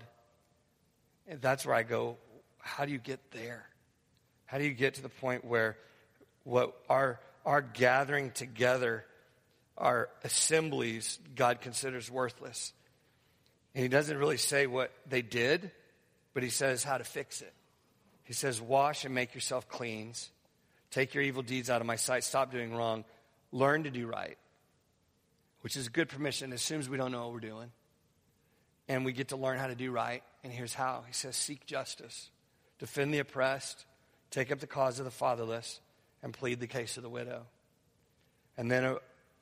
And 1.26 1.40
that's 1.40 1.64
where 1.64 1.74
I 1.74 1.84
go, 1.84 2.18
how 2.58 2.84
do 2.84 2.92
you 2.92 2.98
get 2.98 3.30
there? 3.32 3.64
How 4.44 4.58
do 4.58 4.64
you 4.64 4.74
get 4.74 4.94
to 4.94 5.02
the 5.02 5.08
point 5.08 5.44
where 5.44 5.76
what 6.44 6.76
our, 6.88 7.18
our 7.46 7.62
gathering 7.62 8.30
together, 8.30 9.06
our 9.78 10.10
assemblies, 10.22 11.18
God 11.34 11.62
considers 11.62 12.10
worthless? 12.10 12.74
And 13.74 13.82
he 13.82 13.88
doesn't 13.88 14.18
really 14.18 14.36
say 14.36 14.66
what 14.66 14.92
they 15.08 15.22
did, 15.22 15.70
but 16.34 16.42
he 16.42 16.50
says 16.50 16.84
how 16.84 16.98
to 16.98 17.04
fix 17.04 17.40
it. 17.40 17.52
He 18.24 18.34
says, 18.34 18.60
Wash 18.60 19.06
and 19.06 19.14
make 19.14 19.34
yourself 19.34 19.66
clean. 19.68 20.12
Take 20.90 21.14
your 21.14 21.24
evil 21.24 21.42
deeds 21.42 21.70
out 21.70 21.80
of 21.80 21.86
my 21.86 21.96
sight. 21.96 22.22
Stop 22.22 22.52
doing 22.52 22.74
wrong. 22.74 23.04
Learn 23.54 23.84
to 23.84 23.90
do 23.90 24.08
right, 24.08 24.36
which 25.60 25.76
is 25.76 25.88
good 25.88 26.08
permission 26.08 26.52
as 26.52 26.60
soon 26.60 26.80
as 26.80 26.88
we 26.88 26.96
don't 26.96 27.12
know 27.12 27.22
what 27.22 27.32
we're 27.34 27.38
doing. 27.38 27.70
And 28.88 29.04
we 29.04 29.12
get 29.12 29.28
to 29.28 29.36
learn 29.36 29.58
how 29.58 29.68
to 29.68 29.76
do 29.76 29.92
right. 29.92 30.24
And 30.42 30.52
here's 30.52 30.74
how 30.74 31.04
He 31.06 31.12
says, 31.12 31.36
Seek 31.36 31.64
justice, 31.64 32.30
defend 32.80 33.14
the 33.14 33.20
oppressed, 33.20 33.86
take 34.32 34.50
up 34.50 34.58
the 34.58 34.66
cause 34.66 34.98
of 34.98 35.04
the 35.04 35.12
fatherless, 35.12 35.80
and 36.20 36.34
plead 36.34 36.58
the 36.58 36.66
case 36.66 36.96
of 36.96 37.04
the 37.04 37.08
widow. 37.08 37.46
And 38.58 38.68
then 38.68 38.82
a, 38.82 38.96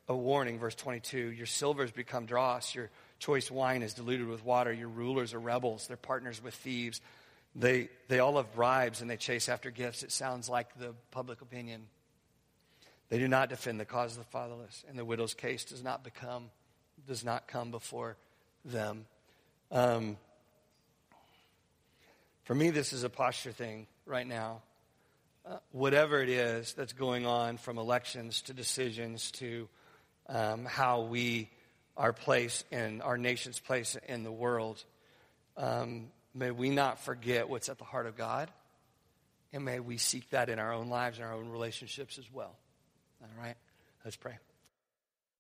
a 0.09 0.15
warning, 0.15 0.59
verse 0.59 0.75
22 0.75 1.33
Your 1.33 1.47
silver 1.47 1.81
has 1.81 1.91
become 1.91 2.27
dross, 2.27 2.75
your 2.75 2.91
choice 3.19 3.51
wine 3.51 3.83
is 3.83 3.95
diluted 3.95 4.29
with 4.29 4.45
water, 4.45 4.75
your 4.75 4.89
rulers 4.89 5.33
are 5.33 5.41
rebels, 5.41 5.87
they're 5.87 5.97
partners 5.97 6.43
with 6.45 6.53
thieves. 6.53 7.01
They, 7.55 7.89
they 8.09 8.19
all 8.19 8.37
have 8.37 8.53
bribes 8.53 9.01
and 9.01 9.11
they 9.11 9.17
chase 9.17 9.49
after 9.49 9.71
gifts. 9.71 10.03
It 10.03 10.13
sounds 10.13 10.51
like 10.51 10.79
the 10.79 10.95
public 11.11 11.41
opinion. 11.41 11.87
They 13.13 13.19
do 13.19 13.29
not 13.29 13.51
defend 13.51 13.79
the 13.79 13.85
cause 13.85 14.13
of 14.13 14.25
the 14.25 14.31
fatherless, 14.31 14.87
and 14.89 14.99
the 14.99 15.05
widow's 15.05 15.35
case 15.35 15.67
does 15.67 15.85
not 15.85 16.03
become, 16.03 16.51
does 17.07 17.23
not 17.23 17.47
come 17.47 17.71
before 17.71 18.17
them. 18.65 19.05
Um, 19.71 20.17
for 22.45 22.55
me, 22.55 22.71
this 22.71 22.95
is 22.95 23.05
a 23.05 23.11
posture 23.11 23.53
thing 23.53 23.87
right 24.07 24.27
now. 24.27 24.63
Uh, 25.45 25.59
whatever 25.73 26.23
it 26.23 26.31
is 26.31 26.73
that's 26.73 26.95
going 26.95 27.27
on, 27.27 27.59
from 27.59 27.77
elections 27.77 28.41
to 28.41 28.55
decisions 28.55 29.31
to 29.33 29.69
um, 30.31 30.65
how 30.65 31.03
we, 31.03 31.51
our 31.99 32.15
place 32.15 32.65
in 32.71 33.03
our 33.03 33.19
nation's 33.19 33.59
place 33.59 33.95
in 34.09 34.23
the 34.23 34.33
world, 34.33 34.83
um, 35.59 36.07
May 36.35 36.51
we 36.51 36.71
not 36.71 36.99
forget 36.99 37.51
what's 37.51 37.69
at 37.69 37.77
the 37.77 37.85
heart 37.85 38.07
of 38.07 38.17
God, 38.17 38.51
and 39.53 39.67
may 39.67 39.81
we 39.81 39.99
seek 39.99 40.31
that 40.31 40.49
in 40.49 40.59
our 40.59 40.73
own 40.73 40.89
lives 40.89 41.19
and 41.19 41.27
our 41.27 41.35
own 41.35 41.51
relationships 41.51 42.17
as 42.17 42.25
well. 42.33 42.57
All 43.23 43.43
right? 43.43 43.57
Let's 44.05 44.17
pray. 44.17 44.39